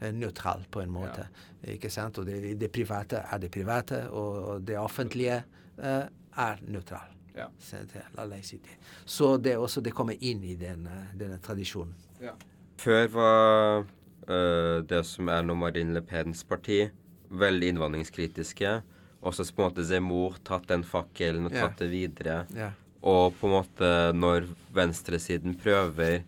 eh, 0.00 0.12
nøytral 0.12 0.64
på 0.70 0.80
en 0.80 0.90
måte. 0.90 1.28
Ikke 1.64 1.90
sant? 1.90 2.18
Og 2.18 2.26
det, 2.26 2.60
det 2.60 2.70
private 2.72 3.16
er 3.32 3.38
det 3.38 3.50
private, 3.50 4.10
og, 4.10 4.66
det 4.66 4.78
offentlige 4.78 5.42
eh, 5.78 6.04
er 6.36 6.56
nøytral. 6.66 7.08
Ja. 7.36 7.46
Så 7.58 7.76
det 7.76 8.02
er. 8.18 8.58
Så 9.06 9.36
det, 9.36 9.56
også, 9.56 9.80
det 9.80 9.94
kommer 9.94 10.14
inn 10.20 10.44
i 10.44 10.54
denne, 10.54 11.08
denne 11.18 11.38
tradisjonen. 11.38 11.94
Ja. 12.20 12.32
Før 12.76 13.06
var 13.08 13.84
øh, 14.28 14.88
det 14.88 15.06
som 15.06 15.28
er 15.28 15.42
nå 15.42 15.54
Marine 15.54 15.94
Le 15.94 16.02
Pens 16.02 16.44
parti, 16.44 16.88
veldig 17.30 17.68
innvandringskritiske. 17.68 18.80
Og 19.20 19.36
så 19.36 19.44
på 19.44 19.60
en 19.60 19.68
måte 19.68 19.84
Zemmour 19.84 20.38
tatt 20.46 20.68
den 20.70 20.84
fakkelen 20.86 21.48
og 21.48 21.52
tatt 21.52 21.74
tatt 21.74 21.82
det 21.82 21.90
videre. 21.92 22.42
Yeah. 22.56 22.76
Og 23.00 23.36
på 23.36 23.48
en 23.48 23.56
måte 23.58 23.90
når 24.16 24.48
venstresiden 24.76 25.56
prøver 25.60 26.22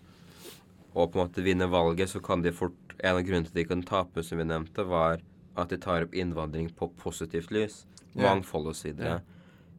å 0.92 1.06
på 1.06 1.16
en 1.16 1.22
måte 1.24 1.44
vinne 1.44 1.68
valget, 1.72 2.12
så 2.12 2.20
kan 2.24 2.44
de 2.44 2.52
fort 2.52 2.78
En 3.02 3.16
av 3.16 3.24
grunnene 3.26 3.48
til 3.48 3.50
at 3.50 3.56
de 3.56 3.62
kan 3.66 3.80
tape, 3.82 4.22
som 4.22 4.38
vi 4.38 4.44
nevnte, 4.46 4.84
var 4.86 5.18
at 5.58 5.72
de 5.72 5.78
tar 5.80 6.04
opp 6.04 6.12
innvandring 6.14 6.68
på 6.76 6.86
positivt 7.00 7.50
lys. 7.50 7.80
Yeah. 8.12 8.28
Mangfold 8.28 8.68
osv. 8.70 9.00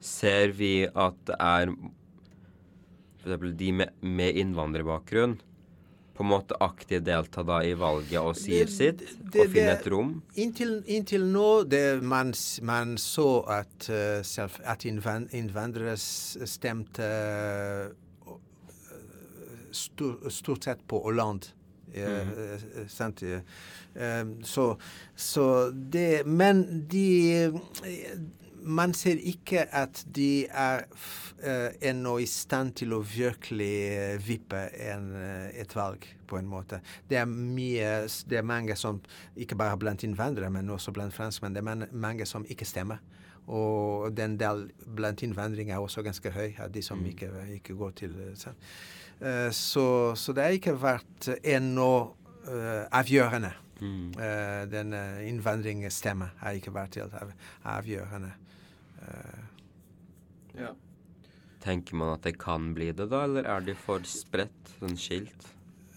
Ser 0.04 0.52
vi 0.58 0.90
at 0.92 1.16
det 1.30 1.38
er 1.40 1.72
f.eks. 3.24 3.46
de 3.62 3.70
med, 3.80 3.94
med 4.02 4.36
innvandrerbakgrunn 4.42 5.38
på 6.14 6.24
en 6.24 6.30
måte 6.30 6.58
aktivt 6.62 7.06
delta 7.08 7.42
da 7.44 7.62
i 7.66 7.74
valget 7.74 8.20
og 8.22 8.36
sier 8.38 8.66
Det- 8.66 8.74
sitt, 8.74 9.00
det- 9.32 9.42
og 9.48 9.52
finner 9.52 9.74
et 9.80 9.88
rom? 9.92 10.22
Inntil, 10.36 10.84
inntil 10.86 11.26
nå 11.26 11.64
det 11.68 12.04
man, 12.04 12.34
man 12.62 12.96
så 12.98 13.44
at, 13.50 13.90
uh, 13.90 14.22
selv, 14.22 14.60
at 14.64 14.86
innvandrere 14.86 15.98
stemte 15.98 17.02
uh, 17.02 17.90
stor, 19.72 20.30
stort 20.30 20.64
sett 20.64 20.88
på 20.88 21.02
Hollande. 21.04 21.48
Mm. 21.96 22.02
eh, 22.02 22.54
eh, 23.22 23.42
eh, 23.96 24.26
så, 24.44 24.78
så 25.16 25.70
det 25.72 26.26
Men 26.26 26.88
de 26.90 27.44
eh, 27.44 27.54
Man 28.66 28.94
ser 28.94 29.20
ikke 29.20 29.66
at 29.76 30.06
de 30.16 30.46
er 30.48 30.86
eh, 31.44 31.90
ennå 31.90 32.18
i 32.24 32.28
stand 32.30 32.74
til 32.80 32.94
å 32.96 33.02
virkelig 33.04 33.72
eh, 33.92 34.20
vippe 34.24 34.62
en, 34.88 35.10
eh, 35.20 35.50
et 35.62 35.76
valg, 35.76 36.06
på 36.28 36.40
en 36.40 36.48
måte. 36.48 36.80
Det 37.10 37.18
er 37.20 37.28
mye 37.30 38.08
Det 38.30 38.38
er 38.40 38.48
mange 38.48 38.76
som, 38.80 39.02
ikke 39.36 39.58
bare 39.60 39.78
blant 39.78 40.04
innvandrere, 40.04 40.50
men 40.50 40.70
også 40.70 40.94
blant 40.96 41.14
franskmenn, 41.14 41.54
det 41.54 41.64
er 41.64 41.88
mange 41.92 42.26
som 42.26 42.46
ikke 42.50 42.66
stemmer. 42.66 43.04
Og 43.48 44.16
den 44.16 44.38
del 44.40 44.70
blant 44.96 45.22
innvandring 45.22 45.72
er 45.72 45.84
også 45.84 46.02
ganske 46.02 46.32
høy, 46.32 46.54
av 46.60 46.72
de 46.72 46.82
som 46.82 47.02
ikke, 47.06 47.30
ikke 47.58 47.76
går 47.76 47.92
til 48.00 48.16
så, 49.52 49.84
så 50.16 50.34
det 50.36 50.44
har 50.44 50.56
ikke 50.56 50.74
vært 50.80 51.28
ennå 51.44 51.92
avgjørende. 52.92 53.52
Uh, 53.84 54.64
den 54.72 54.94
innvandringsstemmen 55.28 56.32
har 56.40 56.56
ikke 56.56 56.72
vært 56.76 56.96
helt 57.00 57.16
av, 57.20 57.32
avgjørende. 57.68 58.32
Eh, 59.04 59.40
Ja. 60.64 60.74
Tenker 61.64 61.96
man 61.96 62.12
at 62.14 62.26
det 62.28 62.36
kan 62.38 62.74
bli 62.76 62.92
det, 62.92 63.08
da, 63.10 63.24
eller 63.24 63.48
er 63.48 63.64
de 63.64 63.74
for 63.80 64.04
spredt, 64.06 64.74
sånn 64.80 64.98
skilt? 65.00 65.48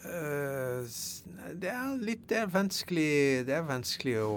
eh, 0.07 0.87
det 1.59 1.71
er 1.73 1.97
litt 1.99 2.29
det 2.31 2.39
er 2.39 2.51
vanskelig 2.53 3.45
Det 3.49 3.55
er 3.57 3.65
vanskelig 3.67 4.15
å, 4.23 4.31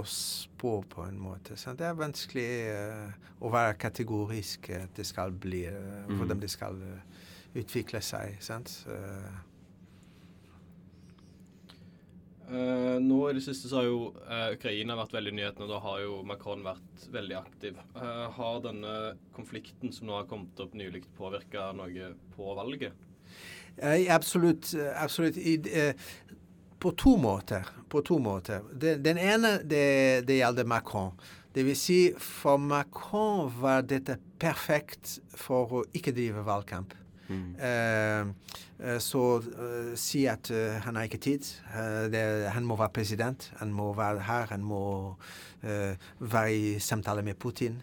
å 0.00 0.02
spå 0.10 0.72
på 0.90 1.04
en 1.06 1.18
måte. 1.22 1.56
Sant? 1.56 1.78
Det 1.78 1.86
er 1.86 1.94
vanskelig 1.98 2.48
uh, 2.74 3.12
å 3.40 3.52
være 3.54 3.78
kategorisk 3.78 4.70
at 4.74 4.94
det 4.98 5.06
skal 5.06 5.32
bli 5.32 5.64
eh, 5.70 6.04
Hvordan 6.10 6.40
det 6.42 6.50
skal 6.50 6.78
utvikle 7.54 8.00
seg. 8.02 8.36
Sant? 8.42 8.80
Eh, 8.90 9.34
Eh, 12.54 13.00
nå 13.00 13.30
i 13.30 13.34
det 13.34 13.42
siste 13.42 13.68
så 13.68 13.80
har 13.80 13.88
jo 13.88 14.00
uh, 14.28 14.52
Ukraina 14.54 14.94
vært 14.98 15.14
veldig 15.16 15.32
i 15.32 15.36
nyhetene, 15.40 15.66
og 15.66 15.72
da 15.72 15.80
har 15.82 16.02
jo 16.04 16.18
Macron 16.28 16.62
vært 16.62 17.06
veldig 17.14 17.36
aktiv. 17.40 17.80
Uh, 17.96 18.28
har 18.36 18.60
denne 18.62 18.94
konflikten 19.34 19.94
som 19.94 20.06
nå 20.06 20.18
har 20.20 20.28
kommet 20.30 20.60
opp 20.62 20.76
nylig, 20.78 21.02
påvirka 21.18 21.72
noe 21.74 22.12
på 22.36 22.54
valget? 22.54 22.94
Absolutt. 24.14 24.68
absolutt. 24.94 25.36
I, 25.36 25.56
på 26.78 26.92
to 26.94 27.16
måter. 27.18 27.66
På 27.90 28.04
to 28.06 28.20
måter. 28.22 28.62
Den, 28.70 29.02
den 29.02 29.18
ene 29.18 29.56
det, 29.66 30.22
det 30.28 30.36
gjelder 30.38 30.68
Macron. 30.70 31.10
Det 31.54 31.64
vil 31.66 31.78
si, 31.78 31.98
for 32.22 32.60
Macron 32.62 33.48
var 33.58 33.82
dette 33.90 34.20
perfekt 34.38 35.16
for 35.34 35.80
å 35.80 35.82
ikke 35.96 36.14
drive 36.14 36.46
valgkamp. 36.46 36.94
Eh, 37.30 38.20
eh, 38.78 38.98
så 39.00 39.22
eh, 39.38 39.94
si 39.96 40.24
at 40.28 40.50
han 40.84 40.96
har 40.96 41.08
ikke 41.08 41.22
tid. 41.22 41.48
Det, 42.12 42.22
han 42.52 42.66
må 42.66 42.76
være 42.76 42.94
president. 43.00 43.50
Han 43.60 43.72
må 43.72 43.92
være 43.96 44.20
her. 44.28 44.46
Han 44.52 44.64
må 44.64 44.84
være 45.64 46.54
i 46.54 46.78
samtale 46.78 47.22
med 47.22 47.38
Putin. 47.40 47.82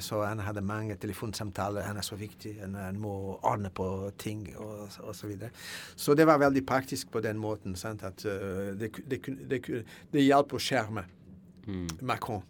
Så 0.00 0.22
han 0.24 0.40
hadde 0.40 0.62
mange 0.64 0.94
telefonsamtaler. 0.96 1.82
Han 1.84 1.98
er 2.00 2.06
så 2.06 2.16
viktig. 2.16 2.54
Han, 2.62 2.74
han 2.74 2.96
må 2.96 3.36
ordne 3.42 3.68
på 3.70 4.10
ting 4.18 4.46
og, 4.56 4.88
og 5.04 5.14
så 5.16 5.28
videre. 5.28 5.50
Så 5.96 6.14
det 6.16 6.26
var 6.26 6.40
veldig 6.40 6.64
praktisk 6.66 7.10
på 7.12 7.20
den 7.20 7.36
måten. 7.38 7.76
Sant? 7.76 8.02
At 8.02 8.24
det, 8.24 8.94
det, 9.10 9.20
det, 9.50 9.84
det 10.12 10.24
hjalp 10.24 10.56
å 10.56 10.62
skjerme 10.62 11.04
Macron. 12.00 12.40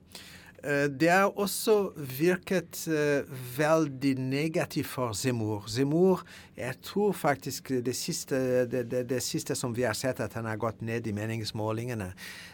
Eh, 0.64 0.90
Det 0.90 1.10
har 1.10 1.38
også 1.38 1.92
virket 1.96 2.88
eh, 2.88 3.22
veldig 3.58 4.18
negativt 4.18 4.86
for 4.86 5.12
Zemmour. 5.12 5.64
Zemmour, 5.68 6.24
jeg 6.56 6.74
tror 6.82 7.12
faktisk 7.12 7.68
det 7.68 7.96
siste, 7.96 8.66
det, 8.66 8.90
det, 8.90 9.04
det 9.10 9.22
siste 9.22 9.54
som 9.54 9.76
vi 9.76 9.82
har 9.82 9.94
sett, 9.94 10.20
at 10.20 10.34
han 10.34 10.44
har 10.44 10.56
gått 10.56 10.82
ned 10.82 11.06
i 11.06 11.12
meningsmålingene, 11.12 12.12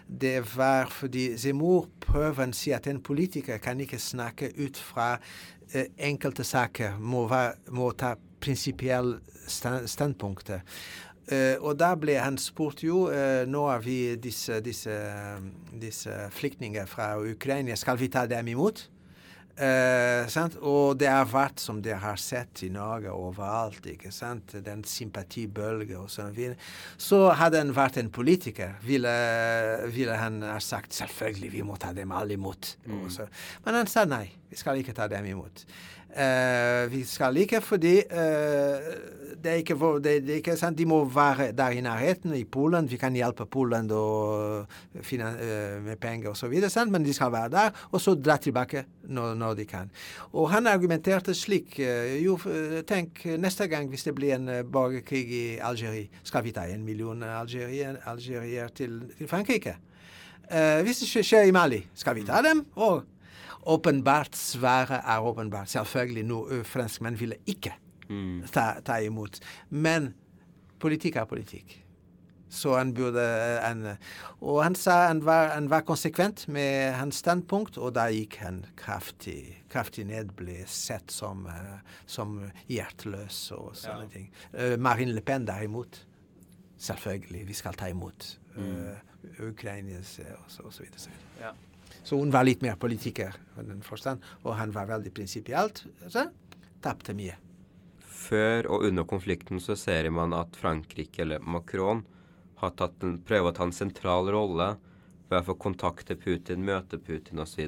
det 0.08 0.56
var 0.56 0.86
fordi 0.92 1.36
Zemmour 1.38 1.88
prøver 2.00 2.44
å 2.48 2.52
si 2.52 2.74
at 2.76 2.86
en 2.86 3.00
politiker 3.00 3.58
kan 3.58 3.80
ikke 3.80 3.98
snakke 3.98 4.52
ut 4.58 4.76
fra 4.76 5.14
eh, 5.72 5.88
enkelte 5.96 6.44
saker, 6.44 6.98
må, 7.00 7.24
være, 7.28 7.56
må 7.72 7.92
ta 7.96 8.14
prinsipielle 8.44 9.20
stand, 9.48 9.88
standpunkter. 9.88 10.60
Eh, 11.32 11.56
og 11.60 11.78
da 11.80 11.94
ble 11.96 12.18
han 12.20 12.36
spurt 12.36 12.82
jo 12.84 13.06
uh, 13.08 13.46
Nå 13.48 13.62
har 13.70 13.80
vi 13.80 14.12
disse, 14.20 14.58
disse, 14.60 14.92
disse 15.80 16.16
flyktninger 16.36 16.84
fra 16.90 17.14
Ukraina, 17.16 17.76
skal 17.80 17.96
vi 17.96 18.10
ta 18.12 18.26
dem 18.28 18.50
imot? 18.52 18.90
Uh, 19.54 20.26
sant? 20.26 20.56
Og 20.66 20.98
det 20.98 21.06
har 21.06 21.28
vært, 21.30 21.62
som 21.62 21.78
dere 21.82 22.00
har 22.02 22.18
sett 22.18 22.64
i 22.66 22.70
Norge 22.74 23.12
overalt, 23.14 23.86
ikke 23.86 24.10
sant? 24.12 24.56
den 24.66 24.82
sympatibølge 24.84 25.94
og 26.00 26.10
sånn 26.10 26.34
videre. 26.34 26.58
Så 26.98 27.28
hadde 27.38 27.62
han 27.62 27.70
vært 27.76 28.00
en 28.02 28.10
politiker, 28.12 28.74
ville, 28.84 29.14
ville 29.94 30.18
han 30.18 30.42
ha 30.42 30.58
sagt 30.58 30.98
selvfølgelig 30.98 31.52
vi 31.54 31.64
må 31.64 31.78
ta 31.78 31.94
dem 31.94 32.12
alle 32.12 32.34
imot. 32.34 32.74
Mm. 32.84 33.06
Men 33.64 33.78
han 33.78 33.90
sa 33.90 34.04
nei, 34.10 34.26
vi 34.50 34.58
skal 34.58 34.82
ikke 34.82 34.96
ta 34.98 35.06
dem 35.12 35.30
imot. 35.30 35.64
Eh, 36.14 36.92
vi 36.92 37.02
skal 37.04 37.36
ikke 37.42 37.58
fordi 37.60 37.96
uh, 38.06 39.14
det 39.44 39.50
er 39.50 39.60
ikke, 39.60 39.74
det, 40.00 40.12
det 40.24 40.30
er 40.30 40.40
ikke 40.40 40.56
sant, 40.56 40.78
De 40.78 40.86
må 40.86 41.02
være 41.04 41.50
der 41.52 41.74
i 41.74 41.80
nærheten, 41.84 42.34
i 42.34 42.44
Polen. 42.44 42.90
Vi 42.90 42.96
kan 42.96 43.12
hjelpe 43.12 43.46
Polen 43.46 43.90
og, 43.90 44.70
finne, 45.02 45.32
uh, 45.34 45.82
med 45.84 45.96
penger 46.00 46.30
osv., 46.30 46.54
men 46.88 47.04
de 47.04 47.12
skal 47.12 47.32
være 47.32 47.50
der, 47.50 47.70
og 47.90 48.00
så 48.00 48.14
dra 48.14 48.36
tilbake 48.36 48.84
når, 49.08 49.34
når 49.34 49.54
de 49.54 49.64
kan. 49.64 49.90
Og 50.32 50.50
han 50.50 50.66
argumenterte 50.66 51.34
slik 51.34 51.78
eh, 51.78 52.24
Jo, 52.24 52.38
eh, 52.48 52.80
tenk 52.86 53.24
neste 53.38 53.66
gang 53.68 53.88
hvis 53.88 54.06
det 54.06 54.14
blir 54.14 54.34
en 54.36 54.48
eh, 54.48 54.62
borgerkrig 54.62 55.24
i 55.28 55.44
Algerie, 55.62 56.08
skal 56.22 56.44
vi 56.44 56.52
ta 56.52 56.66
en 56.70 56.84
million 56.84 57.22
algerier, 57.22 58.68
til, 58.74 59.02
til 59.18 59.28
Frankrike? 59.28 59.76
Eh, 60.50 60.82
hvis 60.84 61.04
det 61.04 61.24
skjer 61.24 61.48
i 61.48 61.54
Mali, 61.54 61.82
skal 61.94 62.16
vi 62.16 62.24
ta 62.26 62.42
dem? 62.44 62.64
Og 62.76 63.02
åpenbart 63.66 64.36
svaret 64.36 65.00
er 65.04 65.24
åpenbart. 65.24 65.68
Selvfølgelig 65.72 66.24
noe 66.28 66.64
franskmenn 66.64 67.16
ville 67.20 67.36
ikke 67.46 67.72
ta, 68.52 68.80
ta 68.84 68.98
imot. 69.00 69.40
Men 69.70 70.12
politikk 70.82 71.16
er 71.16 71.24
politikk. 71.30 71.80
Så 72.54 72.76
han 72.76 72.92
burde 72.94 73.22
han, 73.64 73.96
Og 74.40 74.60
han 74.62 74.76
sa 74.78 75.08
han 75.08 75.24
var, 75.26 75.48
han 75.56 75.66
var 75.70 75.80
konsekvent 75.88 76.44
med 76.48 76.92
hans 76.94 77.16
standpunkt, 77.24 77.78
og 77.78 77.94
da 77.96 78.04
gikk 78.14 78.36
han 78.44 78.60
kraftig, 78.78 79.64
kraftig 79.72 80.04
ned, 80.06 80.30
ble 80.38 80.60
sett 80.70 81.10
som, 81.10 81.46
eh, 81.50 81.80
som 82.06 82.36
hjerteløs 82.70 83.50
og 83.56 83.72
sånne 83.74 84.06
Ja. 84.06 84.12
ting. 84.12 84.30
Eh, 84.52 84.76
Marine 84.76 85.12
Le 85.16 85.20
Pen 85.20 85.46
derimot, 85.46 86.04
selvfølgelig, 86.78 87.46
vi 87.48 87.52
skal 87.54 87.74
ta 87.74 87.88
imot 87.90 88.38
uh, 88.56 88.94
Ukrainas 89.48 90.18
eh, 90.20 90.32
og 90.36 90.44
så, 90.48 90.62
og 90.62 90.72
så 90.72 90.82
videre. 90.84 90.98
Så, 90.98 91.10
videre. 91.10 91.48
Ja. 91.48 91.52
Så 92.04 92.18
hun 92.20 92.32
var 92.32 92.44
litt 92.44 92.62
mer 92.64 92.76
politiker 92.80 93.34
forstand, 93.86 94.22
og 94.44 94.58
han 94.58 94.72
var 94.74 94.90
veldig 94.90 95.12
prinsipielt. 95.16 95.84
Så 96.06 96.26
tapte 96.84 97.16
mye. 97.16 97.38
Før 97.98 98.68
og 98.72 98.84
under 98.88 99.06
konflikten 99.08 99.60
så 99.60 99.76
ser 99.76 100.08
man 100.12 100.36
at 100.36 100.56
Frankrike, 100.56 101.22
eller 101.24 101.44
Macron, 101.44 102.04
har 102.60 102.74
tatt 102.78 103.02
en, 103.04 103.18
prøver 103.24 103.50
å 103.50 103.56
ta 103.56 103.66
en 103.66 103.74
sentral 103.74 104.28
rolle 104.32 104.74
ved 105.30 105.40
å 105.40 105.46
få 105.48 105.56
kontakte 105.60 106.16
Putin, 106.20 106.64
møte 106.64 107.00
Putin 107.00 107.42
osv. 107.42 107.64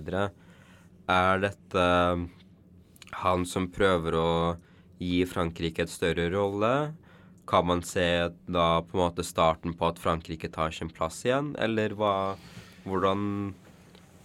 Er 1.06 1.42
dette 1.42 1.86
han 3.22 3.48
som 3.48 3.68
prøver 3.72 4.16
å 4.20 4.30
gi 5.00 5.24
Frankrike 5.28 5.84
et 5.84 5.92
større 5.92 6.28
rolle? 6.32 6.72
Kan 7.48 7.68
man 7.68 7.82
se 7.86 8.06
da 8.46 8.68
på 8.84 8.96
en 8.96 9.04
måte 9.04 9.24
starten 9.26 9.76
på 9.76 9.90
at 9.90 10.00
Frankrike 10.02 10.50
tar 10.52 10.74
sin 10.74 10.92
plass 10.92 11.24
igjen, 11.24 11.54
eller 11.56 11.96
hva 11.96 12.14
Hvordan 12.86 13.56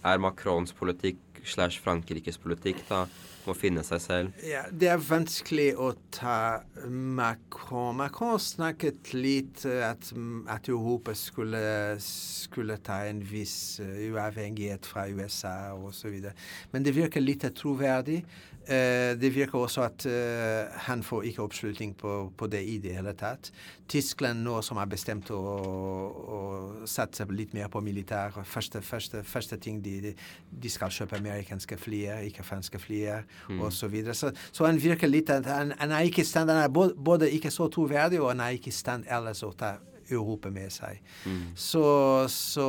er 0.04 0.22
Macrons 0.22 0.74
politikk 0.74 1.20
slash 1.44 1.82
Frankrikes 1.82 2.38
politikk 2.42 2.82
da 2.90 3.06
må 3.48 3.56
finne 3.58 3.84
seg 3.86 4.02
selv? 4.04 4.42
Ja, 4.46 4.64
det 4.70 4.90
er 4.92 5.02
vanskelig 5.02 5.72
å 5.82 5.92
ta 6.14 6.62
Macron. 6.86 7.98
Macron 7.98 8.40
snakket 8.42 9.14
litt 9.16 9.66
eh, 9.70 9.82
at, 9.88 10.12
at 10.52 10.70
Europa 10.70 11.16
skulle, 11.18 11.64
skulle 12.04 12.78
ta 12.86 13.02
en 13.10 13.24
viss 13.26 13.80
eh, 13.84 14.08
uavhengighet 14.12 14.88
fra 14.88 15.08
USA 15.10 15.56
osv. 15.74 16.30
Men 16.74 16.86
det 16.86 16.96
virker 16.98 17.24
litt 17.24 17.48
troverdig. 17.58 18.22
Eh, 18.68 19.18
det 19.18 19.32
virker 19.34 19.58
også 19.58 19.82
at 19.88 20.06
eh, 20.06 20.68
han 20.86 21.02
får 21.04 21.24
ikke 21.32 21.42
oppslutning 21.42 21.96
på, 21.98 22.32
på 22.38 22.48
det 22.48 22.62
i 22.70 22.78
det 22.84 22.94
hele 22.94 23.14
tatt. 23.18 23.50
Tyskland 23.90 24.44
nå 24.46 24.60
som 24.62 24.78
har 24.78 24.86
bestemt 24.92 25.32
å, 25.34 25.40
å 25.42 26.40
satse 26.88 27.26
litt 27.34 27.56
mer 27.58 27.72
på 27.74 27.82
militær 27.82 28.38
Første, 28.46 28.82
første, 28.86 29.24
første 29.26 29.58
ting 29.58 29.82
de, 29.84 29.98
de, 30.06 30.14
de 30.62 30.70
skal 30.70 30.94
kjøpe 30.94 31.18
amerikanske 31.18 31.78
flyer, 31.82 32.22
ikke 32.30 32.46
franske 32.46 32.80
flyer 32.80 33.26
Mm. 33.50 33.62
og 33.62 33.74
Så, 33.74 33.88
videre. 33.88 34.14
så 34.14 34.32
Så 34.52 34.66
han 34.66 34.78
virker 34.78 35.08
litt 35.10 35.30
at 35.30 35.46
han, 35.46 35.74
han 35.80 35.92
er 35.92 36.06
ikke 36.06 36.22
i 36.22 36.26
stand, 36.26 36.50
han 36.50 36.64
er 36.64 36.70
både, 36.70 36.94
både 36.96 37.32
ikke 37.32 37.52
så 37.52 37.68
troverdig, 37.68 38.22
og 38.22 38.30
han 38.30 38.40
er 38.40 38.50
ikke 38.56 38.70
i 38.70 38.72
stand 38.76 39.06
ellers 39.10 39.44
å 39.44 39.52
ta 39.58 39.76
Europa 40.12 40.52
med 40.54 40.72
seg. 40.74 41.02
Så, 41.56 41.86
så 42.30 42.68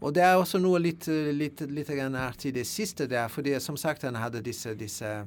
Og 0.00 0.14
det 0.14 0.24
er 0.24 0.36
også 0.38 0.60
noe 0.62 0.80
litt, 0.82 1.06
litt, 1.08 1.60
litt 1.70 1.90
artig 1.90 2.54
det 2.54 2.66
siste 2.66 3.06
der, 3.10 3.28
fordi 3.28 3.58
som 3.60 3.76
sagt 3.76 4.02
han 4.02 4.18
hadde 4.18 4.42
disse, 4.44 4.74
disse 4.74 5.20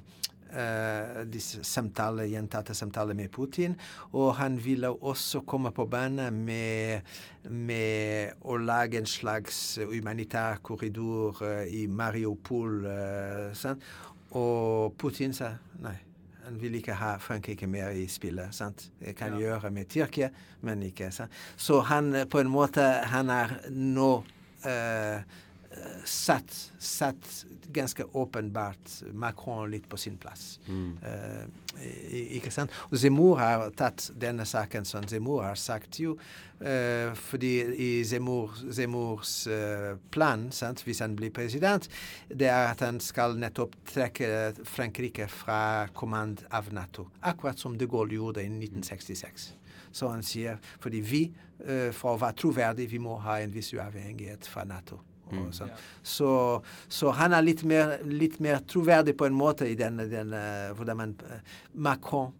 Uh, 0.53 1.23
disse 1.25 1.63
samtale, 1.65 2.27
gjentatte 2.29 2.75
samtaler 2.77 3.17
med 3.17 3.31
Putin, 3.33 3.73
og 4.13 4.35
han 4.37 4.59
ville 4.61 4.91
også 4.91 5.41
komme 5.49 5.71
på 5.73 5.87
banen 5.89 6.43
med, 6.45 7.01
med 7.49 8.37
å 8.45 8.59
lage 8.61 9.01
en 9.01 9.09
slags 9.09 9.79
humanitær 9.81 10.61
korridor 10.61 11.41
uh, 11.41 11.65
i 11.65 11.87
Mariupol. 11.89 12.85
Uh. 12.85 13.73
Og 14.37 14.93
Putin 15.01 15.33
sa 15.33 15.55
nei. 15.81 15.97
Han 16.45 16.57
vil 16.61 16.75
ikke 16.75 16.93
ha 16.99 17.13
Frankrike 17.23 17.67
mer 17.67 17.89
i 17.95 18.07
spillet. 18.07 18.53
sant? 18.55 18.89
Det 18.99 19.15
kan 19.15 19.33
Ja. 19.33 19.39
gjøre 19.39 19.71
med 19.71 19.85
Tyrkia, 19.89 20.29
men 20.61 20.81
ikke 20.83 21.11
sant? 21.11 21.31
Så 21.57 21.79
han 21.81 22.13
eh, 22.15 22.25
på 22.25 22.39
en 22.39 22.49
måte 22.51 22.81
Han 23.05 23.29
er 23.29 23.59
nå 23.69 24.23
eh, 24.65 25.21
satt, 26.05 26.71
sett 26.79 27.45
ganske 27.73 28.03
åpenbart 28.03 29.03
Macron 29.13 29.71
litt 29.71 29.89
på 29.89 29.97
sin 29.97 30.17
plass. 30.17 30.59
Mm. 30.67 30.97
Uh, 31.03 31.83
ikke 32.37 32.51
sant? 32.53 32.73
Og 32.91 32.99
Zemmour 33.01 33.39
har 33.41 33.65
tatt 33.77 34.11
denne 34.19 34.45
saken 34.45 34.85
som 34.85 35.07
Zemmour 35.09 35.43
har 35.47 35.59
sagt 35.59 36.01
jo, 36.03 36.17
Uh, 36.63 37.11
fordi 37.19 37.49
i 37.75 37.87
Zemmour, 38.07 38.53
Zemmours 38.71 39.47
eh, 39.51 39.97
plan, 40.15 40.45
sant, 40.55 40.79
hvis 40.85 41.01
han 41.03 41.17
blir 41.19 41.33
president, 41.35 41.89
det 42.29 42.47
er 42.47 42.69
at 42.69 42.79
han 42.85 43.01
skal 43.03 43.35
nettopp 43.35 43.75
trekke 43.89 44.29
Frankrike 44.63 45.27
fra 45.27 45.89
kommand 45.91 46.45
av 46.55 46.71
Nato. 46.71 47.09
Akkurat 47.19 47.59
som 47.59 47.75
de 47.75 47.89
Gaulle 47.89 48.15
gjorde 48.15 48.45
i 48.45 48.47
1966. 48.47 49.49
Så 49.91 50.13
han 50.13 50.23
sier 50.23 50.61
fordi 50.79 51.03
vi, 51.03 51.23
for 51.91 52.15
å 52.15 52.21
være 52.21 52.39
troverdig, 52.45 52.87
vi 52.93 53.03
må 53.03 53.19
ha 53.25 53.41
en 53.43 53.51
viss 53.51 53.73
uavhengighet 53.75 54.47
fra 54.47 54.63
Nato. 54.63 55.01
Og 55.31 55.53
sånn. 55.55 55.69
så, 56.03 56.29
så 56.91 57.11
han 57.17 57.33
er 57.33 57.41
litt 57.45 57.63
mer, 57.63 57.95
litt 58.05 58.39
mer 58.43 58.59
troverdig 58.69 59.15
på 59.17 59.25
en 59.25 59.33
måte 59.37 59.65
i 59.65 59.75
den, 59.79 59.97
den 60.11 60.33
hvordan 60.77 60.97
man 60.99 61.13
eh, 61.31 61.39
Macron 61.73 62.33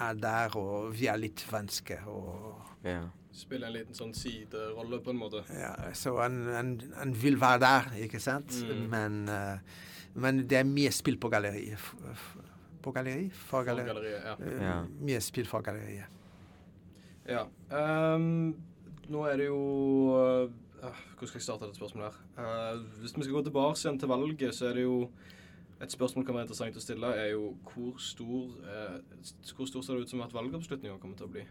er 0.00 0.14
der, 0.18 0.54
og 0.56 0.94
vi 0.96 1.06
er 1.10 1.20
litt 1.20 1.44
vanske. 1.50 2.00
Og, 2.10 2.62
Ja. 2.84 3.02
Spiller 3.34 3.66
en 3.66 3.72
liten 3.74 3.94
sånn 3.98 4.12
siderolle, 4.14 5.00
på 5.02 5.10
en 5.10 5.16
måte. 5.18 5.40
ja, 5.50 5.72
så 5.98 6.12
han, 6.20 6.36
han, 6.54 6.68
han 6.94 7.14
vil 7.18 7.34
være 7.40 7.58
der, 7.64 7.88
ikke 8.06 8.20
sant? 8.22 8.54
Mm. 8.62 8.84
Men, 8.92 9.16
uh, 9.26 9.58
men 10.14 10.44
det 10.46 10.60
er 10.60 10.68
mye 10.68 10.92
spill 10.94 11.16
på 11.18 11.28
galleriet. 11.32 11.82
På 12.84 12.92
galleri? 12.94 13.26
For 13.34 13.48
For 13.48 13.64
galleri. 13.66 13.88
galleriet, 13.90 14.22
ja. 14.28 14.34
Uh, 14.38 14.62
Ja. 14.62 14.76
Mye 15.08 15.20
spill 15.20 15.50
for 15.50 15.66
galleriet. 15.66 16.06
Ja. 17.26 17.42
Um, 17.74 18.54
nå 19.10 19.24
er 19.26 19.36
det 19.42 19.48
jo 19.48 19.58
uh, 20.14 20.52
Hvor 20.90 21.30
skal 21.30 21.38
jeg 21.38 21.46
starte 21.46 21.68
dette 21.68 21.78
spørsmålet 21.78 22.12
her? 22.36 22.74
Uh, 22.74 23.00
hvis 23.00 23.16
vi 23.16 23.26
skal 23.26 23.38
gå 23.38 23.42
tilbake 23.48 23.78
igjen 23.80 23.98
til 23.98 24.08
valget, 24.08 24.54
så 24.54 24.70
er 24.70 24.80
det 24.80 24.86
jo 24.86 25.08
Et 25.82 25.92
spørsmål 25.92 26.24
kan 26.24 26.34
være 26.34 26.46
interessant 26.46 26.76
å 26.78 26.80
stille, 26.80 27.08
er 27.18 27.32
jo 27.32 27.56
hvor 27.66 27.98
stor 27.98 28.44
uh, 28.62 28.98
Hvor 29.56 29.66
stor 29.66 29.82
ser 29.82 29.98
det 29.98 30.06
ut 30.06 30.10
som 30.10 30.22
at 30.22 30.34
valgoppslutninga 30.34 31.00
kommer 31.02 31.16
til 31.18 31.26
å 31.26 31.32
bli? 31.34 31.42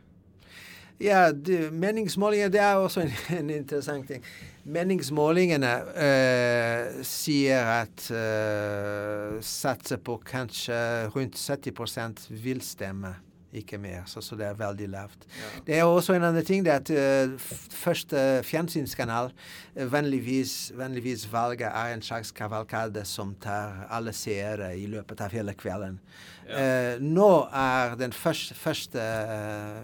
Ja, 1.01 1.31
det, 1.31 1.73
meningsmålinger 1.73 2.49
det 2.49 2.59
er 2.61 2.75
også 2.75 3.01
en, 3.01 3.11
en 3.39 3.49
interessant 3.49 4.07
ting. 4.07 4.23
Meningsmålingene 4.63 5.71
uh, 5.97 7.03
sier 7.03 7.65
at 7.81 8.05
uh, 8.13 9.39
satser 9.41 9.97
på 9.97 10.19
kanskje 10.25 10.77
rundt 11.15 11.39
70% 11.39 12.27
vil 12.29 12.61
stemme, 12.61 13.15
ikke 13.53 13.77
mer. 13.77 14.03
Så, 14.05 14.21
så 14.21 14.35
det 14.35 14.45
er 14.47 14.57
veldig 14.57 14.87
lavt. 14.89 15.27
Ja. 15.37 15.51
Det 15.67 15.77
er 15.77 15.83
også 15.83 16.13
en 16.13 16.23
annen 16.23 16.45
ting, 16.45 16.65
det 16.65 16.73
at 16.73 16.91
uh, 16.93 17.33
første 17.69 18.41
fjernsynskanal 18.43 19.31
uh, 19.31 19.85
vennligvis, 19.93 20.71
vennligvis 20.77 21.27
valget 21.31 21.69
er 21.69 21.93
en 21.93 22.01
slags 22.01 22.31
kavalkade 22.31 23.05
som 23.05 23.35
tar 23.41 23.87
alle 23.93 24.13
seere 24.13 24.73
i 24.77 24.85
løpet 24.89 25.21
av 25.21 25.33
hele 25.33 25.53
kvelden. 25.57 25.99
Eh, 26.43 26.99
nå 26.99 27.29
er 27.55 27.93
den 27.95 28.11
første, 28.11 28.55
første 28.55 29.03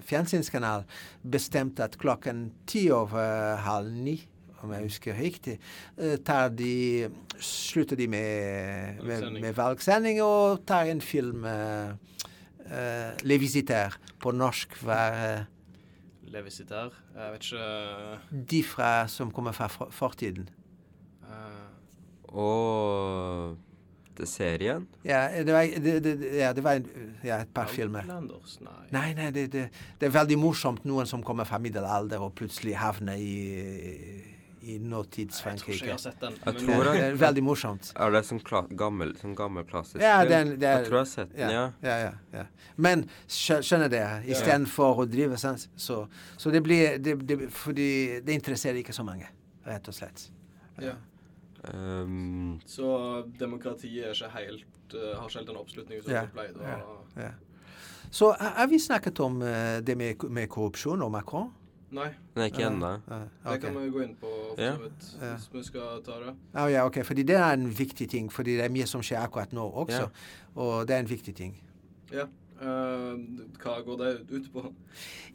fjernsynskanal 0.03 0.83
bestemt 1.23 1.79
at 1.79 1.95
klokken 1.97 2.49
ti 2.67 2.89
over 2.91 3.55
halv 3.63 3.93
ni, 3.93 4.17
om 4.59 4.73
jeg 4.75 4.89
husker 4.89 5.15
riktig, 5.15 5.55
tar 6.27 6.49
de, 6.51 7.07
slutter 7.39 7.95
de 7.95 8.09
med, 8.11 8.99
med, 9.07 9.39
med 9.39 9.55
valgsending 9.55 10.19
og 10.21 10.65
tar 10.67 10.91
en 10.91 11.01
film 11.01 11.47
eh, 12.71 13.09
eh, 13.09 13.23
Le 13.23 13.39
på 14.19 14.31
norsk 14.31 14.75
var 14.83 15.17
eh, 15.17 15.43
Levisitær. 16.29 16.93
Jeg 17.15 17.31
vet 17.33 17.47
ikke 17.47 18.43
de 18.51 18.63
fra, 18.63 19.07
som 19.07 19.31
kommer 19.31 19.51
fra 19.51 19.67
fortiden. 19.67 20.49
eh, 21.23 22.35
Og 22.35 23.57
det 24.19 24.27
serien? 24.27 24.87
Ja, 25.05 25.27
det 25.43 25.53
var, 25.53 25.61
det, 25.63 26.03
det, 26.03 26.37
ja, 26.37 26.53
det 26.53 26.63
var 26.63 26.79
en, 26.79 27.15
ja, 27.23 27.39
et 27.41 27.53
par 27.53 27.65
filmer. 27.71 28.05
Nei. 28.05 28.73
Nei, 28.91 29.13
nei, 29.17 29.29
det, 29.31 29.45
det, 29.53 29.69
det 29.99 30.09
er 30.09 30.13
veldig 30.13 30.37
morsomt 30.39 30.85
noen 30.85 31.07
som 31.09 31.23
kommer 31.23 31.47
fra 31.47 31.59
middelalder 31.61 32.21
og 32.25 32.35
plutselig 32.37 32.75
havner 32.77 33.17
i, 33.17 33.37
i 34.61 34.77
nåtids 34.79 35.41
Jeg 35.45 35.59
tror 35.61 35.73
ikke 35.75 35.85
jeg 35.85 35.93
har 35.93 36.01
sett 36.03 36.19
den. 36.21 36.37
Jeg 36.45 36.55
tror 36.63 36.83
Det 36.93 37.03
er 37.03 37.17
veldig 37.19 37.43
morsomt. 37.43 37.91
Er 37.95 38.11
det 38.11 38.21
sånn 38.27 38.41
kla 38.43 38.63
gammel, 38.79 39.13
sånn 39.21 39.35
gammel 39.37 39.65
klassisk 39.69 40.01
Ja, 40.03 40.23
den, 40.27 40.55
det 40.59 40.67
er, 40.69 40.79
Jeg 40.81 40.87
tror 40.89 40.97
jeg 40.99 41.05
har 41.05 41.11
sett 41.13 41.35
den, 41.35 41.53
ja. 41.55 41.65
ja, 41.83 41.97
ja, 42.05 42.13
ja. 42.33 42.45
Men 42.77 43.05
skjø- 43.27 43.61
skjønner 43.65 43.91
det. 43.93 44.03
istedenfor 44.35 45.03
å 45.03 45.07
drive 45.09 45.37
sånn, 45.39 45.59
så, 45.75 46.01
så 46.37 46.51
det 46.51 46.63
blir 46.65 46.97
det, 46.99 47.17
det, 47.27 47.39
Fordi 47.55 47.89
det 48.25 48.33
interesserer 48.39 48.81
ikke 48.81 48.95
så 48.95 49.05
mange, 49.07 49.27
rett 49.67 49.87
og 49.87 49.95
slett. 49.95 50.29
Ja. 50.79 50.95
Um, 51.73 52.59
Så 52.65 52.87
demokratiet 53.39 54.05
er 54.07 54.15
ikke 54.15 54.29
helt, 54.37 54.93
eh, 54.95 55.13
har 55.17 55.27
ikke 55.27 55.39
helt 55.41 55.47
den 55.51 55.57
oppslutningen 55.59 56.03
som 56.03 56.13
Ja, 56.13 56.21
det 56.25 56.33
pleide 56.35 56.59
å 56.59 56.65
ha. 56.65 56.97
Ja. 57.19 57.31
Så 58.11 58.31
har 58.33 58.55
har 58.57 58.67
vi 58.67 58.79
snakket 58.79 59.19
om 59.19 59.41
eh, 59.41 59.79
det 59.85 59.95
med, 59.97 60.23
med 60.29 60.49
korrupsjon 60.49 61.01
og 61.03 61.11
Macron? 61.11 61.51
Nei, 61.91 62.09
nei, 62.35 62.49
ikke 62.51 62.67
ennå. 62.67 62.89
Ja, 63.09 63.51
det 63.51 63.61
kan 63.63 63.73
vi 63.73 63.89
gå 63.89 64.03
inn 64.03 64.15
på 64.21 64.29
for 64.55 64.61
Ja. 64.61 64.75
så 64.75 64.89
hvis 64.89 65.21
Ja. 65.21 65.35
vi 65.53 65.63
skal 65.63 66.01
ta 66.05 66.19
det. 66.19 66.35
Ah, 66.53 66.67
ja, 66.69 66.85
ok, 66.85 67.03
fordi 67.03 67.23
det 67.23 67.35
er 67.35 67.53
en 67.53 67.69
viktig 67.69 68.09
ting, 68.09 68.29
fordi 68.31 68.55
det 68.57 68.65
er 68.65 68.69
mye 68.69 68.85
som 68.87 69.01
skjer 69.01 69.23
akkurat 69.25 69.51
nå 69.53 69.65
også. 69.73 69.99
Ja. 70.01 70.07
Og 70.55 70.87
det 70.87 70.95
er 70.95 70.99
en 70.99 71.07
viktig 71.09 71.35
ting. 71.35 71.55
Ja. 72.11 72.25
Eh, 72.61 73.17
hva 73.63 73.81
går 73.85 73.97
det 73.97 74.19
ut 74.31 74.53
på? 74.53 74.73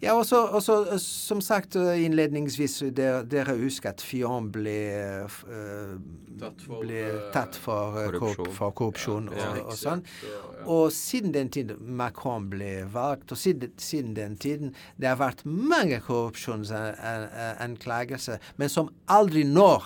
Ja, 0.02 0.14
og 0.18 0.26
så, 0.26 0.60
eh, 0.92 0.98
som 0.98 1.40
sagt 1.40 1.76
eh, 1.76 2.04
innledningsvis, 2.04 2.82
dere, 2.94 3.22
dere 3.24 3.54
husker 3.58 3.88
at 3.94 4.00
Fion 4.04 4.50
ble, 4.52 5.26
Tatt 6.40 6.60
for, 6.66 6.80
ble 6.82 7.04
tatt 7.32 7.54
for 7.56 7.92
korrupsjon. 8.18 8.52
for 8.56 8.70
korrupsjon 8.74 9.28
Ja, 9.36 9.50
og, 9.52 9.58
og 9.70 9.76
sånn. 9.78 10.00
og- 10.02 10.06
ja. 10.58 10.64
Og 10.66 10.90
siden 10.92 11.32
den 11.32 11.48
tiden 11.54 11.76
Macron 11.96 12.48
ble 12.50 12.84
valgt, 12.90 13.30
og 13.32 13.38
siden, 13.38 13.70
siden 13.78 14.14
den 14.16 14.36
tiden 14.36 14.74
Det 14.98 15.06
har 15.08 15.16
vært 15.20 15.44
mange 15.44 16.00
korrupsjonsanklagelser, 16.00 18.38
men 18.56 18.68
som 18.68 18.88
aldri 19.08 19.44
når 19.44 19.82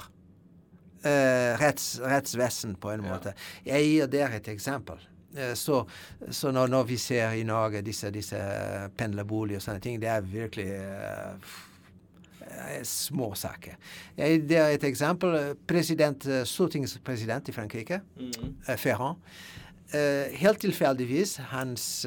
uh, 1.04 1.56
retts, 1.60 2.00
rettsvesen, 2.02 2.76
på 2.80 2.90
en 2.94 3.04
Ja. 3.04 3.10
måte. 3.14 3.32
Jeg 3.66 3.84
gir 3.84 4.06
dere 4.06 4.34
et 4.36 4.48
eksempel. 4.48 4.96
Eh, 5.38 5.54
Så, 5.54 5.84
så 6.30 6.50
når, 6.50 6.66
når 6.66 6.84
vi 6.88 6.96
ser 6.98 7.32
i 7.38 7.44
Norge 7.46 7.82
disse, 7.86 8.10
disse 8.10 8.36
eh, 8.36 8.88
pendlerboliger 8.98 9.60
og 9.60 9.62
sånne 9.62 9.80
ting, 9.84 10.00
det 10.02 10.08
er 10.10 10.20
virkelig 10.26 10.66
eh, 10.66 11.54
små 12.82 13.34
saker. 13.38 13.76
Jeg 14.18 14.42
gir 14.48 14.72
et 14.74 14.84
eksempel. 14.84 15.54
President, 15.68 16.26
stortingspresident 16.48 17.48
i 17.48 17.54
Frankrike, 17.54 18.00
eh, 18.18 18.76
Ferrand. 18.76 19.16
Helt 19.88 20.58
tilfeldigvis, 20.60 21.38
hans, 21.48 22.04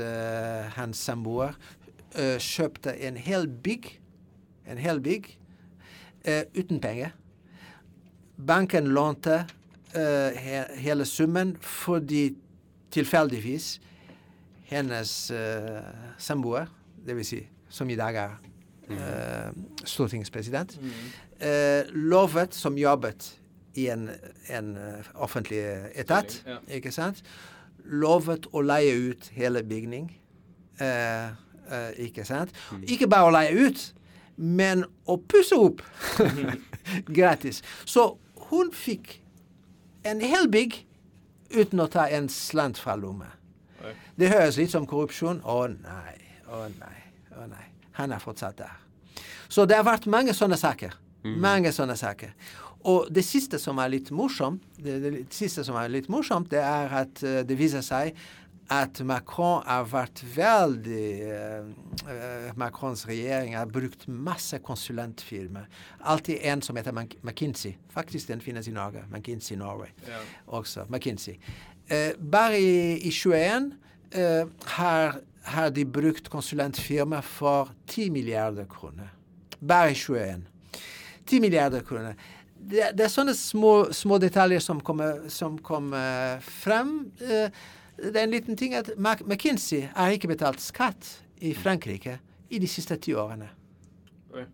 hans 0.76 1.00
samboer 1.02 1.56
kjøpte 2.14 2.94
en 3.08 3.16
hel 3.18 3.48
bygg, 3.50 3.88
en 4.70 4.78
hel 4.78 5.02
bygg, 5.02 5.32
uten 6.54 6.78
penger. 6.84 7.16
Banken 8.38 8.92
lånte 8.94 9.40
he, 9.96 10.62
hele 10.84 11.10
summen 11.10 11.56
fordi 11.66 12.36
tilfeldigvis 12.92 13.74
hennes 14.72 15.32
uh, 15.32 15.84
samboer, 16.22 16.70
dvs. 17.08 17.28
Si, 17.28 17.42
som 17.72 17.90
i 17.90 17.98
dag 18.00 18.18
er 18.20 18.34
uh, 18.92 19.52
stortingspresident, 19.84 20.78
uh, 20.80 21.92
lovet, 21.92 22.56
som 22.56 22.78
jobbet 22.78 23.32
i 23.80 23.88
en, 23.88 24.10
en 24.52 24.74
offentlig 25.16 25.62
etat, 25.96 26.42
ikke 26.68 26.92
sant, 26.92 27.22
lovet 27.88 28.50
å 28.52 28.64
leie 28.66 28.98
ut 29.12 29.30
hele 29.36 29.64
bygning. 29.64 30.10
Uh, 30.82 31.32
ikke 32.04 32.26
sant? 32.28 32.52
Ikke 32.92 33.08
bare 33.08 33.30
å 33.30 33.32
leie 33.32 33.68
ut, 33.70 33.86
men 34.36 34.84
å 35.08 35.16
pusse 35.32 35.56
opp 35.56 35.80
gratis. 37.18 37.62
Så 37.86 38.18
hun 38.50 38.72
fikk 38.76 39.22
en 40.08 40.22
hel 40.24 40.50
bygg 40.52 40.82
uten 41.54 41.84
å 41.84 41.90
ta 41.92 42.08
en 42.10 42.30
slant 42.32 42.80
fra 42.82 42.96
lomme. 43.00 43.30
Det 44.16 44.30
høres 44.30 44.60
litt 44.60 44.74
som 44.74 44.86
korrupsjon. 44.88 45.42
Å 45.44 45.60
nei, 45.72 46.18
å 46.52 46.66
nei, 46.78 47.00
å 47.38 47.48
nei. 47.50 47.68
Han 47.98 48.14
er 48.14 48.22
fortsatt 48.24 48.60
der. 48.62 48.76
Så 49.52 49.66
det 49.68 49.80
har 49.80 49.88
vært 49.88 50.08
mange 50.12 50.36
sånne 50.38 50.60
saker. 50.60 50.94
Mange 51.22 51.74
sånne 51.76 51.98
saker. 52.00 52.34
Og 52.90 53.12
det 53.14 53.22
siste 53.26 53.60
som 53.62 53.78
er 53.82 53.92
litt 53.94 54.10
morsomt, 54.16 54.64
det, 54.82 54.96
det 55.04 55.12
siste 55.36 55.64
som 55.66 55.76
er 55.78 55.92
litt 55.94 56.08
morsomt, 56.10 56.50
det 56.50 56.64
er 56.66 56.96
at 57.04 57.22
eh, 57.22 57.42
det 57.46 57.58
viser 57.60 57.84
seg 57.86 58.16
at 58.72 59.02
Macron 59.04 59.64
har 59.68 59.84
vært 59.92 60.22
veldig 60.32 61.08
uh, 61.28 62.52
Macrons 62.60 63.04
regjering 63.10 63.56
har 63.58 63.68
brukt 63.68 64.06
masse 64.08 64.60
konsulentfirmaer. 64.64 65.68
Alltid 66.08 66.40
en 66.48 66.62
som 66.64 66.78
heter 66.80 66.96
Mc- 66.96 67.18
McKinsey. 67.22 67.74
Faktisk 67.92 68.30
den 68.32 68.40
finnes 68.42 68.70
i 68.72 68.76
Norge. 68.76 69.04
McKinsey 69.12 69.58
Norway 69.60 69.90
Ja. 70.08 70.22
også. 70.48 70.86
McKinsey. 70.90 71.36
Uh, 71.92 72.14
bare 72.32 72.60
i, 72.62 72.98
i 73.08 73.12
21 73.12 73.74
uh, 74.16 74.48
har, 74.78 75.20
har 75.44 75.70
de 75.76 75.86
brukt 75.86 76.30
konsulentfirma 76.32 77.20
for 77.22 77.74
10 77.92 78.10
milliarder 78.16 78.66
kroner. 78.72 79.12
Bare 79.60 79.92
i 79.92 79.96
21. 80.00 80.46
10 81.28 81.40
milliarder 81.44 81.84
kroner. 81.84 82.16
Det, 82.62 82.92
det 82.96 83.04
er 83.08 83.12
sånne 83.12 83.34
små, 83.36 83.90
små 83.96 84.18
detaljer 84.22 84.62
som 84.64 84.80
kommer, 84.86 85.26
som 85.34 85.56
kommer 85.66 86.40
frem. 86.46 86.92
Eh, 87.20 87.50
det 88.02 88.16
er 88.16 88.24
en 88.26 88.32
liten 88.34 88.58
ting 88.58 88.74
at 88.78 88.90
McKinsey 88.98 89.86
har 89.96 90.10
ikke 90.16 90.28
betalt 90.32 90.62
skatt 90.64 91.08
i 91.42 91.54
Frankrike 91.58 92.18
i 92.50 92.60
de 92.60 92.68
siste 92.68 92.98
ti 93.02 93.14
årene. 93.14 93.50
Oi. 94.34 94.46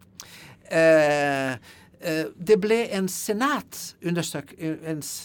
Eh, 0.72 1.54
eh, 2.02 2.24
det 2.38 2.58
ble 2.62 2.82
en 2.98 3.08
senat 3.12 3.96
undersøk, 4.06 4.52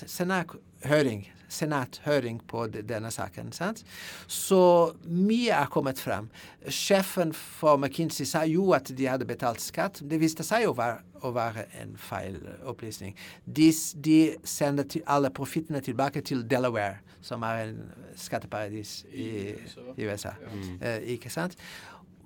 senathøring, 0.06 1.24
senathøring 1.52 2.40
på 2.48 2.66
de- 2.72 2.82
denne 2.82 3.10
saken. 3.10 3.52
Sant? 3.52 3.82
Så 4.26 4.94
mye 5.04 5.50
er 5.52 5.66
kommet 5.66 5.98
frem. 6.00 6.30
Sjefen 6.68 7.32
for 7.34 7.76
McKinsey 7.76 8.24
sa 8.26 8.44
jo 8.48 8.72
at 8.72 8.92
de 8.96 9.04
hadde 9.08 9.24
betalt 9.28 9.60
skatt. 9.60 10.00
Det 10.08 10.20
viste 10.20 10.42
seg 10.46 10.66
å 10.68 10.74
være, 10.76 11.02
å 11.22 11.32
være 11.34 11.66
en 11.82 11.96
feil 11.96 12.38
opplysning. 12.64 13.14
De, 13.46 13.70
de 14.00 14.36
sender 14.44 15.02
alle 15.06 15.30
profittene 15.30 15.80
tilbake 15.84 16.22
til 16.24 16.42
Delaware, 16.48 17.00
som 17.22 17.42
er 17.46 17.64
en 17.68 17.80
skatteparadis 18.18 19.04
i, 19.12 19.54
I 19.96 20.06
USA. 20.10 20.34
Mm. 20.52 20.78
Eh, 20.82 21.00
ikke 21.16 21.30
sant? 21.30 21.56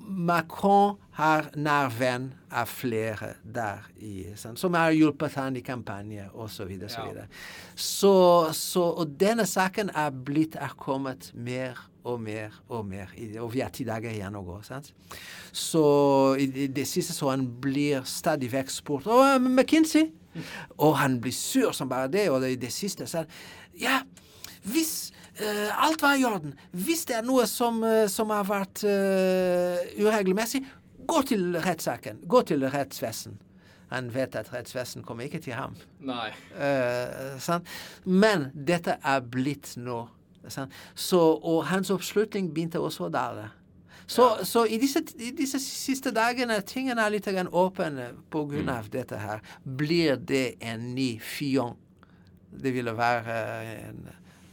Macron 0.06 0.96
har 1.16 1.48
nær 1.58 1.88
venn 1.90 2.28
av 2.54 2.68
flere 2.70 3.32
der, 3.42 3.86
i, 3.98 4.26
sant? 4.38 4.58
som 4.60 4.74
har 4.78 4.92
hjulpet 4.94 5.34
han 5.40 5.56
i 5.58 5.62
kampanje 5.66 6.28
osv. 6.34 6.68
Så, 6.86 7.00
Ja. 7.00 7.06
videre. 7.08 7.26
så, 7.74 8.52
så 8.52 8.82
Og 9.00 9.16
denne 9.20 9.46
saken 9.46 9.90
er 9.94 10.10
blitt 10.10 10.54
er 10.56 10.74
kommet 10.78 11.32
mer 11.34 11.80
og 12.04 12.20
mer 12.22 12.54
og 12.68 12.84
mer, 12.86 13.10
og 13.40 13.52
vi 13.52 13.60
har 13.64 13.70
ti 13.74 13.84
dager 13.84 14.10
igjen 14.12 14.36
å 14.38 14.44
gå. 14.46 14.60
sant? 14.62 14.92
Så 15.52 16.36
i 16.38 16.44
i 16.44 16.66
det 16.68 16.86
siste 16.86 17.12
så 17.16 17.30
han 17.32 17.48
blir 17.60 18.04
stadig 18.06 18.52
vekk 18.52 18.70
spurt 18.70 19.06
Å, 19.10 19.38
McKinsey? 19.40 20.12
Og 20.78 20.94
han 21.00 21.18
blir 21.20 21.32
sur 21.32 21.72
som 21.72 21.88
bare 21.88 22.08
det, 22.12 22.28
og 22.30 22.44
i 22.44 22.54
det 22.56 22.70
siste 22.72 23.06
sa 23.06 23.24
han 23.24 23.26
Ja, 23.74 24.02
hvis 24.66 24.92
uh, 25.40 25.86
alt 25.86 26.02
var 26.02 26.18
i 26.18 26.24
orden, 26.26 26.54
hvis 26.72 27.06
det 27.08 27.18
er 27.20 27.26
noe 27.26 27.46
som, 27.50 27.82
uh, 27.84 28.04
som 28.10 28.32
har 28.34 28.46
vært 28.48 28.84
uh, 28.86 29.82
uregelmessig, 30.02 30.62
gå 31.06 31.22
til 31.30 31.58
rettssaken. 31.62 32.24
Gå 32.26 32.42
til 32.50 32.66
rettsvesen. 32.70 33.38
Han 33.92 34.10
vet 34.10 34.34
at 34.34 34.50
rettsvesen 34.50 35.04
kommer 35.06 35.28
ikke 35.28 35.38
til 35.44 35.54
ham. 35.54 35.76
Nei. 36.02 36.32
Men 38.02 38.48
dette 38.52 38.96
er 38.98 39.20
blitt 39.22 39.76
nå. 39.78 40.00
Så, 40.50 41.20
og 41.20 41.60
hans 41.70 41.92
oppslutning 41.94 42.50
begynte 42.54 42.82
også 42.82 43.06
å 43.06 43.12
dale. 43.14 43.46
Så, 44.06 44.44
så 44.46 44.64
i, 44.70 44.78
disse, 44.78 45.02
i 45.18 45.32
disse 45.34 45.58
siste 45.62 46.12
dagene 46.14 46.60
tingene 46.66 47.02
er 47.02 47.14
litt 47.16 47.26
åpne 47.26 48.12
på 48.30 48.44
grunn 48.46 48.70
av 48.70 48.90
dette 48.90 49.18
her. 49.18 49.42
Blir 49.62 50.16
det 50.16 50.56
en 50.62 50.94
ny 50.94 51.16
Fion? 51.18 51.74
Det 52.50 52.70
ville 52.72 52.94
være 52.96 53.34
en, 53.88 54.06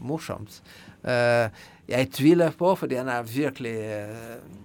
morsomt. 0.04 0.62
Eh, 1.04 1.48
jeg 1.90 2.12
tviler 2.16 2.54
på, 2.56 2.76
for 2.80 2.92
den 2.92 3.10
er 3.12 3.26
virkelig 3.28 3.76
uh, 4.08 4.62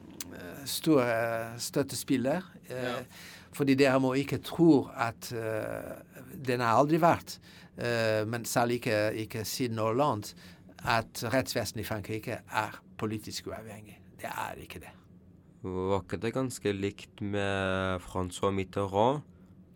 stor 0.69 1.03
eh, 1.03 1.59
støttespiller. 1.59 2.43
Eh, 2.69 2.85
Ja. 2.85 3.03
Fordi 3.57 3.75
dere 3.75 3.99
må 3.99 4.13
ikke 4.15 4.39
tro 4.45 4.87
at 4.95 5.33
eh, 5.35 5.95
den 6.47 6.61
har 6.63 6.77
aldri 6.79 7.01
vært, 7.03 7.39
eh, 7.81 8.23
men 8.29 8.45
særlig 8.47 8.77
ikke, 8.79 8.99
ikke 9.25 9.45
siden 9.49 9.81
Hollande, 9.83 10.29
at 10.85 11.25
rettsvesenet 11.33 11.83
i 11.83 11.87
Frankrike 11.89 12.37
er 12.47 12.77
politisk 13.01 13.49
uavhengig. 13.49 13.97
Det 14.21 14.31
er 14.31 14.61
ikke 14.63 14.83
det. 14.85 14.93
Var 15.65 16.05
ikke 16.05 16.21
det 16.23 16.35
ganske 16.37 16.73
likt 16.77 17.21
med 17.25 17.99
Francois 18.05 18.55
Mitterrand? 18.55 19.25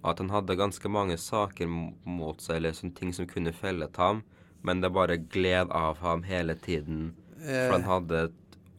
At 0.05 0.19
han 0.19 0.31
hadde 0.31 0.59
ganske 0.59 0.89
mange 0.89 1.17
saker 1.19 1.67
mot 2.05 2.39
seg, 2.43 2.61
eller 2.61 2.77
sånne 2.77 2.95
ting 2.95 3.11
som 3.17 3.27
kunne 3.27 3.55
fellet 3.57 3.99
ham, 3.99 4.23
men 4.63 4.83
det 4.83 4.91
er 4.91 4.95
bare 4.95 5.19
gled 5.19 5.73
av 5.75 5.99
ham 6.03 6.23
hele 6.27 6.55
tiden, 6.59 7.11
for 7.43 7.75
han 7.75 7.87
hadde 7.87 8.29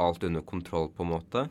alt 0.03 0.23
under 0.23 0.41
kontroll, 0.41 0.89
på 0.95 1.03
en 1.03 1.13
måte? 1.13 1.47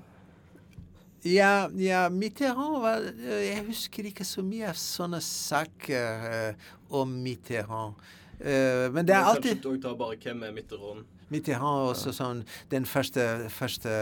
Ja, 1.23 1.71
ja, 1.79 2.09
Mitterrand 2.11 2.81
var 2.83 3.05
eh, 3.29 3.45
Jeg 3.47 3.63
husker 3.69 4.09
ikke 4.11 4.25
så 4.27 4.43
mye 4.43 4.73
av 4.73 4.79
sånne 4.79 5.21
saker 5.23 6.25
eh, 6.33 6.71
om 6.91 7.13
Mitterrand. 7.23 8.01
Eh, 8.41 8.89
men 8.91 9.07
det 9.07 9.15
er 9.15 9.29
alltid 9.31 9.61
Kanskje 9.61 9.77
du 9.77 9.85
tar 9.85 9.95
bare 10.01 10.19
hvem 10.19 10.43
er 10.49 10.57
Mitterrand? 10.57 11.07
Mitterrand 11.33 11.83
er 11.83 11.91
også 11.93 12.13
sånn 12.17 12.43
den 12.73 12.87
første, 12.89 13.25
første 13.53 13.93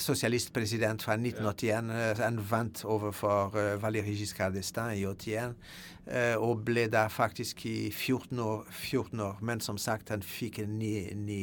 sosialistpresident 0.00 1.04
fra 1.04 1.16
1981. 1.18 1.90
eh, 1.92 2.22
Han 2.24 2.40
vant 2.50 2.84
overfor 2.84 3.56
uh, 3.58 3.74
Valéry 3.82 4.16
Giscard 4.18 4.56
d'Estaing 4.56 5.00
i 5.00 5.06
81. 5.06 5.56
Uh, 6.04 6.36
og 6.40 6.64
ble 6.66 6.86
der 6.92 7.08
faktisk 7.12 7.64
i 7.68 7.90
14 7.90 8.40
år, 8.40 8.64
14 8.70 9.20
år. 9.20 9.42
Men 9.42 9.60
som 9.64 9.78
sagt, 9.80 10.12
han 10.14 10.24
fikk 10.24 10.62
en 10.64 10.78
ny, 10.78 10.94
ny, 11.16 11.42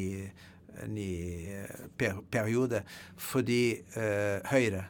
ny 0.88 1.12
eh, 1.52 1.86
per, 1.98 2.24
periode 2.32 2.84
fordi 3.20 3.64
uh, 3.98 4.42
Høyre 4.52 4.88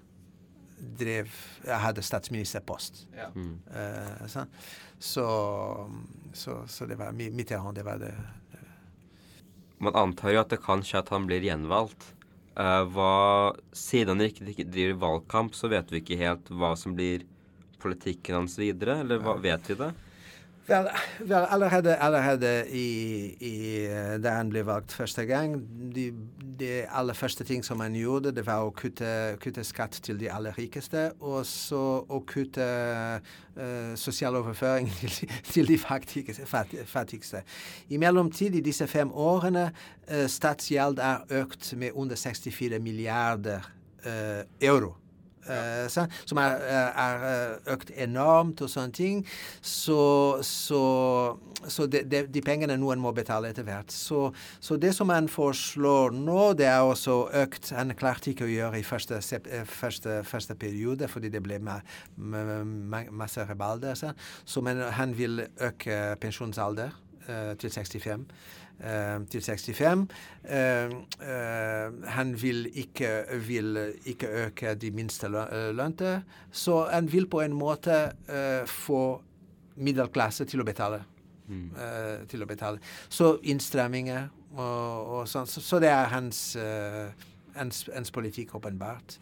drev 1.00 1.30
hadde 1.68 2.02
statsministerpost. 2.02 3.08
Ja. 3.16 3.30
Eh, 3.80 4.28
sant? 4.28 4.50
så, 5.00 5.26
så, 6.34 6.62
så 6.68 6.86
det 6.86 6.98
var 7.00 7.12
Mitterrand, 7.12 7.76
det 7.76 7.86
var 7.86 7.98
det. 8.02 8.14
Man 9.82 9.98
antar 9.98 10.36
jo 10.36 10.42
at 10.44 10.52
det 10.54 10.62
kan 10.62 10.84
skje 10.86 11.02
at 11.02 11.12
han 11.14 11.26
blir 11.30 11.44
gjenvalgt. 11.46 12.12
Uh, 12.54 12.84
hva, 12.94 13.12
siden 13.74 14.20
han 14.20 14.28
ikke, 14.28 14.46
ikke 14.52 14.70
driver 14.70 15.00
valgkamp, 15.06 15.56
så 15.58 15.72
vet 15.72 15.92
vi 15.92 16.02
ikke 16.04 16.20
helt 16.20 16.52
hva 16.54 16.76
som 16.78 16.94
blir 16.98 17.26
politikken 17.82 18.42
hans 18.42 18.60
videre, 18.62 19.00
eller 19.02 19.22
hva, 19.24 19.38
vet 19.42 19.72
vi 19.72 19.78
det? 19.80 19.90
Vel, 20.68 20.88
vel 21.20 21.45
allerede, 21.49 21.95
allerede 21.95 22.68
i, 22.70 22.86
i, 23.39 23.78
eh, 23.86 24.18
da 24.24 24.36
han 24.38 24.51
ble 24.53 24.62
valgt 24.68 24.93
første 24.93 25.26
gang, 25.26 25.55
de, 25.95 26.12
de 26.59 26.70
aller 26.86 27.18
første 27.18 27.43
ting 27.43 27.66
som 27.66 27.82
han 27.82 27.95
gjorde, 27.97 28.32
det 28.36 28.43
var 28.45 28.62
å 28.68 28.70
kutte, 28.78 29.09
kutte 29.41 29.66
skatt 29.66 29.97
til 30.05 30.20
de 30.22 30.30
aller 30.32 30.53
rikeste, 30.57 31.07
og 31.20 31.41
så 31.49 31.82
å 32.05 32.22
kutte 32.30 32.68
uh, 33.18 33.95
sosial 33.97 34.38
overføring 34.38 34.91
til, 35.01 35.34
til 35.49 35.74
de 35.74 35.80
fattigste. 35.82 36.45
fat- 36.45 36.78
fattigste. 36.86 37.41
I 37.89 37.97
mellomtid, 37.97 38.55
i 38.55 38.64
disse 38.66 38.88
fem 38.88 39.12
årene, 39.12 39.72
uh, 40.12 40.26
statsgjeld 40.30 41.01
er 41.01 41.26
økt 41.41 41.74
med 41.74 41.97
under 41.97 42.16
64 42.16 42.80
milliarder 42.80 43.66
uh, 44.05 44.43
euro. 44.62 45.01
Eh, 45.50 45.88
sant? 45.89 46.14
som 46.26 46.38
er, 46.38 46.60
er, 46.62 46.89
er 47.02 47.24
eh, 47.28 47.74
økt 47.74 47.92
enormt 47.98 48.62
og 48.62 48.70
sånne 48.70 48.94
ting. 48.96 49.22
Så, 49.62 50.02
så, 50.46 50.82
så 51.66 51.88
de, 51.89 52.04
de, 52.06 52.24
de 52.30 52.44
pengene 52.46 52.78
noen 52.80 53.02
må 53.02 53.14
betale 53.16 53.52
etter 53.52 53.66
hvert. 53.68 53.94
Så, 53.94 54.30
så 54.62 54.78
det 54.82 54.94
som 54.98 55.10
han 55.14 55.30
foreslår 55.32 56.16
nå, 56.16 56.52
det 56.60 56.70
er 56.70 56.82
også 56.86 57.24
økt 57.42 57.72
Han 57.76 57.94
klarte 57.98 58.32
ikke 58.32 58.46
å 58.48 58.52
gjøre 58.52 58.82
i 58.82 58.86
første, 58.86 59.18
eh, 59.18 59.66
første, 59.68 60.22
første 60.28 60.58
periode 60.60 61.10
fordi 61.12 61.32
det 61.34 61.44
ble 61.44 61.60
ma, 61.64 61.80
ma, 62.18 62.62
ma, 62.66 63.06
masse 63.24 63.46
rebalder. 63.50 63.98
Så 63.98 64.62
men 64.62 64.82
han 64.94 65.16
vil 65.18 65.42
øke 65.62 66.02
pensjonsalder 66.22 66.92
eh, 66.92 67.11
til 67.60 67.70
65. 67.70 68.26
eh, 68.84 69.20
til 69.30 69.42
65. 69.42 70.08
Eh, 70.44 70.94
eh, 71.22 71.92
han 72.16 72.34
vil 72.42 72.66
ikke, 72.74 73.12
vil 73.48 73.78
ikke 74.06 74.28
øke 74.46 74.76
de 74.76 74.92
minste 74.92 75.28
lø- 75.28 75.48
eh, 75.54 75.72
lønte, 75.76 76.24
så 76.52 76.86
han 76.92 77.12
vil 77.14 77.28
på 77.30 77.42
en 77.46 77.54
måte 77.54 78.00
eh, 78.30 78.66
få 78.68 79.22
middelklasse 79.78 80.46
til 80.46 80.62
å 80.62 80.68
betale. 80.68 81.04
eh, 81.52 82.26
til 82.32 82.44
å 82.44 82.46
betale. 82.48 82.80
Så 83.10 83.34
innstramminger 83.44 84.30
og, 84.56 85.08
og 85.20 85.28
sånn. 85.28 85.48
Så, 85.52 85.60
så 85.62 85.80
det 85.84 85.90
er 85.92 86.06
hans, 86.14 86.56
eh, 86.56 87.10
hans, 87.58 87.82
hans 87.94 88.12
politikk, 88.16 88.54
åpenbart. 88.56 89.18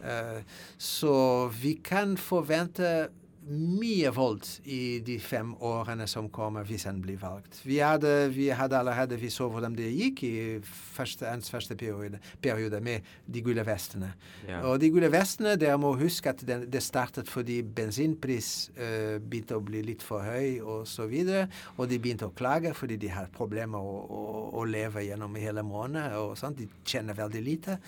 Eh, 0.00 0.40
så 0.78 1.48
vi 1.52 1.74
kan 1.84 2.16
forvente 2.16 3.08
mye 3.46 4.10
vold 4.10 4.46
i 4.66 4.98
de 5.06 5.16
fem 5.22 5.52
årene 5.62 6.06
som 6.10 6.26
kommer, 6.34 6.66
hvis 6.66 6.86
en 6.90 6.98
blir 7.02 7.18
valgt. 7.20 7.60
Vi 7.66 7.78
hadde, 7.78 8.10
vi 8.34 8.48
hadde 8.50 8.78
allerede 8.78 9.18
vi 9.20 9.30
så 9.30 9.46
hvordan 9.50 9.76
det 9.78 9.92
gikk 9.94 10.22
i 10.26 10.32
første, 10.66 11.28
ens 11.30 11.50
første 11.52 11.76
periode, 11.78 12.18
periode 12.42 12.80
med 12.82 13.06
de 13.30 13.42
gule 13.46 13.62
vestene. 13.66 14.10
Ja. 14.48 14.64
Og 14.66 14.80
de 14.82 14.90
gule 14.90 15.10
vestene, 15.12 15.54
dere 15.60 15.78
må 15.78 15.92
huske 16.00 16.32
at 16.32 16.42
det, 16.48 16.58
det 16.72 16.82
startet 16.82 17.30
fordi 17.30 17.60
bensinpris 17.62 18.50
uh, 18.80 19.22
begynte 19.22 19.60
å 19.60 19.62
bli 19.64 19.84
litt 19.92 20.02
for 20.02 20.26
høy 20.26 20.58
og 20.64 20.82
så 20.90 21.06
videre, 21.10 21.46
og 21.76 21.86
de 21.90 22.00
begynte 22.02 22.26
å 22.26 22.34
klage 22.34 22.74
fordi 22.74 22.98
de 22.98 23.12
har 23.14 23.30
problemer 23.34 23.78
å, 23.78 23.94
å, 24.02 24.24
å 24.58 24.66
leve 24.66 25.06
gjennom 25.06 25.38
hele 25.38 25.62
måneden, 25.66 26.18
og 26.18 26.34
sånt. 26.40 26.58
De 26.58 26.66
tjener 26.88 27.14
veldig 27.14 27.40
lite. 27.44 27.78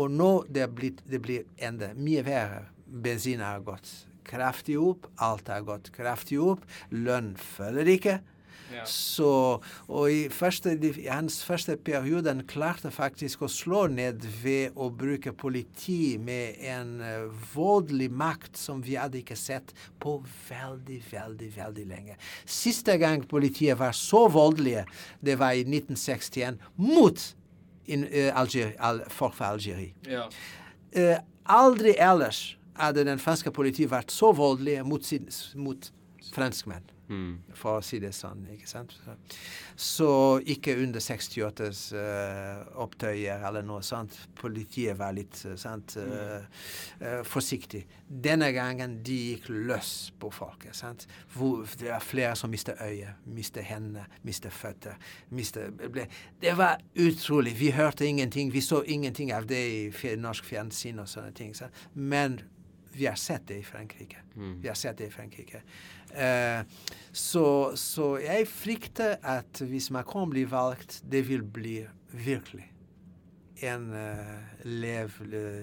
Og 0.00 0.10
nå 0.10 0.30
det 0.48 0.68
blitt, 0.72 1.04
det 1.08 1.20
blir 1.22 1.44
enda 1.60 1.92
mye 1.98 2.24
verre. 2.24 2.64
Bensin 2.84 3.42
har 3.42 3.62
gått 3.64 3.90
kraftig 4.26 4.78
opp, 4.80 5.08
alt 5.22 5.50
har 5.52 5.66
gått 5.66 5.92
kraftig 5.94 6.40
opp, 6.42 6.64
lønn 6.90 7.34
følger 7.40 7.90
ikke. 7.96 8.20
Ja. 8.72 8.84
Så, 8.88 9.60
og 9.88 10.10
i, 10.10 10.24
første, 10.32 10.72
i 10.74 11.06
hans 11.06 11.36
første 11.46 11.76
periode 11.84 12.32
han 12.32 12.42
klarte 12.48 12.90
faktisk 12.94 13.44
å 13.44 13.50
slå 13.52 13.84
ned 13.92 14.24
ved 14.42 14.74
å 14.80 14.88
bruke 14.94 15.34
politi 15.36 16.16
med 16.18 16.58
en 16.72 16.94
uh, 17.02 17.44
voldelig 17.54 18.10
makt 18.14 18.58
som 18.58 18.82
vi 18.84 18.96
hadde 18.98 19.20
ikke 19.20 19.38
sett 19.38 19.74
på 20.02 20.16
veldig, 20.48 21.00
veldig, 21.10 21.52
veldig 21.58 21.86
lenge. 21.90 22.18
Siste 22.48 22.96
gang 23.00 23.26
politiet 23.28 23.78
var 23.80 23.94
så 23.96 24.24
voldelige, 24.32 24.86
det 25.24 25.38
var 25.40 25.54
i 25.54 25.66
1961 25.68 26.58
mot 26.80 27.28
in, 27.84 28.08
uh, 28.08 28.32
Alger, 28.40 28.74
al, 28.80 29.04
folk 29.12 29.36
fra 29.38 29.52
Algerie. 29.54 29.94
Ja. 30.08 30.26
Uh, 30.96 31.18
aldri 31.44 31.96
ellers 32.00 32.54
hadde 32.78 33.06
den 33.06 33.22
franske 33.22 33.52
politiet 33.54 33.92
vært 33.92 34.14
så 34.14 34.32
voldelige 34.36 34.84
mot, 34.86 35.04
sin, 35.04 35.28
mot 35.54 35.90
franskmenn, 36.34 36.90
Mm. 37.08 37.42
for 37.52 37.78
å 37.78 37.84
si 37.84 37.98
det 38.00 38.14
sånn. 38.16 38.46
ikke 38.54 38.68
sant? 38.68 38.94
Så, 39.76 40.08
ikke 40.48 40.72
under 40.80 41.02
68s 41.04 41.82
uh, 41.92 42.62
opptøyer 42.80 43.44
eller 43.44 43.64
noe 43.66 43.84
sånt. 43.84 44.16
Politiet 44.40 44.96
var 44.96 45.12
litt 45.16 45.36
uh, 45.44 45.52
sant, 45.60 45.98
uh, 46.00 46.40
eh, 47.00 47.20
forsiktig. 47.28 47.82
Denne 48.08 48.48
gangen 48.56 48.96
de 49.04 49.18
gikk 49.34 49.50
løs 49.52 49.92
på 50.20 50.32
folket. 50.32 50.72
sant? 50.78 51.04
Hvor 51.34 51.68
det 51.80 51.90
var 51.92 52.04
flere 52.04 52.32
som 52.40 52.52
mistet 52.52 52.80
øyet, 52.80 53.20
mistet 53.26 53.68
hendene, 53.68 54.06
mistet 54.24 54.56
føtter. 54.56 54.96
Mistet, 55.28 55.76
ble, 55.92 56.08
det 56.40 56.56
var 56.56 56.80
utrolig. 56.96 57.52
Vi 57.60 57.74
hørte 57.76 58.08
ingenting. 58.08 58.52
Vi 58.52 58.64
så 58.64 58.80
ingenting 58.80 59.32
av 59.32 59.46
det 59.50 59.62
i 59.92 60.16
norsk 60.16 60.48
fjernsyn 60.48 61.04
og 61.04 61.12
sånne 61.12 61.36
ting. 61.36 61.52
Sant? 61.56 61.84
Men 61.92 62.40
vi 62.96 63.06
har 63.06 63.16
sett 63.20 63.46
det 63.48 63.58
i 63.60 63.64
Frankrike. 63.66 64.16
Vi 64.34 64.68
har 64.68 64.74
sett 64.78 64.98
det 64.98 65.06
i 65.08 65.10
Frankrike. 65.14 65.62
Eh, 66.14 66.62
så, 67.12 67.46
så 67.76 68.12
jeg 68.22 68.46
frykter 68.50 69.16
at 69.22 69.62
hvis 69.66 69.90
Macron 69.94 70.30
blir 70.30 70.46
valgt, 70.50 71.00
det 71.10 71.24
vil 71.28 71.42
bli 71.42 71.80
virkelig 72.14 72.70
en 73.64 73.84
uh, 73.94 74.40
lev, 74.66 75.14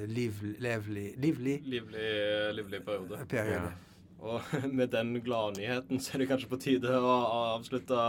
liv, 0.07 0.38
levlig, 0.63 1.09
livlig 1.21 1.57
Livlig, 1.67 2.05
livlig 2.55 2.79
periode. 2.88 3.19
periode. 3.29 3.71
Og 4.21 4.41
med 4.79 4.88
den 4.93 5.11
gladnyheten 5.25 5.99
så 6.01 6.15
er 6.15 6.23
det 6.23 6.29
kanskje 6.32 6.49
på 6.49 6.59
tide 6.61 6.95
å 6.97 7.11
avslutte 7.57 7.99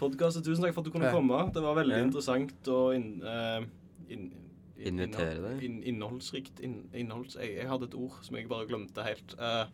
podkastet. 0.00 0.44
Tusen 0.46 0.64
takk 0.66 0.74
for 0.74 0.82
at 0.82 0.90
du 0.90 0.94
kunne 0.94 1.12
komme. 1.14 1.38
Det 1.54 1.62
var 1.64 1.78
veldig 1.78 1.96
Ja. 2.00 2.04
interessant 2.08 2.70
og 2.72 2.94
inn, 2.98 3.10
eh, 3.22 3.62
inn, 4.10 4.26
inn, 4.32 4.49
Invitere 4.80 5.42
deg. 5.44 5.62
In, 5.62 5.82
innholdsrikt. 5.82 6.60
In, 6.60 6.82
innholds, 6.94 7.36
jeg, 7.40 7.56
jeg 7.58 7.68
hadde 7.68 7.88
et 7.90 7.94
ord 7.94 8.18
som 8.22 8.36
jeg 8.36 8.48
bare 8.48 8.66
glemte 8.68 9.04
helt. 9.04 9.34
Uh, 9.38 9.66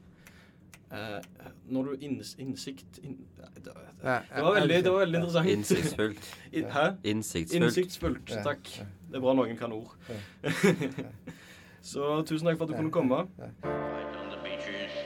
uh, 0.90 1.50
når 1.70 1.82
du 1.82 2.06
inns, 2.08 2.34
innsikt 2.38 2.98
in, 3.02 3.18
det, 3.36 3.64
det, 3.64 3.74
var 4.42 4.54
veldig, 4.60 4.84
det 4.84 4.92
var 4.92 4.98
veldig 4.98 5.20
interessant. 5.20 5.50
Innsiktsfullt. 5.50 6.30
In, 6.52 6.70
hæ? 6.74 6.86
Innsiktsfullt. 7.04 7.62
Innsiktsfullt. 7.62 8.36
Takk. 8.44 8.72
Det 9.10 9.20
er 9.20 9.24
bra 9.24 9.34
noen 9.38 9.58
kan 9.58 9.72
ord. 9.72 9.94
Så 11.86 12.22
tusen 12.26 12.48
takk 12.48 12.58
for 12.58 12.66
at 12.66 12.72
du 12.72 12.76
kunne 12.80 12.90
komme. 12.90 13.20
Fight 13.62 14.16
on 14.18 14.32
the 14.32 14.40
beaches. 14.42 14.96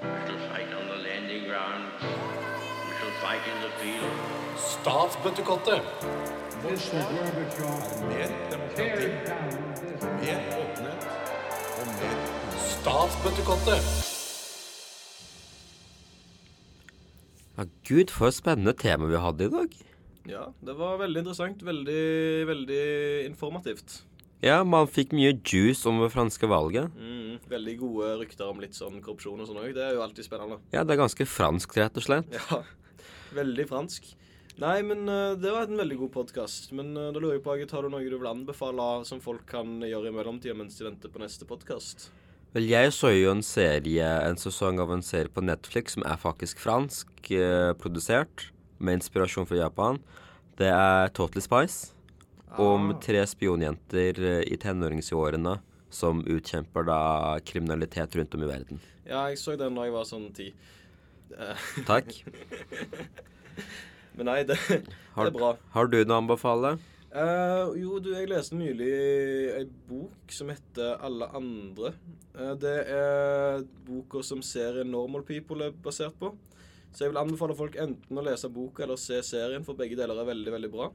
We 0.00 0.08
shall 0.24 0.40
fight 0.48 0.72
on 0.72 0.88
the 0.88 1.02
landing 1.04 1.44
grounds. 1.44 2.00
We 2.00 2.96
shall 2.96 3.12
fight 3.20 3.44
in 3.52 3.60
the 3.60 3.72
field. 3.82 4.44
Statsbøttekottet. 4.56 6.33
Mr. 6.64 6.96
er 6.96 7.34
Mer 8.08 8.30
demokrati, 8.48 9.08
mer 10.20 10.38
åpenhet 10.62 11.02
og 11.76 11.90
mer 11.90 12.14
Statsbøttekottet. 12.56 13.90
Ja, 17.58 17.66
Gud, 17.84 18.14
for 18.16 18.30
et 18.30 18.38
spennende 18.38 18.72
tema 18.80 19.10
vi 19.12 19.20
hadde 19.20 19.44
i 19.44 19.52
dag. 19.52 19.76
Ja, 20.24 20.46
det 20.64 20.78
var 20.80 20.96
veldig 21.04 21.26
interessant. 21.26 21.66
Veldig, 21.68 22.00
veldig 22.48 22.80
informativt. 23.28 24.00
Ja, 24.40 24.62
man 24.64 24.88
fikk 24.88 25.12
mye 25.12 25.36
juice 25.44 25.84
om 25.88 26.00
det 26.00 26.14
franske 26.16 26.48
valget. 26.48 26.96
Mm, 26.96 27.44
veldig 27.48 27.78
gode 27.84 28.16
rykter 28.24 28.48
om 28.48 28.64
litt 28.64 28.80
sånn 28.80 29.02
korrupsjon 29.04 29.44
og 29.44 29.52
sånn 29.52 29.60
òg. 29.60 29.74
Det 29.76 29.84
er 29.84 29.98
jo 29.98 30.04
alltid 30.08 30.32
spennende. 30.32 30.62
Ja, 30.72 30.80
det 30.80 30.96
er 30.96 31.04
ganske 31.04 31.28
fransk, 31.28 31.76
rett 31.76 32.00
og 32.00 32.08
slett. 32.08 32.32
Ja, 32.32 32.64
veldig 33.36 33.68
fransk. 33.68 34.14
Nei, 34.62 34.82
men 34.86 35.08
eh, 35.10 35.32
det 35.40 35.50
var 35.50 35.66
en 35.66 35.80
veldig 35.80 35.96
god 36.04 36.12
podkast. 36.14 36.68
Men 36.78 36.92
eh, 36.96 37.08
da 37.14 37.18
lurer 37.22 37.38
jeg 37.38 37.44
på, 37.46 37.54
Agit, 37.56 37.72
har 37.74 37.82
du 37.82 37.90
noe 37.90 38.04
du 38.06 38.14
vil 38.20 38.30
anbefale 38.30 38.84
som 39.08 39.22
folk 39.22 39.42
kan 39.50 39.80
gjøre 39.82 40.12
i 40.12 40.14
mellomtida 40.14 40.54
mens 40.54 40.76
de 40.78 40.86
venter 40.86 41.10
på 41.10 41.22
neste 41.22 41.48
podkast? 41.48 42.06
Vel, 42.54 42.68
jeg 42.70 42.92
så 42.94 43.10
jo 43.10 43.32
en 43.32 43.42
serie, 43.42 44.06
en 44.28 44.38
sesong 44.38 44.78
av 44.78 44.92
en 44.94 45.02
serie 45.02 45.32
på 45.34 45.42
Netflix 45.42 45.96
som 45.96 46.04
er 46.06 46.20
faktisk 46.22 46.60
fransk 46.62 47.32
eh, 47.34 47.72
produsert, 47.80 48.50
med 48.78 49.00
inspirasjon 49.00 49.46
fra 49.48 49.58
Japan. 49.58 49.98
Det 50.58 50.70
er 50.70 51.10
Totally 51.16 51.42
Spice. 51.42 51.90
Om 52.54 52.92
Ah. 52.92 52.98
tre 53.02 53.24
spionjenter 53.26 54.20
eh, 54.22 54.44
i 54.46 54.54
tenåringsårene 54.62 55.56
som 55.94 56.22
utkjemper 56.30 56.86
da 56.86 57.00
kriminalitet 57.46 58.14
rundt 58.18 58.34
om 58.38 58.46
i 58.46 58.50
verden. 58.52 58.78
Ja, 59.02 59.24
jeg 59.32 59.38
så 59.42 59.56
den 59.58 59.74
da 59.74 59.88
jeg 59.88 59.94
var 59.94 60.06
sånn 60.06 60.30
ti. 60.34 60.52
Takk. 61.90 62.14
Men 64.14 64.30
nei, 64.30 64.40
det, 64.48 64.58
det 64.68 65.28
er 65.28 65.32
bra. 65.34 65.54
har 65.74 65.90
du 65.90 66.00
noe 66.04 66.16
å 66.16 66.22
anbefale? 66.22 66.76
Uh, 67.14 67.70
jo, 67.78 68.00
du, 68.02 68.08
jeg 68.10 68.26
leste 68.26 68.56
nylig 68.58 68.90
ei 69.54 69.66
bok 69.86 70.32
som 70.34 70.48
heter 70.50 70.96
'Alle 70.98 71.28
andre'. 71.38 71.92
Uh, 72.34 72.54
det 72.58 72.74
er 72.90 73.62
boka 73.86 74.22
som 74.26 74.42
serien 74.42 74.90
'Normal 74.90 75.22
People' 75.22 75.68
er 75.68 75.76
basert 75.84 76.18
på. 76.18 76.32
Så 76.90 77.04
jeg 77.04 77.12
vil 77.12 77.22
anbefale 77.22 77.54
folk 77.54 77.78
enten 77.78 78.18
å 78.18 78.22
lese 78.26 78.50
boka 78.50 78.82
eller 78.82 78.98
se 78.98 79.20
serien, 79.22 79.62
for 79.66 79.78
begge 79.78 79.98
deler 79.98 80.18
er 80.18 80.30
veldig, 80.30 80.52
veldig 80.56 80.70
bra. 80.70 80.90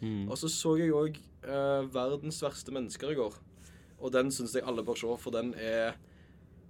Mm. 0.00 0.26
Og 0.30 0.38
så 0.38 0.50
så 0.50 0.74
jeg 0.78 0.90
òg 0.90 1.18
'Verdens 1.46 2.42
verste 2.42 2.74
mennesker' 2.74 3.14
i 3.14 3.18
går. 3.18 3.38
Og 4.02 4.10
den 4.10 4.30
syns 4.34 4.54
jeg 4.54 4.66
alle 4.66 4.82
bør 4.82 4.98
se, 4.98 5.14
for 5.22 5.30
den 5.30 5.54
er 5.54 5.94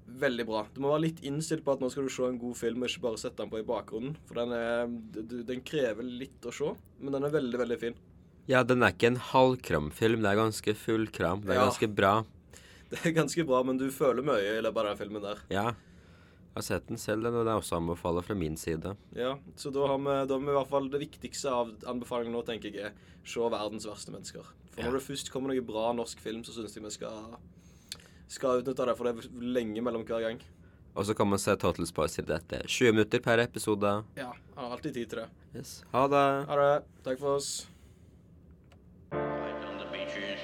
veldig 0.08 0.46
bra. 0.46 0.66
Du 0.74 0.80
må 0.80 0.90
være 0.92 1.04
litt 1.08 1.20
innstilt 1.24 1.64
på 1.64 1.72
at 1.72 1.80
nå 1.80 1.90
skal 1.90 2.04
du 2.04 2.12
se 2.12 2.24
en 2.26 2.38
god 2.38 2.56
film, 2.56 2.82
og 2.82 2.88
ikke 2.90 3.04
bare 3.06 3.20
sette 3.22 3.36
den 3.42 3.50
på 3.52 3.60
i 3.60 3.66
bakgrunnen. 3.66 4.16
For 4.28 4.34
den, 4.34 4.52
er, 4.52 4.86
den 5.48 5.60
krever 5.66 6.02
litt 6.02 6.42
å 6.48 6.52
se, 6.54 6.72
men 7.00 7.12
den 7.12 7.24
er 7.24 7.30
veldig, 7.34 7.58
veldig 7.62 7.78
fin. 7.80 7.94
Ja, 8.50 8.62
den 8.66 8.82
er 8.82 8.90
ikke 8.92 9.06
en 9.12 9.16
halvkramfilm, 9.16 10.22
det 10.24 10.32
er 10.32 10.40
ganske 10.42 10.74
full 10.76 11.06
kram. 11.14 11.42
Det 11.46 11.50
er 11.54 11.60
Ja. 11.60 11.66
ganske 11.70 11.88
bra. 11.94 12.24
Det 12.92 13.06
er 13.08 13.12
ganske 13.16 13.46
bra, 13.48 13.62
men 13.64 13.78
du 13.78 13.86
føler 13.90 14.20
mye 14.22 14.58
i 14.58 14.60
løpet 14.60 14.76
av 14.82 14.84
den 14.90 14.98
filmen 14.98 15.22
der. 15.24 15.38
Ja. 15.48 15.70
Jeg 15.72 16.58
har 16.58 16.62
sett 16.66 16.86
den 16.90 16.98
selv, 17.00 17.24
og 17.24 17.46
det 17.46 17.48
er 17.48 17.56
også 17.62 17.78
anbefaler 17.78 18.20
fra 18.26 18.34
min 18.36 18.58
side. 18.60 18.90
Ja, 19.16 19.38
Så 19.56 19.72
da 19.72 19.86
har 19.88 19.96
vi, 19.96 20.12
da 20.28 20.34
har 20.36 20.42
vi 20.42 20.50
i 20.52 20.56
hvert 20.58 20.68
fall 20.68 20.90
det 20.92 21.00
viktigste 21.00 21.48
av 21.48 21.70
anbefalingen 21.88 22.34
nå, 22.36 22.42
tenker 22.44 22.68
jeg, 22.68 22.90
er 22.92 22.92
se 23.24 23.40
'Verdens 23.40 23.86
verste 23.88 24.12
mennesker'. 24.12 24.44
For 24.72 24.82
Ja. 24.82 24.90
når 24.90 24.98
det 24.98 25.06
først 25.08 25.30
kommer 25.32 25.48
noe 25.54 25.64
bra 25.64 25.92
norsk 25.94 26.20
film, 26.20 26.42
så 26.44 26.52
syns 26.52 26.74
jeg 26.74 26.82
vi 26.84 26.90
skal, 26.90 27.38
skal 28.32 28.62
utnytte 28.62 28.86
det, 28.88 28.96
for 28.98 29.08
det 29.08 29.12
er 29.12 29.46
lenge 29.54 29.84
mellom 29.84 30.04
hver 30.08 30.24
gang. 30.24 30.40
Og 30.94 31.06
så 31.08 31.14
kan 31.16 31.26
man 31.28 31.40
se 31.40 31.54
Total 31.56 31.86
Spice 31.88 32.20
til 32.20 32.26
dette. 32.28 32.62
20 32.68 32.92
minutter 32.92 33.20
per 33.24 33.40
episode. 33.40 33.92
Ja, 34.16 34.32
har 34.56 34.72
alltid 34.76 34.94
tid 34.94 35.06
til 35.06 35.18
det. 35.22 35.28
Yes. 35.56 35.84
Ha 35.92 36.02
det. 36.08 36.24
Ha 36.48 36.56
det. 36.60 36.82
Takk 37.04 37.20
for 37.20 37.36
oss. 37.36 37.68
Fight 39.12 39.64
on 39.68 39.78
the 39.80 39.88
beaches. 39.92 40.40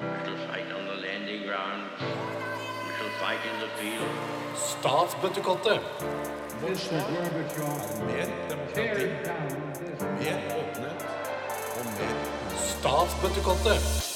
We 0.00 0.06
shall 0.24 0.38
fight 0.48 0.68
on 0.76 0.84
the 0.90 0.96
landing 1.06 1.46
grounds. 1.48 1.96
We 2.00 2.92
shall 2.98 3.12
fight 3.22 3.42
in 3.48 3.56
the 3.64 3.70
field. 3.80 4.12
Statsbøttekottet. 4.56 5.80
Mer 6.60 8.26
demokrati, 8.50 9.06
mer 10.20 10.38
åpenhet 10.60 11.00
og 11.78 11.84
mer 11.96 12.14
Statsbøttekottet. 12.56 14.09